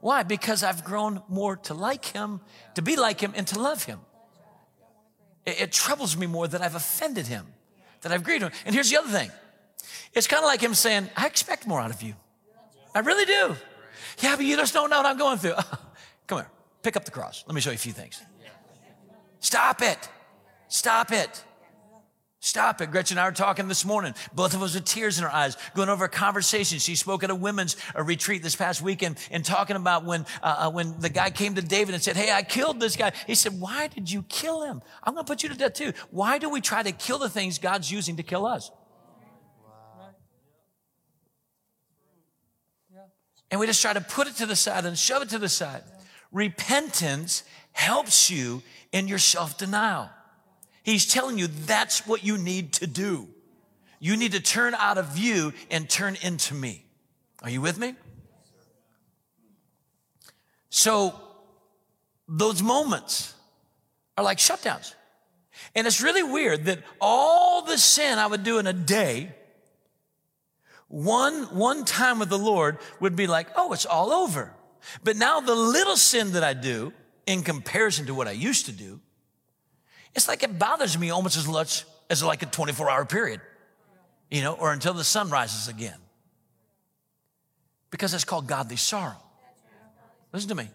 Why? 0.03 0.23
Because 0.23 0.63
I've 0.63 0.83
grown 0.83 1.23
more 1.29 1.55
to 1.55 1.73
like 1.73 2.03
him, 2.03 2.41
to 2.75 2.81
be 2.81 2.97
like 2.97 3.21
him, 3.21 3.31
and 3.37 3.47
to 3.47 3.57
love 3.57 3.85
him. 3.85 4.01
It, 5.45 5.61
it 5.61 5.71
troubles 5.71 6.17
me 6.17 6.27
more 6.27 6.45
that 6.45 6.61
I've 6.61 6.75
offended 6.75 7.27
him, 7.27 7.45
that 8.01 8.11
I've 8.11 8.21
grieved 8.21 8.43
him. 8.43 8.51
And 8.65 8.75
here's 8.75 8.89
the 8.89 8.97
other 8.97 9.07
thing 9.07 9.31
it's 10.13 10.27
kind 10.27 10.43
of 10.43 10.47
like 10.47 10.59
him 10.59 10.73
saying, 10.73 11.09
I 11.15 11.25
expect 11.25 11.65
more 11.65 11.79
out 11.79 11.89
of 11.89 12.01
you. 12.01 12.15
I 12.93 12.99
really 12.99 13.23
do. 13.23 13.55
Yeah, 14.19 14.35
but 14.35 14.43
you 14.43 14.57
just 14.57 14.73
don't 14.73 14.89
know 14.89 14.97
what 14.97 15.05
I'm 15.05 15.17
going 15.17 15.37
through. 15.37 15.55
Come 16.27 16.39
here, 16.39 16.49
pick 16.81 16.97
up 16.97 17.05
the 17.05 17.11
cross. 17.11 17.45
Let 17.47 17.55
me 17.55 17.61
show 17.61 17.69
you 17.69 17.75
a 17.75 17.77
few 17.77 17.93
things. 17.93 18.21
Stop 19.39 19.81
it. 19.81 20.09
Stop 20.67 21.13
it. 21.13 21.45
Stop 22.43 22.81
it. 22.81 22.91
Gretchen 22.91 23.17
and 23.17 23.23
I 23.23 23.29
were 23.29 23.33
talking 23.33 23.69
this 23.69 23.85
morning, 23.85 24.13
both 24.33 24.53
of 24.53 24.61
us 24.61 24.75
with 24.75 24.83
tears 24.83 25.17
in 25.17 25.23
our 25.23 25.31
eyes, 25.31 25.55
going 25.75 25.87
over 25.87 26.03
a 26.03 26.09
conversation. 26.09 26.77
She 26.77 26.95
spoke 26.95 27.23
at 27.23 27.29
a 27.29 27.35
women's 27.35 27.77
uh, 27.97 28.03
retreat 28.03 28.43
this 28.43 28.53
past 28.53 28.81
weekend 28.81 29.17
and 29.31 29.45
talking 29.45 29.77
about 29.77 30.03
when, 30.03 30.25
uh, 30.41 30.65
uh, 30.67 30.69
when 30.69 30.99
the 30.99 31.07
guy 31.07 31.29
came 31.29 31.55
to 31.55 31.61
David 31.61 31.95
and 31.95 32.03
said, 32.03 32.17
Hey, 32.17 32.33
I 32.33 32.43
killed 32.43 32.81
this 32.81 32.97
guy. 32.97 33.13
He 33.27 33.35
said, 33.35 33.61
Why 33.61 33.87
did 33.87 34.11
you 34.11 34.23
kill 34.23 34.63
him? 34.63 34.81
I'm 35.01 35.13
going 35.13 35.25
to 35.25 35.31
put 35.31 35.41
you 35.41 35.47
to 35.47 35.55
death 35.55 35.75
too. 35.75 35.93
Why 36.11 36.37
do 36.37 36.49
we 36.49 36.59
try 36.59 36.83
to 36.83 36.91
kill 36.91 37.17
the 37.17 37.29
things 37.29 37.59
God's 37.59 37.89
using 37.89 38.17
to 38.17 38.23
kill 38.23 38.45
us? 38.45 38.71
And 43.51 43.57
we 43.57 43.67
just 43.67 43.81
try 43.81 43.93
to 43.93 44.01
put 44.01 44.27
it 44.27 44.35
to 44.35 44.45
the 44.45 44.57
side 44.57 44.83
and 44.83 44.97
shove 44.97 45.21
it 45.21 45.29
to 45.29 45.39
the 45.39 45.47
side. 45.47 45.83
Repentance 46.33 47.43
helps 47.71 48.29
you 48.29 48.63
in 48.91 49.07
your 49.07 49.17
self 49.17 49.57
denial. 49.57 50.09
He's 50.83 51.05
telling 51.05 51.37
you 51.37 51.47
that's 51.47 52.05
what 52.05 52.23
you 52.23 52.37
need 52.37 52.73
to 52.73 52.87
do. 52.87 53.29
You 53.99 54.17
need 54.17 54.33
to 54.33 54.41
turn 54.41 54.75
out 54.75 54.97
of 54.97 55.17
you 55.17 55.53
and 55.71 55.89
turn 55.89 56.17
into 56.21 56.53
me. 56.53 56.85
Are 57.41 57.49
you 57.49 57.61
with 57.61 57.79
me? 57.79 57.95
So, 60.69 61.19
those 62.27 62.61
moments 62.61 63.33
are 64.17 64.23
like 64.23 64.39
shutdowns. 64.39 64.93
And 65.75 65.87
it's 65.87 66.01
really 66.01 66.23
weird 66.23 66.65
that 66.65 66.79
all 66.99 67.61
the 67.61 67.77
sin 67.77 68.17
I 68.17 68.27
would 68.27 68.43
do 68.43 68.59
in 68.59 68.67
a 68.67 68.73
day, 68.73 69.33
one, 70.87 71.43
one 71.55 71.85
time 71.85 72.19
with 72.19 72.29
the 72.29 72.37
Lord 72.37 72.77
would 72.99 73.15
be 73.15 73.27
like, 73.27 73.47
oh, 73.55 73.73
it's 73.73 73.85
all 73.85 74.11
over. 74.11 74.53
But 75.03 75.15
now 75.15 75.39
the 75.39 75.55
little 75.55 75.95
sin 75.95 76.33
that 76.33 76.43
I 76.43 76.53
do 76.53 76.93
in 77.25 77.43
comparison 77.43 78.07
to 78.07 78.13
what 78.13 78.27
I 78.27 78.31
used 78.31 78.65
to 78.65 78.71
do, 78.71 78.99
it's 80.15 80.27
like 80.27 80.43
it 80.43 80.59
bothers 80.59 80.97
me 80.97 81.09
almost 81.09 81.37
as 81.37 81.47
much 81.47 81.85
as 82.09 82.23
like 82.23 82.43
a 82.43 82.45
24 82.45 82.89
hour 82.89 83.05
period, 83.05 83.41
you 84.29 84.41
know, 84.41 84.53
or 84.53 84.71
until 84.71 84.93
the 84.93 85.03
sun 85.03 85.29
rises 85.29 85.67
again. 85.67 85.97
Because 87.89 88.13
it's 88.13 88.23
called 88.23 88.47
godly 88.47 88.75
sorrow. 88.75 89.17
Listen 90.31 90.49
to 90.49 90.55
me. 90.55 90.69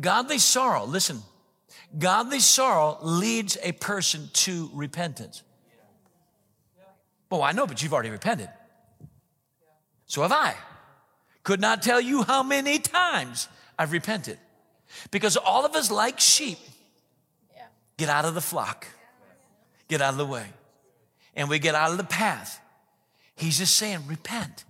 Godly 0.00 0.38
sorrow, 0.38 0.84
listen, 0.84 1.20
godly 1.98 2.40
sorrow 2.40 2.98
leads 3.02 3.58
a 3.62 3.72
person 3.72 4.30
to 4.32 4.70
repentance. 4.72 5.42
Well, 7.30 7.42
I 7.42 7.52
know, 7.52 7.66
but 7.66 7.82
you've 7.82 7.92
already 7.92 8.10
repented. 8.10 8.48
So 10.06 10.22
have 10.22 10.32
I. 10.32 10.54
Could 11.42 11.60
not 11.60 11.82
tell 11.82 12.00
you 12.00 12.22
how 12.22 12.42
many 12.42 12.78
times 12.78 13.48
I've 13.78 13.92
repented. 13.92 14.38
Because 15.10 15.36
all 15.36 15.64
of 15.64 15.74
us, 15.74 15.90
like 15.90 16.20
sheep, 16.20 16.58
Get 18.02 18.08
out 18.08 18.24
of 18.24 18.34
the 18.34 18.40
flock. 18.40 18.88
Get 19.86 20.02
out 20.02 20.10
of 20.10 20.16
the 20.16 20.26
way. 20.26 20.46
And 21.36 21.48
we 21.48 21.60
get 21.60 21.76
out 21.76 21.92
of 21.92 21.98
the 21.98 22.02
path. 22.02 22.60
He's 23.36 23.58
just 23.58 23.76
saying, 23.76 24.00
repent. 24.08 24.64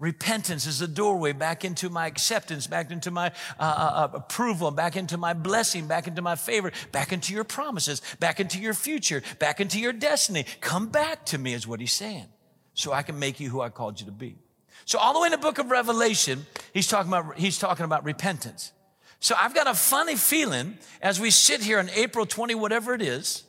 Repentance 0.00 0.66
is 0.66 0.80
the 0.80 0.88
doorway 0.88 1.30
back 1.30 1.64
into 1.64 1.88
my 1.88 2.08
acceptance, 2.08 2.66
back 2.66 2.90
into 2.90 3.12
my 3.12 3.28
uh, 3.60 3.62
uh, 3.62 3.64
uh, 3.64 4.08
approval, 4.14 4.72
back 4.72 4.96
into 4.96 5.16
my 5.16 5.32
blessing, 5.32 5.86
back 5.86 6.08
into 6.08 6.22
my 6.22 6.34
favor, 6.34 6.72
back 6.90 7.12
into 7.12 7.32
your 7.32 7.44
promises, 7.44 8.02
back 8.18 8.40
into 8.40 8.58
your 8.58 8.74
future, 8.74 9.22
back 9.38 9.60
into 9.60 9.78
your 9.78 9.92
destiny. 9.92 10.44
Come 10.60 10.88
back 10.88 11.24
to 11.26 11.38
me, 11.38 11.54
is 11.54 11.68
what 11.68 11.78
he's 11.78 11.92
saying, 11.92 12.26
so 12.72 12.92
I 12.92 13.02
can 13.02 13.16
make 13.16 13.38
you 13.38 13.48
who 13.48 13.60
I 13.60 13.68
called 13.68 14.00
you 14.00 14.06
to 14.06 14.12
be. 14.12 14.38
So 14.86 14.98
all 14.98 15.14
the 15.14 15.20
way 15.20 15.26
in 15.26 15.30
the 15.30 15.38
book 15.38 15.60
of 15.60 15.70
Revelation, 15.70 16.46
he's 16.72 16.88
talking 16.88 17.12
about, 17.12 17.38
he's 17.38 17.60
talking 17.60 17.84
about 17.84 18.04
repentance. 18.04 18.72
So 19.24 19.34
I've 19.38 19.54
got 19.54 19.66
a 19.66 19.72
funny 19.72 20.16
feeling 20.16 20.76
as 21.00 21.18
we 21.18 21.30
sit 21.30 21.62
here 21.62 21.78
on 21.78 21.88
April 21.94 22.26
20, 22.26 22.56
whatever 22.56 22.92
it 22.92 23.00
is, 23.00 23.44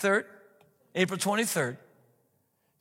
3rd, 0.00 0.24
April 0.94 1.18
23rd, 1.18 1.76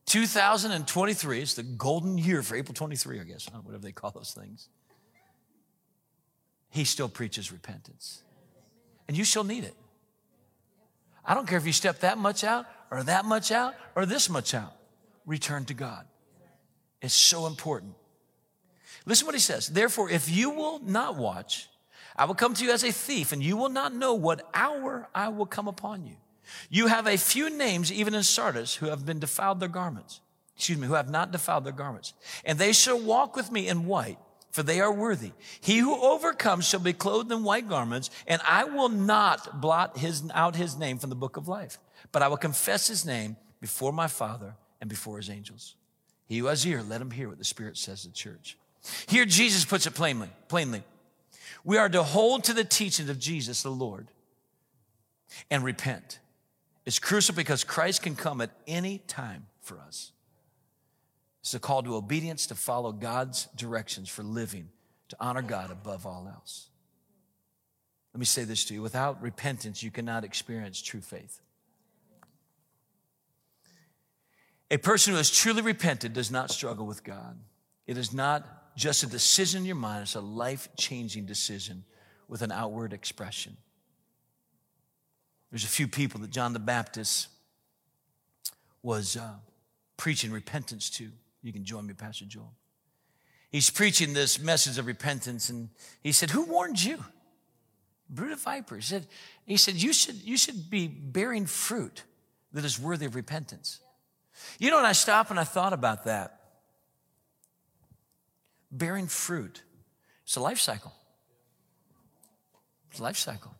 2023, 0.05 1.41
it's 1.41 1.55
the 1.55 1.63
golden 1.63 2.17
year 2.17 2.41
for 2.41 2.55
April 2.55 2.73
23, 2.73 3.19
I 3.19 3.23
guess, 3.25 3.49
whatever 3.63 3.83
they 3.83 3.91
call 3.91 4.11
those 4.11 4.31
things. 4.31 4.69
He 6.69 6.85
still 6.85 7.09
preaches 7.09 7.51
repentance. 7.51 8.23
And 9.09 9.17
you 9.17 9.25
still 9.25 9.43
need 9.43 9.65
it. 9.65 9.75
I 11.25 11.33
don't 11.33 11.45
care 11.45 11.57
if 11.57 11.65
you 11.65 11.73
step 11.73 11.99
that 11.99 12.17
much 12.17 12.45
out 12.45 12.67
or 12.89 13.03
that 13.03 13.25
much 13.25 13.51
out 13.51 13.75
or 13.97 14.05
this 14.05 14.29
much 14.29 14.53
out. 14.53 14.73
Return 15.25 15.65
to 15.65 15.73
God. 15.73 16.05
It's 17.01 17.13
so 17.13 17.47
important. 17.47 17.95
Listen 19.05 19.25
what 19.25 19.35
he 19.35 19.41
says. 19.41 19.67
Therefore, 19.67 20.09
if 20.09 20.29
you 20.29 20.51
will 20.51 20.79
not 20.79 21.17
watch, 21.17 21.67
I 22.15 22.25
will 22.25 22.35
come 22.35 22.53
to 22.53 22.63
you 22.63 22.71
as 22.71 22.83
a 22.83 22.91
thief, 22.91 23.31
and 23.31 23.43
you 23.43 23.57
will 23.57 23.69
not 23.69 23.93
know 23.93 24.13
what 24.13 24.47
hour 24.53 25.07
I 25.13 25.29
will 25.29 25.45
come 25.45 25.67
upon 25.67 26.05
you. 26.05 26.15
You 26.69 26.87
have 26.87 27.07
a 27.07 27.17
few 27.17 27.49
names, 27.49 27.91
even 27.91 28.13
in 28.13 28.23
Sardis, 28.23 28.75
who 28.75 28.87
have 28.87 29.05
been 29.05 29.19
defiled 29.19 29.59
their 29.59 29.69
garments. 29.69 30.21
Excuse 30.55 30.77
me, 30.77 30.87
who 30.87 30.93
have 30.93 31.09
not 31.09 31.31
defiled 31.31 31.63
their 31.63 31.73
garments. 31.73 32.13
And 32.45 32.59
they 32.59 32.73
shall 32.73 32.99
walk 32.99 33.35
with 33.35 33.51
me 33.51 33.67
in 33.67 33.85
white, 33.85 34.19
for 34.51 34.61
they 34.61 34.79
are 34.79 34.93
worthy. 34.93 35.31
He 35.61 35.79
who 35.79 35.99
overcomes 35.99 36.67
shall 36.67 36.79
be 36.79 36.93
clothed 36.93 37.31
in 37.31 37.43
white 37.43 37.67
garments, 37.67 38.09
and 38.27 38.41
I 38.47 38.65
will 38.65 38.89
not 38.89 39.61
blot 39.61 39.97
his, 39.97 40.23
out 40.33 40.55
his 40.55 40.77
name 40.77 40.99
from 40.99 41.09
the 41.09 41.15
book 41.15 41.37
of 41.37 41.47
life, 41.47 41.79
but 42.11 42.21
I 42.21 42.27
will 42.27 42.37
confess 42.37 42.87
his 42.87 43.05
name 43.05 43.37
before 43.61 43.91
my 43.91 44.07
Father 44.07 44.55
and 44.79 44.89
before 44.89 45.17
his 45.17 45.29
angels. 45.29 45.75
He 46.27 46.37
who 46.37 46.45
has 46.45 46.65
ear, 46.65 46.83
let 46.83 47.01
him 47.01 47.11
hear 47.11 47.29
what 47.29 47.39
the 47.39 47.43
Spirit 47.43 47.77
says 47.77 48.03
to 48.03 48.09
the 48.09 48.13
church. 48.13 48.57
Here 49.07 49.25
Jesus 49.25 49.65
puts 49.65 49.87
it 49.87 49.95
plainly, 49.95 50.29
plainly. 50.49 50.83
We 51.63 51.77
are 51.77 51.89
to 51.89 52.03
hold 52.03 52.43
to 52.45 52.53
the 52.53 52.63
teachings 52.63 53.09
of 53.09 53.19
Jesus 53.19 53.63
the 53.63 53.69
Lord 53.69 54.07
and 55.49 55.63
repent. 55.63 56.19
It's 56.85 56.99
crucial 56.99 57.35
because 57.35 57.63
Christ 57.63 58.01
can 58.01 58.15
come 58.15 58.41
at 58.41 58.51
any 58.67 58.99
time 58.99 59.47
for 59.61 59.79
us. 59.79 60.11
It's 61.41 61.53
a 61.53 61.59
call 61.59 61.83
to 61.83 61.95
obedience 61.95 62.47
to 62.47 62.55
follow 62.55 62.91
God's 62.91 63.47
directions 63.55 64.09
for 64.09 64.23
living, 64.23 64.69
to 65.09 65.17
honor 65.19 65.41
God 65.41 65.71
above 65.71 66.05
all 66.05 66.29
else. 66.33 66.69
Let 68.13 68.19
me 68.19 68.25
say 68.25 68.43
this 68.43 68.63
to 68.65 68.73
you 68.73 68.81
without 68.81 69.21
repentance, 69.21 69.81
you 69.81 69.91
cannot 69.91 70.23
experience 70.23 70.81
true 70.81 71.01
faith. 71.01 71.41
A 74.69 74.77
person 74.77 75.11
who 75.11 75.17
has 75.17 75.29
truly 75.29 75.61
repented 75.61 76.13
does 76.13 76.31
not 76.31 76.49
struggle 76.49 76.85
with 76.85 77.03
God. 77.03 77.37
It 77.85 77.97
is 77.97 78.13
not 78.13 78.62
just 78.75 79.03
a 79.03 79.07
decision 79.07 79.61
in 79.61 79.65
your 79.65 79.75
mind, 79.75 80.03
it's 80.03 80.15
a 80.15 80.21
life 80.21 80.69
changing 80.77 81.25
decision 81.25 81.83
with 82.27 82.41
an 82.41 82.51
outward 82.51 82.93
expression. 82.93 83.55
There's 85.51 85.65
a 85.65 85.67
few 85.67 85.87
people 85.87 86.19
that 86.21 86.31
John 86.31 86.53
the 86.53 86.59
Baptist 86.59 87.27
was 88.81 89.15
uh, 89.15 89.33
preaching 89.97 90.31
repentance 90.31 90.89
to. 90.91 91.09
You 91.43 91.53
can 91.53 91.63
join 91.63 91.85
me, 91.85 91.93
Pastor 91.93 92.25
Joel. 92.25 92.53
He's 93.51 93.69
preaching 93.69 94.13
this 94.13 94.39
message 94.39 94.79
of 94.79 94.87
repentance, 94.87 95.49
and 95.49 95.69
he 96.01 96.11
said, 96.11 96.31
Who 96.31 96.45
warned 96.45 96.83
you? 96.83 97.03
Brood 98.09 98.31
of 98.31 98.41
vipers. 98.41 98.89
He 98.89 98.95
said, 98.95 99.07
he 99.45 99.57
said 99.57 99.75
you, 99.75 99.93
should, 99.93 100.15
you 100.23 100.37
should 100.37 100.69
be 100.69 100.87
bearing 100.87 101.45
fruit 101.45 102.03
that 102.51 102.65
is 102.65 102.79
worthy 102.79 103.05
of 103.05 103.15
repentance. 103.15 103.79
You 104.59 104.71
know, 104.71 104.77
when 104.77 104.85
I 104.85 104.91
stopped 104.93 105.29
and 105.29 105.39
I 105.39 105.43
thought 105.43 105.73
about 105.73 106.05
that, 106.05 106.42
bearing 108.73 109.07
fruit, 109.07 109.61
it's 110.23 110.35
a 110.35 110.41
life 110.41 110.59
cycle. 110.59 110.93
It's 112.91 112.99
a 112.99 113.03
life 113.03 113.17
cycle. 113.17 113.53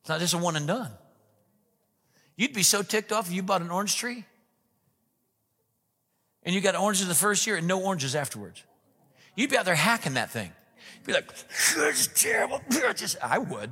It's 0.00 0.08
not 0.08 0.20
just 0.20 0.34
a 0.34 0.38
one 0.38 0.56
and 0.56 0.66
done. 0.66 0.90
You'd 2.36 2.54
be 2.54 2.62
so 2.62 2.82
ticked 2.82 3.12
off 3.12 3.28
if 3.28 3.34
you 3.34 3.42
bought 3.42 3.62
an 3.62 3.70
orange 3.70 3.96
tree 3.96 4.24
and 6.44 6.54
you 6.54 6.60
got 6.60 6.76
oranges 6.76 7.06
the 7.06 7.14
first 7.14 7.46
year 7.46 7.56
and 7.56 7.66
no 7.66 7.82
oranges 7.82 8.14
afterwards. 8.14 8.62
You'd 9.36 9.50
be 9.50 9.58
out 9.58 9.64
there 9.64 9.74
hacking 9.74 10.14
that 10.14 10.30
thing. 10.30 10.50
You'd 10.96 11.06
be 11.06 11.12
like, 11.12 11.28
this 11.36 11.76
is 11.76 12.08
terrible. 12.14 12.62
Just, 12.94 13.16
I 13.22 13.38
would. 13.38 13.70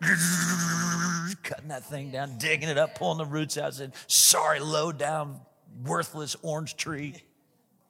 Cutting 1.42 1.68
that 1.68 1.84
thing 1.84 2.10
down, 2.10 2.36
digging 2.38 2.68
it 2.68 2.78
up, 2.78 2.94
pulling 2.96 3.18
the 3.18 3.24
roots 3.24 3.56
out, 3.56 3.74
saying, 3.74 3.92
sorry, 4.06 4.60
low 4.60 4.92
down, 4.92 5.40
worthless 5.84 6.36
orange 6.42 6.76
tree. 6.76 7.22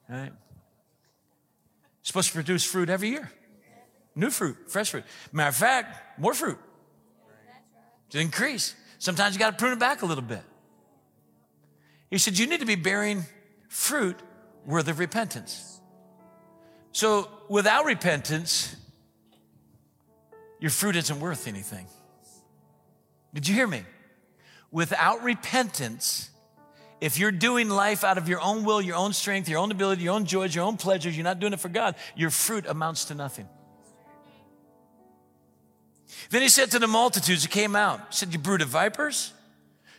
Right? 0.09 0.31
Supposed 2.05 2.27
to 2.27 2.33
produce 2.35 2.63
fruit 2.63 2.87
every 2.87 3.09
year. 3.09 3.31
New 4.13 4.29
fruit, 4.29 4.55
fresh 4.67 4.91
fruit. 4.91 5.03
Matter 5.31 5.49
of 5.49 5.55
fact, 5.55 6.19
more 6.19 6.35
fruit 6.35 6.59
to 8.11 8.19
increase. 8.19 8.75
Sometimes 8.99 9.33
you 9.33 9.39
got 9.39 9.51
to 9.51 9.57
prune 9.57 9.73
it 9.73 9.79
back 9.79 10.03
a 10.03 10.05
little 10.05 10.23
bit. 10.23 10.43
He 12.11 12.19
said, 12.19 12.37
You 12.37 12.45
need 12.45 12.59
to 12.59 12.65
be 12.67 12.75
bearing 12.75 13.23
fruit 13.69 14.17
worthy 14.67 14.91
of 14.91 14.99
repentance. 14.99 15.81
So 16.91 17.27
without 17.49 17.85
repentance, 17.85 18.75
your 20.59 20.69
fruit 20.69 20.95
isn't 20.95 21.19
worth 21.19 21.47
anything. 21.47 21.87
Did 23.33 23.47
you 23.47 23.55
hear 23.55 23.67
me? 23.67 23.81
Without 24.69 25.23
repentance, 25.23 26.29
if 27.05 27.19
you're 27.19 27.31
doing 27.31 27.69
life 27.69 28.03
out 28.03 28.17
of 28.17 28.27
your 28.27 28.41
own 28.41 28.63
will, 28.63 28.81
your 28.81 28.95
own 28.95 29.13
strength, 29.13 29.47
your 29.47 29.59
own 29.59 29.69
ability, 29.69 30.01
your 30.01 30.15
own 30.15 30.25
joys, 30.25 30.55
your 30.55 30.63
own 30.63 30.75
pleasures, 30.75 31.15
you're 31.15 31.23
not 31.23 31.39
doing 31.39 31.53
it 31.53 31.59
for 31.59 31.69
God, 31.69 31.93
your 32.15 32.31
fruit 32.31 32.65
amounts 32.65 33.05
to 33.05 33.13
nothing. 33.15 33.47
Then 36.31 36.41
he 36.41 36.49
said 36.49 36.71
to 36.71 36.79
the 36.79 36.87
multitudes 36.87 37.43
who 37.43 37.49
came 37.49 37.75
out, 37.75 37.99
he 37.99 38.15
said, 38.15 38.33
You 38.33 38.39
brood 38.39 38.63
of 38.63 38.69
vipers, 38.69 39.33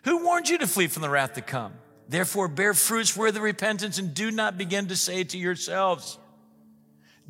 who 0.03 0.25
warned 0.25 0.49
you 0.49 0.59
to 0.59 0.67
flee 0.67 0.89
from 0.89 1.03
the 1.03 1.09
wrath 1.09 1.35
to 1.35 1.43
come? 1.43 1.75
Therefore, 2.09 2.49
bear 2.49 2.75
fruits 2.75 3.17
worthy 3.17 3.39
of 3.39 3.45
repentance 3.45 3.99
and 3.99 4.13
do 4.13 4.33
not 4.33 4.59
begin 4.59 4.89
to 4.89 4.97
say 4.97 5.23
to 5.23 5.39
yourselves, 5.39 6.19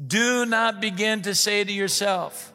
do 0.04 0.46
not 0.46 0.80
begin 0.80 1.20
to 1.22 1.34
say 1.34 1.64
to 1.64 1.72
yourself, 1.72 2.52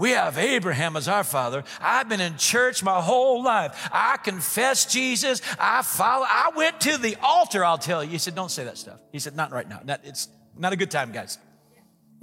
we 0.00 0.12
have 0.12 0.38
Abraham 0.38 0.96
as 0.96 1.08
our 1.08 1.22
father. 1.22 1.62
I've 1.78 2.08
been 2.08 2.22
in 2.22 2.38
church 2.38 2.82
my 2.82 3.02
whole 3.02 3.42
life. 3.42 3.90
I 3.92 4.16
confess 4.16 4.86
Jesus. 4.86 5.42
I 5.58 5.82
follow. 5.82 6.24
I 6.26 6.52
went 6.56 6.80
to 6.80 6.96
the 6.96 7.16
altar, 7.22 7.62
I'll 7.62 7.76
tell 7.76 8.02
you. 8.02 8.08
He 8.08 8.16
said, 8.18 8.34
Don't 8.34 8.50
say 8.50 8.64
that 8.64 8.78
stuff. 8.78 8.98
He 9.12 9.18
said, 9.18 9.36
Not 9.36 9.52
right 9.52 9.68
now. 9.68 9.82
Not, 9.84 10.00
it's 10.04 10.28
not 10.56 10.72
a 10.72 10.76
good 10.76 10.90
time, 10.90 11.12
guys. 11.12 11.38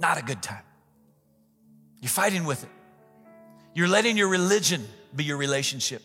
Not 0.00 0.18
a 0.18 0.22
good 0.22 0.42
time. 0.42 0.64
You're 2.00 2.08
fighting 2.08 2.44
with 2.44 2.64
it. 2.64 2.70
You're 3.74 3.86
letting 3.86 4.16
your 4.16 4.28
religion 4.28 4.84
be 5.14 5.22
your 5.22 5.36
relationship. 5.36 6.02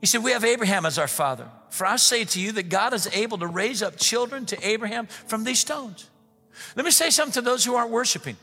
He 0.00 0.06
said, 0.06 0.22
We 0.22 0.30
have 0.30 0.44
Abraham 0.44 0.86
as 0.86 0.96
our 0.96 1.08
father. 1.08 1.48
For 1.70 1.84
I 1.84 1.96
say 1.96 2.24
to 2.24 2.40
you 2.40 2.52
that 2.52 2.68
God 2.68 2.94
is 2.94 3.08
able 3.12 3.38
to 3.38 3.48
raise 3.48 3.82
up 3.82 3.96
children 3.96 4.46
to 4.46 4.64
Abraham 4.64 5.08
from 5.08 5.42
these 5.42 5.58
stones. 5.58 6.08
Let 6.74 6.84
me 6.84 6.90
say 6.90 7.10
something 7.10 7.34
to 7.34 7.42
those 7.42 7.64
who 7.64 7.74
aren't 7.74 7.90
worshiping, 7.90 8.36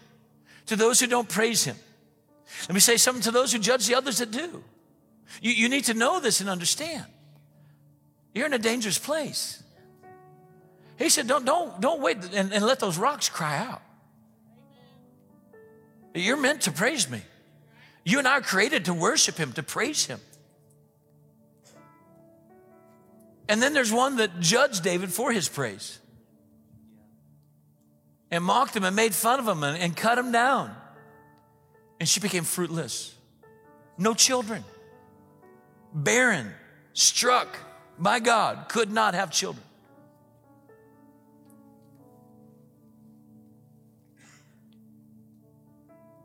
to 0.68 0.76
those 0.76 1.00
who 1.00 1.08
don't 1.08 1.28
praise 1.28 1.64
him. 1.64 1.76
Let 2.68 2.74
me 2.74 2.80
say 2.80 2.98
something 2.98 3.24
to 3.24 3.32
those 3.32 3.52
who 3.52 3.60
judge 3.60 3.88
the 3.88 3.96
others 3.96 4.20
that 4.20 4.32
do. 4.32 4.64
You, 5.42 5.52
you 5.52 5.70
need 5.70 5.86
to 5.86 5.94
know 5.94 6.20
this 6.20 6.42
and 6.42 6.50
understand. 6.50 7.06
You're 8.34 8.46
in 8.46 8.54
a 8.54 8.60
dangerous 8.60 8.98
place. 8.98 9.62
He 10.98 11.10
said, 11.10 11.28
Don't, 11.28 11.46
don't, 11.46 11.80
don't 11.82 12.02
wait 12.02 12.18
and, 12.34 12.54
and 12.54 12.66
let 12.66 12.80
those 12.80 12.98
rocks 12.98 13.30
cry 13.30 13.58
out. 13.58 13.82
You're 16.14 16.38
meant 16.38 16.62
to 16.62 16.72
praise 16.72 17.10
me. 17.10 17.22
You 18.04 18.20
and 18.20 18.28
I 18.28 18.34
are 18.34 18.42
created 18.42 18.86
to 18.86 18.94
worship 18.94 19.38
Him, 19.38 19.54
to 19.54 19.64
praise 19.64 20.06
Him. 20.06 20.20
And 23.48 23.62
then 23.62 23.74
there's 23.74 23.92
one 23.92 24.18
that 24.18 24.40
judged 24.40 24.84
David 24.84 25.12
for 25.12 25.32
his 25.32 25.50
praise 25.50 26.00
and 28.34 28.44
mocked 28.44 28.76
him 28.76 28.84
and 28.84 28.96
made 28.96 29.14
fun 29.14 29.40
of 29.40 29.48
him 29.48 29.64
and, 29.64 29.78
and 29.78 29.96
cut 29.96 30.18
him 30.18 30.32
down. 30.32 30.76
And 32.00 32.10
she 32.10 32.20
became 32.20 32.44
fruitless. 32.44 33.14
No 33.96 34.16
children. 34.16 34.64
Barren, 35.94 36.52
struck 36.94 37.56
by 38.00 38.20
God, 38.20 38.70
could 38.70 38.92
not 38.92 39.14
have 39.14 39.30
children. 39.30 39.64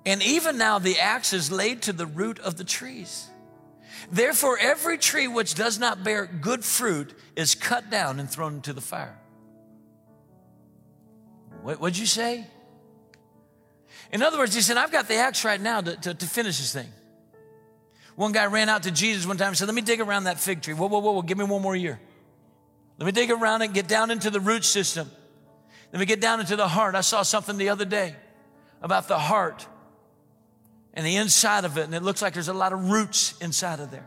And 0.07 0.23
even 0.23 0.57
now 0.57 0.79
the 0.79 0.99
axe 1.01 1.35
is 1.35 1.53
laid 1.53 1.83
to 1.83 1.93
the 1.93 2.07
root 2.07 2.39
of 2.39 2.57
the 2.57 2.65
trees. 2.65 3.29
Therefore, 4.11 4.57
every 4.59 4.97
tree 4.97 5.29
which 5.29 5.55
does 5.55 5.79
not 5.79 6.03
bear 6.03 6.25
good 6.25 6.65
fruit 6.65 7.13
is 7.37 7.55
cut 7.55 7.91
down 7.91 8.19
and 8.19 8.31
thrown 8.31 8.55
into 8.55 8.73
the 8.73 8.81
fire. 8.81 9.19
What, 11.63 11.81
would 11.81 11.99
you 11.99 12.07
say? 12.07 12.47
In 14.13 14.23
other 14.23 14.39
words, 14.39 14.55
he 14.55 14.61
said, 14.61 14.77
I've 14.77 14.93
got 14.93 15.09
the 15.09 15.17
axe 15.17 15.45
right 15.45 15.61
now 15.61 15.81
to, 15.81 15.97
to, 15.97 16.15
to, 16.15 16.27
finish 16.27 16.59
this 16.59 16.73
thing. 16.73 16.89
One 18.17 18.33
guy 18.33 18.47
ran 18.47 18.69
out 18.69 18.85
to 18.85 18.91
Jesus 18.91 19.27
one 19.27 19.37
time 19.37 19.49
and 19.49 19.57
said, 19.57 19.67
Let 19.67 19.75
me 19.75 19.83
dig 19.83 20.01
around 20.01 20.25
that 20.25 20.41
fig 20.41 20.63
tree. 20.63 20.75
Whoa, 20.75 20.89
whoa, 20.89 20.99
whoa, 20.99 21.13
whoa, 21.13 21.23
give 21.23 21.39
me 21.39 21.45
one 21.45 21.63
more 21.63 21.77
year. 21.77 22.01
Let 22.99 23.07
me 23.07 23.13
dig 23.13 23.31
around 23.31 23.63
it, 23.63 23.73
get 23.73 23.87
down 23.87 24.11
into 24.11 24.31
the 24.31 24.41
root 24.41 24.65
system. 24.65 25.11
Let 25.93 26.01
me 26.01 26.07
get 26.07 26.21
down 26.21 26.41
into 26.41 26.57
the 26.57 26.69
heart. 26.69 26.95
I 26.95 27.01
saw 27.01 27.23
something 27.23 27.57
the 27.57 27.69
other 27.69 27.85
day 27.85 28.15
about 28.83 29.09
the 29.09 29.19
heart 29.19 29.67
and 30.95 31.07
the 31.07 31.17
inside 31.17 31.65
of 31.65 31.79
it, 31.79 31.85
and 31.85 31.95
it 31.95 32.03
looks 32.03 32.21
like 32.21 32.35
there's 32.35 32.49
a 32.49 32.53
lot 32.53 32.73
of 32.73 32.91
roots 32.91 33.35
inside 33.41 33.81
of 33.81 33.91
there. 33.91 34.07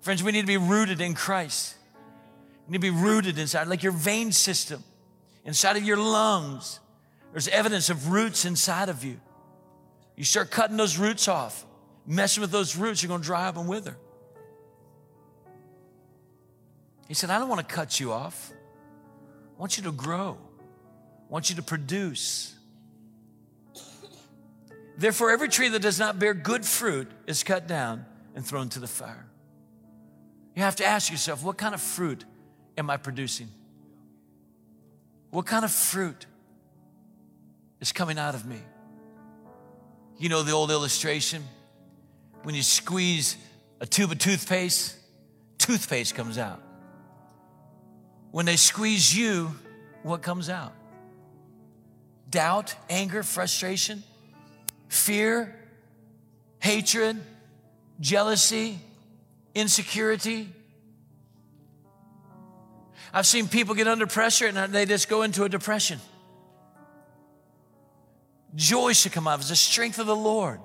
Friends, 0.00 0.22
we 0.22 0.32
need 0.32 0.40
to 0.40 0.46
be 0.46 0.56
rooted 0.56 1.00
in 1.00 1.14
Christ. 1.14 1.76
We 2.66 2.72
need 2.72 2.78
to 2.84 2.92
be 2.92 2.98
rooted 2.98 3.38
inside, 3.38 3.68
like 3.68 3.82
your 3.82 3.92
vein 3.92 4.32
system, 4.32 4.82
inside 5.44 5.76
of 5.76 5.84
your 5.84 5.96
lungs. 5.96 6.80
There's 7.32 7.48
evidence 7.48 7.90
of 7.90 8.08
roots 8.08 8.44
inside 8.44 8.88
of 8.88 9.04
you. 9.04 9.20
You 10.16 10.24
start 10.24 10.50
cutting 10.50 10.76
those 10.76 10.98
roots 10.98 11.28
off, 11.28 11.64
messing 12.06 12.42
with 12.42 12.50
those 12.50 12.76
roots, 12.76 13.02
you're 13.02 13.08
going 13.08 13.22
to 13.22 13.26
dry 13.26 13.48
up 13.48 13.56
and 13.56 13.68
wither. 13.68 13.96
He 17.08 17.14
said, 17.14 17.30
I 17.30 17.38
don't 17.38 17.48
want 17.48 17.66
to 17.66 17.74
cut 17.74 17.98
you 17.98 18.12
off. 18.12 18.52
I 19.56 19.60
want 19.60 19.76
you 19.76 19.82
to 19.84 19.92
grow. 19.92 20.38
I 20.38 21.32
want 21.32 21.50
you 21.50 21.56
to 21.56 21.62
produce. 21.62 22.54
Therefore, 24.96 25.30
every 25.30 25.48
tree 25.48 25.68
that 25.68 25.80
does 25.80 25.98
not 25.98 26.18
bear 26.18 26.34
good 26.34 26.64
fruit 26.64 27.10
is 27.26 27.42
cut 27.42 27.66
down 27.66 28.04
and 28.34 28.46
thrown 28.46 28.68
to 28.70 28.78
the 28.78 28.86
fire. 28.86 29.26
You 30.54 30.62
have 30.62 30.76
to 30.76 30.84
ask 30.84 31.10
yourself, 31.10 31.42
what 31.42 31.56
kind 31.56 31.74
of 31.74 31.80
fruit 31.80 32.24
am 32.76 32.90
I 32.90 32.98
producing? 32.98 33.48
What 35.32 35.46
kind 35.46 35.64
of 35.64 35.70
fruit 35.70 36.26
is 37.80 37.90
coming 37.90 38.18
out 38.18 38.34
of 38.34 38.44
me? 38.44 38.60
You 40.18 40.28
know 40.28 40.42
the 40.42 40.52
old 40.52 40.70
illustration? 40.70 41.42
When 42.42 42.54
you 42.54 42.62
squeeze 42.62 43.38
a 43.80 43.86
tube 43.86 44.12
of 44.12 44.18
toothpaste, 44.18 44.94
toothpaste 45.56 46.14
comes 46.14 46.36
out. 46.36 46.62
When 48.30 48.44
they 48.44 48.56
squeeze 48.56 49.16
you, 49.16 49.56
what 50.02 50.20
comes 50.20 50.50
out? 50.50 50.74
Doubt, 52.28 52.74
anger, 52.90 53.22
frustration, 53.22 54.02
fear, 54.88 55.58
hatred, 56.58 57.18
jealousy, 58.00 58.78
insecurity. 59.54 60.50
I've 63.12 63.26
seen 63.26 63.48
people 63.48 63.74
get 63.74 63.88
under 63.88 64.06
pressure 64.06 64.46
and 64.46 64.72
they 64.72 64.86
just 64.86 65.08
go 65.08 65.22
into 65.22 65.44
a 65.44 65.48
depression. 65.48 66.00
Joy 68.54 68.92
should 68.92 69.12
come 69.12 69.26
out 69.26 69.34
of 69.34 69.40
us, 69.40 69.48
the 69.48 69.56
strength 69.56 69.98
of 69.98 70.06
the 70.06 70.16
Lord. 70.16 70.60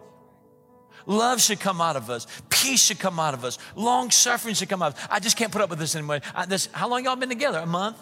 Love 1.05 1.41
should 1.41 1.59
come 1.59 1.79
out 1.79 1.95
of 1.95 2.09
us. 2.09 2.27
Peace 2.49 2.83
should 2.83 2.99
come 2.99 3.17
out 3.17 3.33
of 3.33 3.45
us. 3.45 3.57
Long 3.75 4.11
suffering 4.11 4.55
should 4.55 4.67
come 4.67 4.81
out 4.81 4.93
of 4.93 4.99
us. 4.99 5.07
I 5.09 5.19
just 5.19 5.37
can't 5.37 5.51
put 5.51 5.61
up 5.61 5.69
with 5.69 5.79
this 5.79 5.95
anymore. 5.95 6.19
I, 6.35 6.45
this, 6.45 6.67
how 6.73 6.89
long 6.89 7.05
y'all 7.05 7.15
been 7.15 7.29
together? 7.29 7.59
A 7.59 7.65
month? 7.65 7.97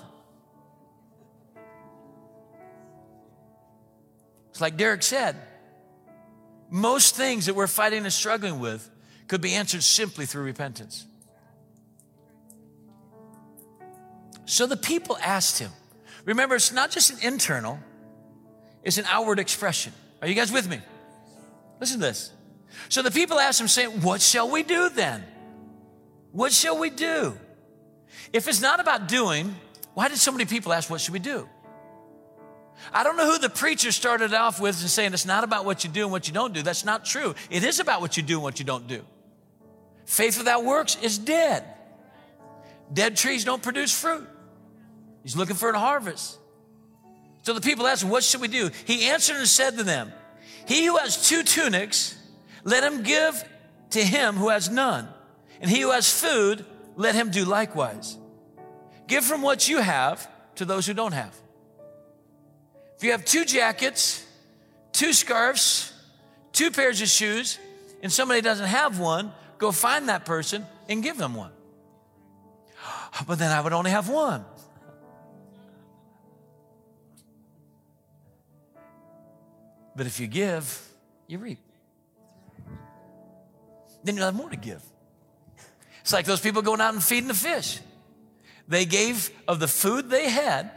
It's 4.50 4.62
like 4.62 4.76
Derek 4.76 5.04
said. 5.04 5.36
Most 6.72 7.16
things 7.16 7.46
that 7.46 7.54
we're 7.54 7.68
fighting 7.68 8.04
and 8.04 8.14
struggling 8.14 8.60
with 8.60 8.90
could 9.28 9.42
be 9.42 9.54
answered 9.54 9.84
simply 9.84 10.26
through 10.26 10.44
repentance. 10.44 11.06
So 14.46 14.68
the 14.68 14.78
people 14.78 15.18
asked 15.22 15.60
him. 15.60 15.72
Remember, 16.24 16.56
it's 16.56 16.72
not 16.72 16.92
just 16.92 17.12
an 17.12 17.18
internal, 17.22 17.80
it's 18.84 18.98
an 18.98 19.06
outward 19.08 19.40
expression. 19.40 19.94
Are 20.22 20.28
you 20.28 20.36
guys 20.36 20.52
with 20.52 20.68
me? 20.68 20.80
Listen 21.80 22.00
to 22.00 22.06
this. 22.06 22.32
So 22.90 23.02
the 23.02 23.12
people 23.12 23.40
asked 23.40 23.60
him, 23.62 23.68
saying, 23.68 24.02
What 24.02 24.22
shall 24.22 24.50
we 24.50 24.64
do 24.64 24.90
then? 24.90 25.24
What 26.32 26.52
shall 26.52 26.78
we 26.78 26.90
do? 26.90 27.38
If 28.34 28.48
it's 28.48 28.62
not 28.62 28.80
about 28.80 29.08
doing, 29.08 29.56
why 29.94 30.08
did 30.08 30.18
so 30.18 30.32
many 30.32 30.46
people 30.46 30.74
ask, 30.74 30.90
What 30.90 31.02
should 31.02 31.14
we 31.14 31.20
do? 31.20 31.48
I 32.94 33.04
don't 33.04 33.18
know 33.18 33.32
who 33.32 33.40
the 33.40 33.50
preacher 33.50 33.92
started 33.92 34.34
off 34.34 34.60
with 34.60 34.80
and 34.82 34.90
saying 34.90 35.14
it's 35.14 35.26
not 35.26 35.44
about 35.44 35.66
what 35.66 35.84
you 35.84 35.90
do 35.90 36.04
and 36.04 36.12
what 36.12 36.28
you 36.28 36.34
don't 36.34 36.54
do. 36.54 36.62
That's 36.62 36.86
not 36.86 37.06
true. 37.06 37.34
It 37.50 37.64
is 37.64 37.80
about 37.80 38.02
what 38.02 38.18
you 38.18 38.24
do 38.24 38.36
and 38.36 38.44
what 38.44 38.60
you 38.60 38.66
don't 38.66 38.88
do. 38.88 39.02
Faith 40.06 40.38
without 40.38 40.66
works 40.66 40.98
is 41.02 41.18
dead. 41.18 41.64
Dead 42.92 43.16
trees 43.16 43.46
don't 43.46 43.64
produce 43.64 43.98
fruit. 43.98 44.28
He's 45.26 45.36
looking 45.36 45.56
for 45.56 45.72
a 45.72 45.80
harvest. 45.80 46.38
So 47.42 47.54
the 47.54 47.62
people 47.62 47.88
asked, 47.88 48.04
What 48.04 48.24
should 48.24 48.42
we 48.42 48.48
do? 48.48 48.70
He 48.86 49.06
answered 49.06 49.38
and 49.38 49.48
said 49.48 49.76
to 49.80 49.84
them, 49.84 50.14
He 50.68 50.86
who 50.86 50.98
has 50.98 51.28
two 51.28 51.42
tunics, 51.42 52.16
let 52.64 52.84
him 52.84 53.02
give 53.02 53.44
to 53.90 54.04
him 54.04 54.36
who 54.36 54.50
has 54.50 54.70
none. 54.70 55.08
And 55.60 55.72
he 55.72 55.82
who 55.82 55.90
has 55.90 56.08
food, 56.08 56.64
let 56.96 57.16
him 57.16 57.32
do 57.32 57.44
likewise. 57.44 58.20
Give 59.08 59.26
from 59.26 59.42
what 59.42 59.68
you 59.68 59.80
have 59.80 60.30
to 60.58 60.66
those 60.66 60.86
who 60.86 60.94
don't 60.94 61.14
have. 61.14 61.36
If 62.98 63.04
you 63.04 63.12
have 63.12 63.26
two 63.26 63.46
jackets, 63.46 64.24
two 64.92 65.12
scarves, 65.12 65.92
two 66.52 66.70
pairs 66.70 67.02
of 67.02 67.08
shoes, 67.08 67.58
and 68.04 68.14
somebody 68.14 68.42
doesn't 68.42 68.68
have 68.68 69.00
one, 69.00 69.34
go 69.58 69.72
find 69.72 70.10
that 70.10 70.24
person 70.24 70.68
and 70.88 71.02
give 71.02 71.18
them 71.18 71.34
one. 71.34 71.52
But 73.26 73.40
then 73.40 73.52
I 73.52 73.60
would 73.60 73.74
only 73.74 73.90
have 73.90 74.08
one. 74.08 74.46
But 79.96 80.08
if 80.08 80.20
you 80.20 80.28
give, 80.28 80.88
you 81.28 81.40
reap 81.40 81.60
then 84.06 84.16
you'll 84.16 84.26
have 84.26 84.36
more 84.36 84.50
to 84.50 84.56
give. 84.56 84.82
It's 86.02 86.14
like 86.14 86.26
those 86.26 86.40
people 86.40 86.62
going 86.62 86.80
out 86.80 86.94
and 86.94 87.04
feeding 87.04 87.28
the 87.28 87.34
fish. 87.34 87.80
They 88.68 88.86
gave 88.86 89.32
of 89.48 89.60
the 89.60 89.68
food 89.68 90.10
they 90.10 90.30
had, 90.30 90.70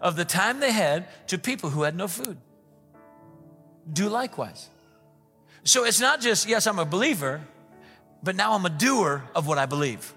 of 0.00 0.16
the 0.16 0.24
time 0.24 0.60
they 0.60 0.70
had, 0.70 1.08
to 1.28 1.38
people 1.38 1.70
who 1.70 1.82
had 1.82 1.96
no 1.96 2.06
food. 2.06 2.36
Do 3.90 4.08
likewise. 4.08 4.68
So 5.64 5.84
it's 5.84 6.00
not 6.00 6.20
just, 6.20 6.46
yes, 6.46 6.66
I'm 6.66 6.78
a 6.78 6.84
believer, 6.84 7.40
but 8.22 8.36
now 8.36 8.52
I'm 8.52 8.66
a 8.66 8.70
doer 8.70 9.24
of 9.34 9.46
what 9.46 9.58
I 9.58 9.66
believe. 9.66 10.12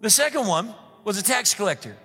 The 0.00 0.10
second 0.10 0.46
one 0.46 0.72
was 1.04 1.18
a 1.18 1.22
tax 1.22 1.54
collector. 1.54 1.96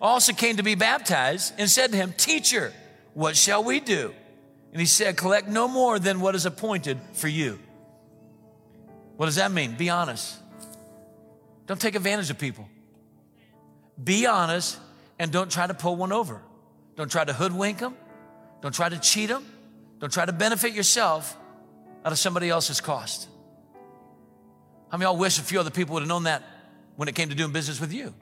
Also 0.00 0.32
came 0.32 0.56
to 0.56 0.62
be 0.62 0.74
baptized 0.74 1.54
and 1.58 1.70
said 1.70 1.92
to 1.92 1.96
him, 1.96 2.12
Teacher, 2.16 2.72
what 3.14 3.36
shall 3.36 3.62
we 3.62 3.80
do? 3.80 4.14
And 4.72 4.80
he 4.80 4.86
said, 4.86 5.16
Collect 5.16 5.48
no 5.48 5.68
more 5.68 5.98
than 5.98 6.20
what 6.20 6.34
is 6.34 6.46
appointed 6.46 6.98
for 7.12 7.28
you. 7.28 7.58
What 9.16 9.26
does 9.26 9.36
that 9.36 9.52
mean? 9.52 9.76
Be 9.76 9.90
honest. 9.90 10.38
Don't 11.66 11.80
take 11.80 11.94
advantage 11.94 12.30
of 12.30 12.38
people. 12.38 12.68
Be 14.02 14.26
honest 14.26 14.78
and 15.18 15.30
don't 15.30 15.50
try 15.50 15.66
to 15.66 15.74
pull 15.74 15.96
one 15.96 16.12
over. 16.12 16.40
Don't 16.96 17.10
try 17.10 17.24
to 17.24 17.32
hoodwink 17.32 17.78
them. 17.78 17.94
Don't 18.60 18.74
try 18.74 18.88
to 18.88 18.98
cheat 18.98 19.28
them. 19.28 19.44
Don't 20.00 20.12
try 20.12 20.26
to 20.26 20.32
benefit 20.32 20.72
yourself 20.72 21.36
out 22.04 22.12
of 22.12 22.18
somebody 22.18 22.48
else's 22.48 22.80
cost. 22.80 23.28
How 24.90 24.98
many 24.98 25.08
y'all 25.08 25.16
wish 25.16 25.38
a 25.38 25.42
few 25.42 25.60
other 25.60 25.70
people 25.70 25.94
would 25.94 26.00
have 26.00 26.08
known 26.08 26.24
that 26.24 26.42
when 26.96 27.08
it 27.08 27.14
came 27.14 27.28
to 27.28 27.34
doing 27.34 27.52
business 27.52 27.80
with 27.80 27.92
you? 27.92 28.14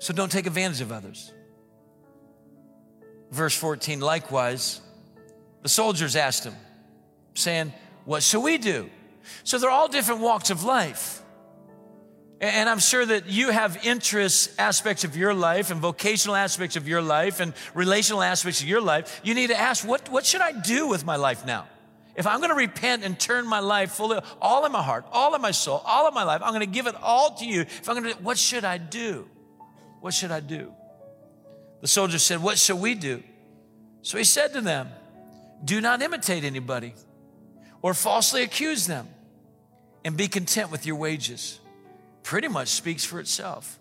So 0.00 0.14
don't 0.14 0.32
take 0.32 0.46
advantage 0.46 0.80
of 0.80 0.90
others. 0.90 1.32
Verse 3.30 3.54
14, 3.54 4.00
likewise, 4.00 4.80
the 5.62 5.68
soldiers 5.68 6.16
asked 6.16 6.44
him, 6.44 6.54
saying, 7.34 7.72
What 8.06 8.22
shall 8.22 8.42
we 8.42 8.58
do? 8.58 8.90
So 9.44 9.58
they're 9.58 9.70
all 9.70 9.88
different 9.88 10.22
walks 10.22 10.50
of 10.50 10.64
life. 10.64 11.22
And 12.40 12.70
I'm 12.70 12.78
sure 12.78 13.04
that 13.04 13.26
you 13.26 13.50
have 13.50 13.84
interests, 13.84 14.48
aspects 14.58 15.04
of 15.04 15.14
your 15.14 15.34
life, 15.34 15.70
and 15.70 15.78
vocational 15.78 16.34
aspects 16.34 16.76
of 16.76 16.88
your 16.88 17.02
life, 17.02 17.38
and 17.38 17.52
relational 17.74 18.22
aspects 18.22 18.62
of 18.62 18.68
your 18.68 18.80
life. 18.80 19.20
You 19.22 19.34
need 19.34 19.48
to 19.48 19.60
ask, 19.60 19.86
what, 19.86 20.08
what 20.08 20.24
should 20.24 20.40
I 20.40 20.52
do 20.52 20.88
with 20.88 21.04
my 21.04 21.16
life 21.16 21.44
now? 21.44 21.68
If 22.16 22.26
I'm 22.26 22.38
going 22.38 22.48
to 22.48 22.56
repent 22.56 23.04
and 23.04 23.20
turn 23.20 23.46
my 23.46 23.60
life 23.60 23.92
fully, 23.92 24.18
all 24.40 24.64
in 24.64 24.72
my 24.72 24.82
heart, 24.82 25.04
all 25.12 25.34
in 25.34 25.42
my 25.42 25.50
soul, 25.50 25.82
all 25.84 26.08
of 26.08 26.14
my 26.14 26.24
life, 26.24 26.40
I'm 26.42 26.52
going 26.52 26.60
to 26.60 26.66
give 26.66 26.86
it 26.86 26.94
all 27.02 27.34
to 27.34 27.44
you. 27.44 27.60
If 27.60 27.88
I'm 27.90 28.02
going 28.02 28.14
to, 28.14 28.22
what 28.22 28.38
should 28.38 28.64
I 28.64 28.78
do? 28.78 29.28
What 30.00 30.14
should 30.14 30.30
I 30.30 30.40
do? 30.40 30.72
The 31.80 31.88
soldier 31.88 32.18
said, 32.18 32.42
What 32.42 32.58
shall 32.58 32.78
we 32.78 32.94
do? 32.94 33.22
So 34.02 34.18
he 34.18 34.24
said 34.24 34.52
to 34.54 34.60
them, 34.60 34.88
Do 35.64 35.80
not 35.80 36.02
imitate 36.02 36.44
anybody 36.44 36.94
or 37.82 37.94
falsely 37.94 38.42
accuse 38.42 38.86
them, 38.86 39.08
and 40.04 40.16
be 40.16 40.28
content 40.28 40.70
with 40.70 40.86
your 40.86 40.96
wages. 40.96 41.60
Pretty 42.22 42.48
much 42.48 42.68
speaks 42.68 43.04
for 43.04 43.20
itself. 43.20 43.78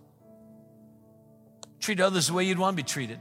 Treat 1.80 2.00
others 2.00 2.28
the 2.28 2.34
way 2.34 2.44
you'd 2.46 2.60
want 2.60 2.78
to 2.78 2.84
be 2.84 2.88
treated. 2.88 3.20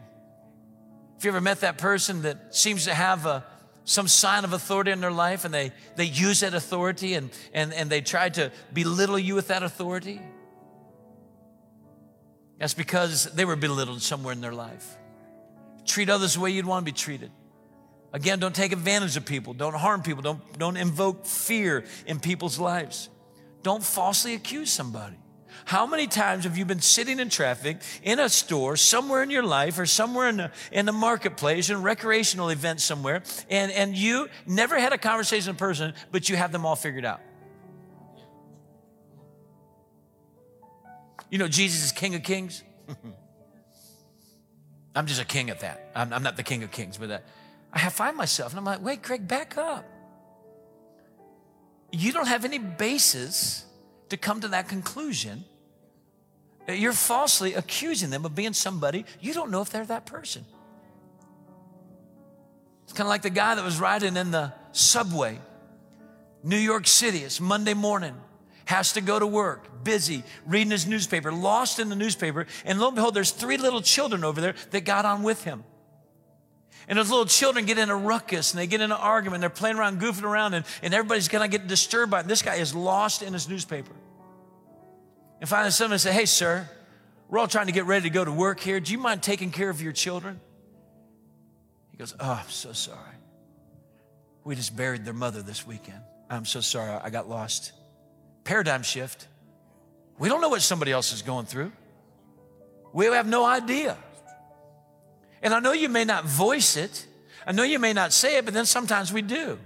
If 1.17 1.25
you 1.25 1.31
ever 1.31 1.41
met 1.41 1.61
that 1.61 1.79
person 1.79 2.23
that 2.23 2.55
seems 2.55 2.85
to 2.85 2.95
have 2.95 3.27
a, 3.27 3.45
some 3.85 4.07
sign 4.07 4.45
of 4.45 4.53
authority 4.53 4.93
in 4.93 5.01
their 5.01 5.11
life 5.11 5.45
and 5.45 5.53
they, 5.53 5.73
they 5.97 6.05
use 6.05 6.41
that 6.41 6.55
authority 6.55 7.15
and, 7.15 7.31
and, 7.53 7.73
and 7.75 7.91
they 7.91 8.01
try 8.01 8.29
to 8.31 8.53
belittle 8.73 9.19
you 9.19 9.35
with 9.35 9.49
that 9.49 9.65
authority, 9.65 10.21
that's 12.59 12.75
because 12.75 13.25
they 13.33 13.45
were 13.45 13.57
belittled 13.57 14.03
somewhere 14.03 14.33
in 14.33 14.41
their 14.41 14.53
life. 14.53 14.97
Treat 15.87 16.11
others 16.11 16.35
the 16.35 16.41
way 16.41 16.51
you'd 16.51 16.67
want 16.67 16.85
to 16.85 16.93
be 16.93 16.97
treated. 16.97 17.31
Again, 18.13 18.39
don't 18.39 18.55
take 18.55 18.73
advantage 18.73 19.17
of 19.17 19.25
people. 19.25 19.55
Don't 19.55 19.75
harm 19.75 20.03
people. 20.03 20.23
Don't, 20.23 20.59
don't 20.59 20.77
invoke 20.77 21.27
fear 21.27 21.85
in 22.07 22.21
people's 22.21 22.59
lives. 22.59 23.09
Don't 23.63 23.83
falsely 23.83 24.35
accuse 24.35 24.71
somebody. 24.71 25.17
How 25.65 25.87
many 25.87 26.07
times 26.07 26.45
have 26.45 26.57
you 26.57 26.65
been 26.65 26.81
sitting 26.81 27.21
in 27.21 27.29
traffic 27.29 27.79
in 28.03 28.19
a 28.19 28.29
store 28.29 28.77
somewhere 28.77 29.23
in 29.23 29.31
your 29.31 29.43
life 29.43 29.79
or 29.79 29.87
somewhere 29.87 30.29
in 30.29 30.39
the, 30.39 30.51
in 30.73 30.89
a 30.89 30.93
marketplace, 30.93 31.69
in 31.69 31.77
a 31.77 31.81
recreational 31.81 32.49
event 32.49 32.81
somewhere, 32.81 33.23
and, 33.51 33.71
and 33.73 33.95
you 33.95 34.29
never 34.47 34.79
had 34.79 34.93
a 34.93 34.99
conversation 34.99 35.51
in 35.51 35.57
person, 35.57 35.93
but 36.11 36.29
you 36.29 36.37
have 36.37 36.53
them 36.53 36.65
all 36.65 36.77
figured 36.77 37.05
out? 37.05 37.21
You 41.31 41.39
know, 41.39 41.49
Jesus 41.49 41.85
is 41.85 41.93
King 41.93 42.15
of 42.15 42.23
Kings. 42.23 42.63
I'm 44.95 45.07
just 45.07 45.21
a 45.21 45.25
king 45.25 45.51
at 45.51 45.61
that. 45.61 45.93
I'm, 45.95 46.13
I'm 46.13 46.23
not 46.23 46.37
the 46.37 46.43
King 46.43 46.63
of 46.63 46.71
Kings, 46.71 46.99
but 46.99 47.11
that, 47.11 47.25
I 47.73 47.89
find 47.91 48.17
myself, 48.17 48.53
and 48.53 48.59
I'm 48.59 48.65
like, 48.65 48.83
wait, 48.83 49.03
Greg, 49.03 49.29
back 49.29 49.57
up. 49.57 49.85
You 51.93 52.13
don't 52.13 52.27
have 52.27 52.45
any 52.45 52.59
basis 52.59 53.65
to 54.09 54.17
come 54.17 54.41
to 54.41 54.49
that 54.49 54.69
conclusion. 54.69 55.45
You're 56.67 56.93
falsely 56.93 57.55
accusing 57.55 58.11
them 58.11 58.25
of 58.25 58.35
being 58.35 58.53
somebody 58.53 59.07
you 59.21 59.33
don't 59.33 59.51
know 59.51 59.63
if 59.63 59.71
they're 59.71 59.87
that 59.87 60.05
person. 60.05 60.45
It's 62.85 62.93
kind 62.93 63.07
of 63.07 63.09
like 63.09 63.23
the 63.23 63.31
guy 63.31 63.55
that 63.55 63.65
was 63.65 63.79
riding 63.79 64.17
in 64.17 64.31
the 64.31 64.53
subway, 64.73 65.39
New 66.43 66.57
York 66.57 66.87
City. 66.87 67.19
It's 67.19 67.41
Monday 67.41 67.75
morning, 67.75 68.15
has 68.69 68.93
to 68.93 69.01
go 69.01 69.19
to 69.19 69.27
work, 69.27 69.83
busy, 69.83 70.23
reading 70.47 70.71
his 70.71 70.87
newspaper, 70.87 71.33
lost 71.33 71.79
in 71.79 71.89
the 71.89 71.97
newspaper. 71.97 72.47
And 72.67 72.79
lo 72.79 72.89
and 72.89 72.97
behold, 72.97 73.15
there's 73.15 73.31
three 73.31 73.57
little 73.57 73.81
children 73.81 74.25
over 74.25 74.43
there 74.43 74.55
that 74.73 74.85
got 74.85 75.07
on 75.07 75.23
with 75.23 75.43
him. 75.43 75.65
And 76.87 76.99
those 76.99 77.09
little 77.09 77.25
children 77.25 77.65
get 77.65 77.79
in 77.79 77.89
a 77.89 77.97
ruckus 77.97 78.53
and 78.53 78.61
they 78.61 78.67
get 78.67 78.83
in 78.83 78.93
an 78.93 78.99
argument. 78.99 79.41
They're 79.41 79.49
playing 79.49 79.79
around, 79.79 80.03
goofing 80.03 80.25
around, 80.25 80.53
and, 80.53 80.67
and 80.83 80.93
everybody's 80.93 81.29
gonna 81.29 81.49
get 81.49 81.67
disturbed 81.67 82.11
by 82.11 82.19
it. 82.19 82.21
And 82.23 82.31
this 82.31 82.43
guy 82.43 82.57
is 82.57 82.75
lost 82.75 83.23
in 83.23 83.33
his 83.33 83.49
newspaper. 83.49 83.95
And 85.41 85.49
finally, 85.49 85.71
someone 85.71 85.99
said, 85.99 86.13
Hey, 86.13 86.27
sir, 86.27 86.69
we're 87.31 87.39
all 87.39 87.49
trying 87.49 87.69
to 87.69 87.73
get 87.73 87.87
ready 87.87 88.03
to 88.03 88.11
go 88.11 88.23
to 88.23 88.33
work 88.33 88.61
here. 88.61 88.81
Do 88.81 88.93
you 88.93 88.99
mind 88.99 89.23
taking 89.23 89.51
care 89.51 89.71
of 89.71 89.81
your 89.81 89.93
children? 89.93 90.41
He 91.91 91.97
goes, 91.97 92.15
Oh, 92.21 92.33
I'm 92.45 92.51
so 92.51 92.73
sorry. 92.73 93.17
We 94.45 94.57
just 94.57 94.77
buried 94.77 95.07
their 95.07 95.15
mother 95.15 95.41
this 95.41 95.67
weekend. 95.67 96.03
I'm 96.29 96.45
so 96.45 96.61
sorry. 96.61 96.91
I 97.03 97.09
got 97.09 97.31
lost. 97.31 97.73
Paradigm 98.49 98.83
shift. 98.83 99.29
We 100.19 100.31
don't 100.31 100.41
know 100.41 100.49
what 100.49 100.63
somebody 100.63 100.91
else 100.91 101.13
is 101.13 101.21
going 101.21 101.45
through. 101.45 101.71
We 102.95 103.05
have 103.05 103.27
no 103.27 103.45
idea. 103.45 103.95
And 105.43 105.53
I 105.53 105.61
know 105.61 105.73
you 105.73 105.91
may 105.91 106.07
not 106.07 106.25
voice 106.25 106.79
it, 106.79 107.07
I 107.47 107.53
know 107.53 107.63
you 107.63 107.79
may 107.79 107.93
not 107.93 108.11
say 108.11 108.39
it, 108.39 108.47
but 108.47 108.55
then 108.55 108.65
sometimes 108.65 109.13
we 109.13 109.21
do. 109.21 109.59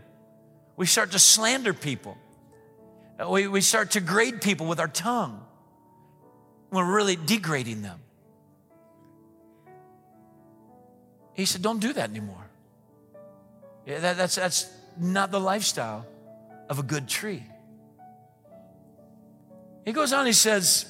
We 0.77 0.87
start 0.87 1.13
to 1.13 1.21
slander 1.21 1.73
people, 1.73 2.19
uh, 3.21 3.31
we, 3.31 3.47
we 3.47 3.61
start 3.61 3.93
to 3.93 4.01
grade 4.01 4.43
people 4.43 4.67
with 4.67 4.81
our 4.81 4.89
tongue 4.89 5.39
we're 6.73 6.93
really 6.93 7.15
degrading 7.15 7.83
them. 7.83 8.01
He 11.35 11.45
said, 11.45 11.63
Don't 11.63 11.79
do 11.79 11.93
that 11.93 12.11
anymore. 12.11 12.51
Yeah, 13.87 14.01
that, 14.01 14.17
that's, 14.17 14.35
that's 14.35 14.69
not 14.99 15.31
the 15.31 15.39
lifestyle 15.39 16.05
of 16.69 16.81
a 16.81 16.83
good 16.83 17.07
tree. 17.07 17.45
He 19.85 19.93
goes 19.93 20.13
on, 20.13 20.27
he 20.27 20.33
says, 20.33 20.87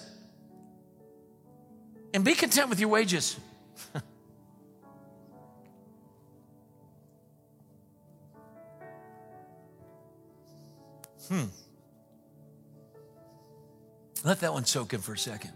and 2.12 2.24
be 2.24 2.34
content 2.34 2.68
with 2.68 2.78
your 2.78 2.90
wages. 2.90 3.38
Hmm. 11.28 11.44
Let 14.22 14.40
that 14.40 14.52
one 14.52 14.66
soak 14.66 14.92
in 14.92 15.00
for 15.00 15.14
a 15.14 15.18
second. 15.18 15.52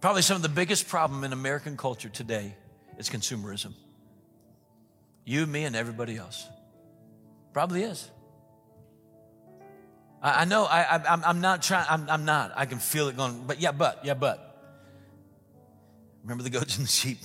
Probably 0.00 0.22
some 0.22 0.36
of 0.36 0.42
the 0.42 0.48
biggest 0.48 0.86
problem 0.88 1.24
in 1.24 1.32
American 1.32 1.76
culture 1.76 2.08
today 2.08 2.54
is 2.98 3.10
consumerism. 3.10 3.72
You, 5.24 5.46
me, 5.46 5.64
and 5.64 5.74
everybody 5.74 6.16
else. 6.16 6.46
Probably 7.52 7.82
is. 7.82 8.08
I, 10.26 10.42
I 10.42 10.44
know 10.44 10.64
I, 10.64 11.30
am 11.30 11.40
not 11.40 11.62
trying, 11.62 11.86
I'm, 11.88 12.10
I'm 12.10 12.24
not. 12.24 12.50
I 12.56 12.66
can 12.66 12.80
feel 12.80 13.06
it 13.06 13.16
going, 13.16 13.44
but 13.46 13.60
yeah, 13.60 13.70
but, 13.70 14.04
yeah, 14.04 14.14
but. 14.14 14.60
Remember 16.24 16.42
the 16.42 16.50
goats 16.50 16.76
and 16.78 16.84
the 16.84 16.90
sheep? 16.90 17.18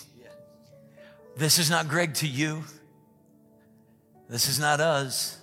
This 1.36 1.58
is 1.58 1.68
not 1.72 1.88
Greg 1.88 2.14
to 2.16 2.28
you. 2.28 2.64
This 4.30 4.48
is 4.48 4.60
not 4.60 4.80
us. 4.80 5.40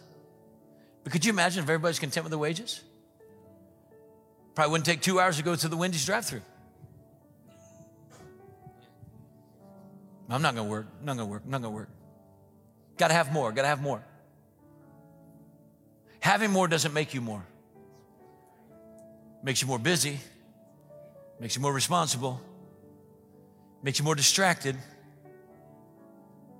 But 1.02 1.12
could 1.12 1.24
you 1.24 1.32
imagine 1.32 1.64
if 1.64 1.68
everybody's 1.68 1.98
content 1.98 2.22
with 2.22 2.30
the 2.30 2.38
wages? 2.38 2.80
Probably 4.54 4.70
wouldn't 4.70 4.86
take 4.86 5.00
two 5.00 5.18
hours 5.18 5.38
to 5.38 5.42
go 5.42 5.56
to 5.56 5.66
the 5.66 5.76
Wendy's 5.76 6.06
drive 6.06 6.26
through. 6.26 6.42
I'm 10.30 10.42
not 10.42 10.54
gonna 10.54 10.68
work, 10.68 10.86
I'm 11.00 11.06
not 11.06 11.16
gonna 11.16 11.26
work, 11.28 11.42
I'm 11.44 11.50
not 11.50 11.62
gonna 11.62 11.74
work. 11.74 11.88
Gotta 12.98 13.14
have 13.14 13.32
more, 13.32 13.50
gotta 13.50 13.68
have 13.68 13.82
more. 13.82 14.04
Having 16.28 16.50
more 16.50 16.68
doesn't 16.68 16.92
make 16.92 17.14
you 17.14 17.22
more. 17.22 17.42
Makes 19.42 19.62
you 19.62 19.66
more 19.66 19.78
busy, 19.78 20.20
makes 21.40 21.56
you 21.56 21.62
more 21.62 21.72
responsible, 21.72 22.38
makes 23.82 23.98
you 23.98 24.04
more 24.04 24.14
distracted. 24.14 24.76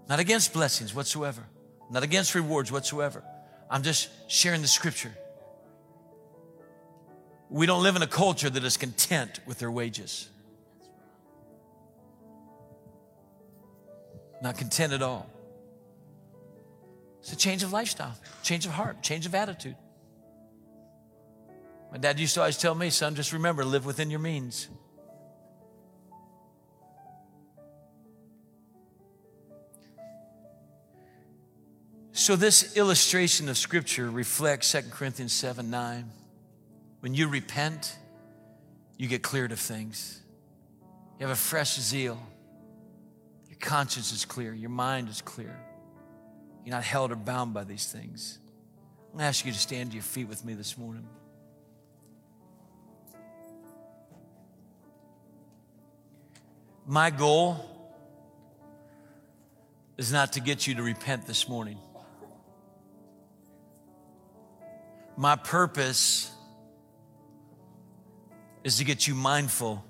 Not 0.09 0.21
against 0.21 0.55
blessings 0.55 0.95
whatsoever, 0.95 1.43
not 1.91 2.03
against 2.03 2.35
rewards 2.35 2.73
whatsoever. 2.73 3.23
I'm 3.71 3.83
just 3.83 4.09
sharing 4.27 4.62
the 4.62 4.69
scripture. 4.69 5.12
We 7.51 7.66
don't 7.66 7.83
live 7.83 7.95
in 7.95 8.01
a 8.01 8.07
culture 8.07 8.49
that 8.49 8.64
is 8.64 8.79
content 8.79 9.41
with 9.45 9.59
their 9.59 9.71
wages. 9.71 10.31
Not 14.41 14.57
content 14.57 14.95
at 14.95 15.03
all. 15.03 15.29
It's 17.29 17.35
a 17.35 17.37
change 17.37 17.62
of 17.62 17.74
lifestyle, 17.74 18.16
change 18.43 18.64
of 18.64 18.72
heart, 18.72 19.03
change 19.03 19.26
of 19.26 19.35
attitude. 19.35 19.76
My 21.93 21.99
dad 21.99 22.18
used 22.18 22.33
to 22.37 22.41
always 22.41 22.57
tell 22.57 22.74
me, 22.74 22.89
son, 22.89 23.14
just 23.14 23.35
remember, 23.35 23.66
live 23.66 23.85
within 23.85 24.09
your 24.09 24.18
means. 24.18 24.66
So, 32.12 32.35
this 32.35 32.74
illustration 32.79 33.51
of 33.51 33.59
Scripture 33.59 34.11
reflects 34.11 34.72
2 34.72 34.85
Corinthians 34.91 35.35
7 35.35 35.68
9. 35.68 36.11
When 37.01 37.12
you 37.12 37.29
repent, 37.29 37.95
you 38.97 39.07
get 39.07 39.22
cleared 39.22 39.53
of 39.53 39.61
things. 39.61 40.22
You 41.20 41.26
have 41.26 41.37
a 41.37 41.39
fresh 41.39 41.79
zeal. 41.79 42.18
Your 43.49 43.59
conscience 43.61 44.12
is 44.12 44.24
clear. 44.24 44.55
Your 44.55 44.70
mind 44.70 45.11
is 45.11 45.20
clear. 45.20 45.68
You're 46.64 46.74
not 46.74 46.84
held 46.84 47.12
or 47.12 47.16
bound 47.16 47.54
by 47.54 47.64
these 47.64 47.90
things. 47.90 48.38
I'm 49.06 49.12
going 49.12 49.20
to 49.20 49.24
ask 49.24 49.44
you 49.46 49.52
to 49.52 49.59
stand 49.59 49.90
to 49.90 49.96
your 49.96 50.02
feet 50.02 50.28
with 50.28 50.44
me 50.44 50.54
this 50.54 50.76
morning. 50.76 51.06
My 56.86 57.11
goal 57.11 57.64
is 59.98 60.11
not 60.11 60.32
to 60.34 60.40
get 60.40 60.66
you 60.66 60.74
to 60.76 60.82
repent 60.82 61.26
this 61.26 61.48
morning. 61.48 61.78
My 65.16 65.36
purpose 65.36 66.30
is 68.64 68.78
to 68.78 68.84
get 68.84 69.06
you 69.06 69.14
mindful 69.14 69.84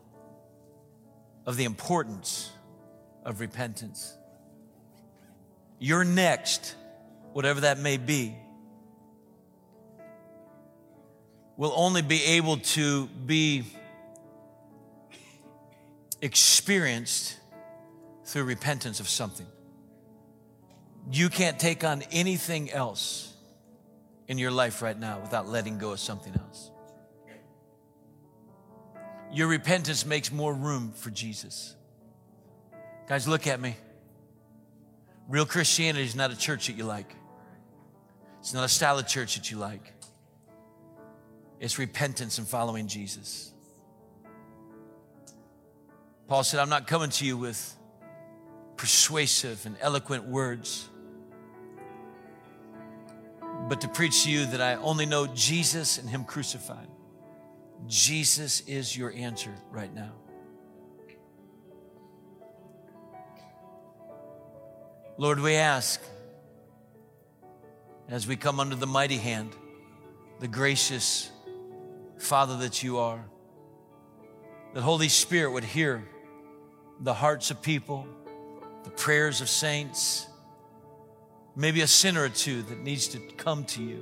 of 1.46 1.56
the 1.56 1.64
importance 1.64 2.50
of 3.24 3.40
repentance. 3.40 4.17
Your 5.78 6.04
next, 6.04 6.74
whatever 7.32 7.60
that 7.60 7.78
may 7.78 7.96
be, 7.96 8.36
will 11.56 11.72
only 11.74 12.02
be 12.02 12.22
able 12.24 12.58
to 12.58 13.06
be 13.06 13.64
experienced 16.22 17.36
through 18.24 18.44
repentance 18.44 19.00
of 19.00 19.08
something. 19.08 19.46
You 21.10 21.28
can't 21.28 21.58
take 21.58 21.84
on 21.84 22.02
anything 22.12 22.70
else 22.70 23.32
in 24.26 24.36
your 24.38 24.50
life 24.50 24.82
right 24.82 24.98
now 24.98 25.20
without 25.20 25.48
letting 25.48 25.78
go 25.78 25.92
of 25.92 26.00
something 26.00 26.34
else. 26.34 26.70
Your 29.32 29.48
repentance 29.48 30.06
makes 30.06 30.30
more 30.30 30.52
room 30.52 30.92
for 30.92 31.10
Jesus. 31.10 31.74
Guys, 33.08 33.26
look 33.26 33.46
at 33.46 33.60
me. 33.60 33.76
Real 35.28 35.46
Christianity 35.46 36.04
is 36.04 36.16
not 36.16 36.32
a 36.32 36.36
church 36.36 36.66
that 36.66 36.76
you 36.76 36.84
like. 36.84 37.14
It's 38.40 38.54
not 38.54 38.64
a 38.64 38.68
style 38.68 38.98
of 38.98 39.06
church 39.06 39.36
that 39.36 39.50
you 39.50 39.58
like. 39.58 39.92
It's 41.60 41.78
repentance 41.78 42.38
and 42.38 42.46
following 42.46 42.86
Jesus. 42.88 43.52
Paul 46.26 46.44
said, 46.44 46.60
I'm 46.60 46.68
not 46.68 46.86
coming 46.86 47.10
to 47.10 47.24
you 47.24 47.36
with 47.36 47.76
persuasive 48.76 49.66
and 49.66 49.76
eloquent 49.80 50.24
words 50.24 50.88
but 53.68 53.82
to 53.82 53.88
preach 53.88 54.24
to 54.24 54.30
you 54.30 54.46
that 54.46 54.60
I 54.60 54.74
only 54.76 55.06
know 55.06 55.26
Jesus 55.26 55.98
and 55.98 56.08
Him 56.08 56.24
crucified. 56.24 56.88
Jesus 57.86 58.60
is 58.60 58.96
your 58.96 59.12
answer 59.12 59.54
right 59.70 59.92
now. 59.92 60.12
Lord, 65.20 65.40
we 65.40 65.56
ask 65.56 66.00
as 68.08 68.28
we 68.28 68.36
come 68.36 68.60
under 68.60 68.76
the 68.76 68.86
mighty 68.86 69.16
hand, 69.16 69.52
the 70.38 70.46
gracious 70.46 71.28
Father 72.18 72.56
that 72.58 72.84
you 72.84 72.98
are, 72.98 73.24
that 74.74 74.80
Holy 74.80 75.08
Spirit 75.08 75.50
would 75.50 75.64
hear 75.64 76.06
the 77.00 77.12
hearts 77.12 77.50
of 77.50 77.60
people, 77.60 78.06
the 78.84 78.90
prayers 78.90 79.40
of 79.40 79.48
saints, 79.48 80.28
maybe 81.56 81.80
a 81.80 81.88
sinner 81.88 82.22
or 82.22 82.28
two 82.28 82.62
that 82.62 82.78
needs 82.78 83.08
to 83.08 83.18
come 83.18 83.64
to 83.64 83.82
you. 83.82 84.00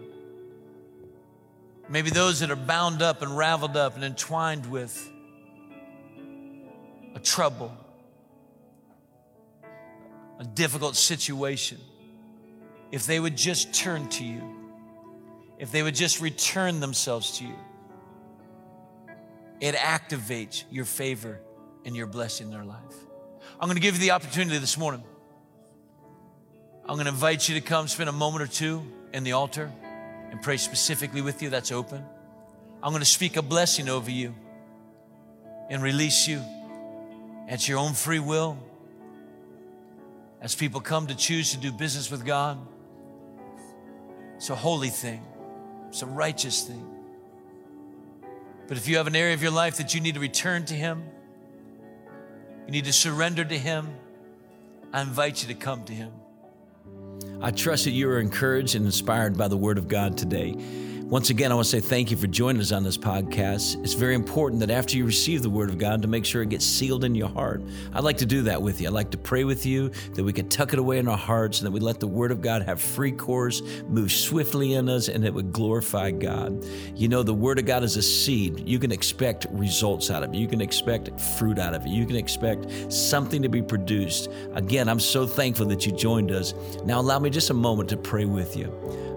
Maybe 1.89 2.11
those 2.11 2.41
that 2.41 2.51
are 2.51 2.57
bound 2.57 3.01
up 3.01 3.23
and 3.23 3.35
raveled 3.35 3.79
up 3.79 3.95
and 3.95 4.05
entwined 4.05 4.67
with 4.67 5.11
a 7.15 7.21
trouble, 7.21 7.75
a 10.39 10.45
difficult 10.45 10.97
situation. 10.97 11.79
If 12.93 13.07
they 13.07 13.19
would 13.19 13.37
just 13.37 13.75
turn 13.75 14.09
to 14.11 14.25
you, 14.25 14.43
if 15.59 15.73
they 15.73 15.83
would 15.83 15.95
just 15.95 16.21
return 16.21 16.81
themselves 16.81 17.39
to 17.39 17.45
you, 17.45 17.57
it 19.61 19.75
activates 19.75 20.65
your 20.71 20.85
favor 20.85 21.41
and 21.85 21.97
your 21.97 22.07
blessing 22.07 22.49
in 22.49 22.53
their 22.53 22.65
life. 22.65 22.95
I'm 23.59 23.69
going 23.69 23.77
to 23.77 23.83
give 23.83 23.95
you 23.95 24.01
the 24.01 24.11
opportunity 24.11 24.59
this 24.59 24.77
morning. 24.77 25.03
I'm 26.85 26.97
going 26.97 27.07
to 27.07 27.13
invite 27.13 27.49
you 27.49 27.55
to 27.55 27.61
come 27.61 27.89
spend 27.89 28.09
a 28.09 28.13
moment 28.13 28.43
or 28.43 28.47
two 28.47 28.83
in 29.13 29.25
the 29.25 29.33
altar 29.33 29.73
and 30.31 30.43
pray 30.43 30.57
specifically 30.59 31.23
with 31.23 31.43
you. 31.43 31.49
That's 31.49 31.73
open. 31.73 32.05
I'm 32.83 32.93
going 32.93 33.01
to 33.01 33.07
speak 33.07 33.37
a 33.37 33.43
blessing 33.43 33.89
over 33.89 34.11
you 34.11 34.35
and 35.71 35.83
release 35.83 36.29
you 36.29 36.43
at 37.49 37.67
your 37.67 37.79
own 37.79 37.95
free 37.95 38.21
will 38.21 38.59
as 40.41 40.55
people 40.55 40.81
come 40.81 41.07
to 41.07 41.15
choose 41.15 41.53
to 41.53 41.59
do 41.59 41.73
business 41.73 42.11
with 42.11 42.25
God. 42.25 42.59
It's 44.37 44.51
a 44.51 44.55
holy 44.55 44.91
thing, 44.91 45.23
it's 45.89 46.03
a 46.03 46.07
righteous 46.07 46.63
thing. 46.63 46.85
But 48.69 48.77
if 48.77 48.89
you 48.89 48.97
have 48.97 49.07
an 49.07 49.15
area 49.15 49.35
of 49.35 49.43
your 49.43 49.53
life 49.53 49.77
that 49.77 49.95
you 49.95 50.01
need 50.01 50.15
to 50.15 50.21
return 50.21 50.65
to 50.67 50.75
Him, 50.75 51.05
you 52.67 52.73
need 52.73 52.85
to 52.85 52.93
surrender 52.93 53.45
to 53.45 53.59
Him, 53.59 53.89
I 54.93 55.03
invite 55.03 55.43
you 55.43 55.49
to 55.49 55.55
come 55.55 55.85
to 55.85 55.93
Him. 55.93 56.11
I 57.41 57.51
trust 57.51 57.85
that 57.85 57.93
you 57.93 58.09
are 58.11 58.19
encouraged 58.19 58.75
and 58.75 58.85
inspired 58.85 59.37
by 59.37 59.49
the 59.49 59.57
Word 59.57 59.79
of 59.79 59.89
God 59.89 60.19
today. 60.19 60.57
Once 61.09 61.31
again, 61.31 61.53
I 61.53 61.55
want 61.55 61.67
to 61.67 61.71
say 61.71 61.79
thank 61.79 62.11
you 62.11 62.17
for 62.17 62.27
joining 62.27 62.61
us 62.61 62.73
on 62.73 62.83
this 62.83 62.99
podcast. 62.99 63.81
It's 63.85 63.93
very 63.93 64.17
important 64.17 64.59
that 64.59 64.71
after 64.71 64.97
you 64.97 65.07
receive 65.07 65.41
the 65.41 65.49
Word 65.49 65.71
of 65.71 65.79
God, 65.79 66.03
to 66.03 66.09
make 66.09 66.25
sure 66.25 66.43
it 66.43 66.49
gets 66.49 66.65
sealed 66.65 67.05
in 67.05 67.15
your 67.15 67.29
heart. 67.29 67.63
I'd 67.93 68.03
like 68.03 68.19
to 68.19 68.27
do 68.27 68.43
that 68.43 68.61
with 68.61 68.81
you. 68.81 68.89
I'd 68.89 68.93
like 68.93 69.13
to 69.13 69.17
pray 69.17 69.45
with 69.45 69.65
you 69.65 69.91
that 70.15 70.25
we 70.25 70.33
can 70.33 70.49
tuck 70.49 70.73
it 70.73 70.81
away 70.81 70.99
in 70.99 71.07
our 71.07 71.17
hearts 71.17 71.61
and 71.61 71.67
that 71.69 71.71
we 71.71 71.79
let 71.79 72.01
the 72.01 72.09
Word 72.09 72.33
of 72.33 72.43
God 72.43 72.63
have 72.63 72.81
free 72.81 73.13
course, 73.13 73.63
move 73.87 74.11
swiftly 74.11 74.75
in 74.75 74.89
us, 74.89 75.07
and 75.07 75.25
it 75.25 75.33
would 75.33 75.53
glorify 75.53 76.11
God. 76.11 76.65
You 76.97 77.07
know, 77.07 77.23
the 77.23 77.33
Word 77.33 77.61
of 77.61 77.67
God 77.67 77.85
is 77.85 77.97
a 77.97 78.03
seed. 78.03 78.69
You 78.69 78.81
can 78.81 78.91
expect 78.91 79.47
results 79.53 80.11
out 80.11 80.25
of 80.25 80.35
it, 80.35 80.37
you 80.37 80.49
can 80.49 80.61
expect 80.61 81.21
fruit 81.39 81.61
out 81.61 81.73
of 81.73 81.87
it, 81.87 81.91
you 81.91 82.05
can 82.05 82.17
expect 82.17 82.93
something 82.93 83.43
to 83.43 83.49
be 83.49 83.63
produced. 83.63 84.29
Again, 84.55 84.89
I'm 84.89 84.99
so 84.99 85.25
thankful 85.25 85.67
that 85.67 85.87
you 85.87 85.93
joined 85.93 86.33
us. 86.33 86.53
Now, 86.85 86.99
allow 86.99 87.21
me 87.21 87.31
just 87.31 87.51
a 87.51 87.55
moment 87.55 87.91
to 87.91 87.97
pray 87.97 88.25
with 88.25 88.57
you. 88.57 88.73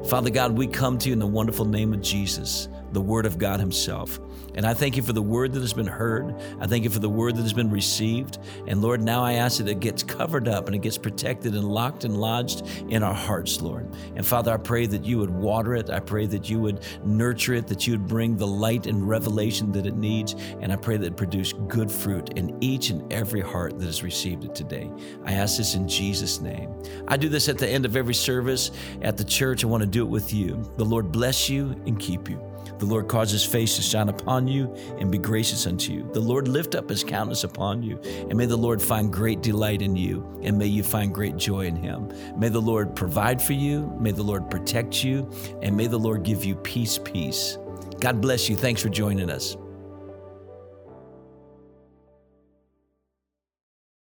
Father 0.09 0.29
God, 0.31 0.57
we 0.57 0.65
come 0.65 0.97
to 0.97 1.09
you 1.09 1.13
in 1.13 1.19
the 1.19 1.27
wonderful 1.27 1.65
name 1.79 1.93
of 1.93 2.01
Jesus, 2.01 2.67
the 2.91 3.01
Word 3.01 3.25
of 3.25 3.37
God 3.37 3.59
Himself. 3.59 4.19
And 4.55 4.65
I 4.65 4.73
thank 4.73 4.97
you 4.97 5.03
for 5.03 5.13
the 5.13 5.21
word 5.21 5.53
that 5.53 5.61
has 5.61 5.73
been 5.73 5.87
heard. 5.87 6.35
I 6.59 6.67
thank 6.67 6.83
you 6.83 6.89
for 6.89 6.99
the 6.99 7.09
word 7.09 7.35
that 7.35 7.43
has 7.43 7.53
been 7.53 7.69
received. 7.69 8.39
And 8.67 8.81
Lord, 8.81 9.01
now 9.01 9.23
I 9.23 9.33
ask 9.33 9.59
that 9.59 9.67
it 9.67 9.79
gets 9.79 10.03
covered 10.03 10.47
up 10.47 10.67
and 10.67 10.75
it 10.75 10.79
gets 10.79 10.97
protected 10.97 11.53
and 11.53 11.63
locked 11.63 12.03
and 12.03 12.19
lodged 12.19 12.67
in 12.89 13.03
our 13.03 13.13
hearts, 13.13 13.61
Lord. 13.61 13.89
And 14.15 14.25
Father, 14.25 14.51
I 14.51 14.57
pray 14.57 14.85
that 14.87 15.05
you 15.05 15.17
would 15.19 15.29
water 15.29 15.75
it. 15.75 15.89
I 15.89 15.99
pray 15.99 16.25
that 16.27 16.49
you 16.49 16.59
would 16.59 16.83
nurture 17.05 17.53
it, 17.53 17.67
that 17.67 17.87
you 17.87 17.93
would 17.93 18.07
bring 18.07 18.37
the 18.37 18.47
light 18.47 18.87
and 18.87 19.07
revelation 19.07 19.71
that 19.73 19.85
it 19.85 19.95
needs. 19.95 20.35
And 20.59 20.71
I 20.71 20.75
pray 20.75 20.97
that 20.97 21.05
it 21.05 21.17
produce 21.17 21.53
good 21.53 21.91
fruit 21.91 22.37
in 22.37 22.57
each 22.61 22.89
and 22.89 23.11
every 23.13 23.41
heart 23.41 23.79
that 23.79 23.85
has 23.85 24.03
received 24.03 24.43
it 24.43 24.55
today. 24.55 24.91
I 25.25 25.33
ask 25.33 25.57
this 25.57 25.75
in 25.75 25.87
Jesus' 25.87 26.41
name. 26.41 26.73
I 27.07 27.17
do 27.17 27.29
this 27.29 27.49
at 27.49 27.57
the 27.57 27.69
end 27.69 27.85
of 27.85 27.95
every 27.95 28.13
service 28.13 28.71
at 29.01 29.15
the 29.15 29.23
church. 29.23 29.63
I 29.63 29.67
want 29.67 29.81
to 29.81 29.87
do 29.87 30.03
it 30.03 30.09
with 30.09 30.33
you. 30.33 30.69
The 30.77 30.85
Lord 30.85 31.11
bless 31.11 31.49
you 31.49 31.81
and 31.85 31.99
keep 31.99 32.29
you. 32.29 32.48
The 32.79 32.85
Lord 32.85 33.07
cause 33.09 33.29
his 33.29 33.43
face 33.43 33.75
to 33.75 33.81
shine 33.81 34.09
upon 34.09 34.47
you 34.47 34.73
and 34.99 35.11
be 35.11 35.17
gracious 35.17 35.67
unto 35.67 35.91
you. 35.91 36.09
The 36.13 36.19
Lord 36.19 36.47
lift 36.47 36.75
up 36.75 36.89
his 36.89 37.03
countenance 37.03 37.43
upon 37.43 37.83
you, 37.83 37.99
and 38.03 38.35
may 38.35 38.45
the 38.45 38.57
Lord 38.57 38.81
find 38.81 39.11
great 39.11 39.41
delight 39.41 39.81
in 39.81 39.95
you, 39.95 40.39
and 40.41 40.57
may 40.57 40.67
you 40.67 40.81
find 40.81 41.13
great 41.13 41.35
joy 41.35 41.65
in 41.65 41.75
him. 41.75 42.11
May 42.37 42.49
the 42.49 42.61
Lord 42.61 42.95
provide 42.95 43.41
for 43.41 43.53
you, 43.53 43.93
may 43.99 44.11
the 44.11 44.23
Lord 44.23 44.49
protect 44.49 45.03
you, 45.03 45.29
and 45.61 45.75
may 45.75 45.87
the 45.87 45.99
Lord 45.99 46.23
give 46.23 46.45
you 46.45 46.55
peace, 46.55 46.97
peace. 46.97 47.57
God 47.99 48.21
bless 48.21 48.47
you. 48.47 48.55
Thanks 48.55 48.81
for 48.81 48.89
joining 48.89 49.29
us. 49.29 49.57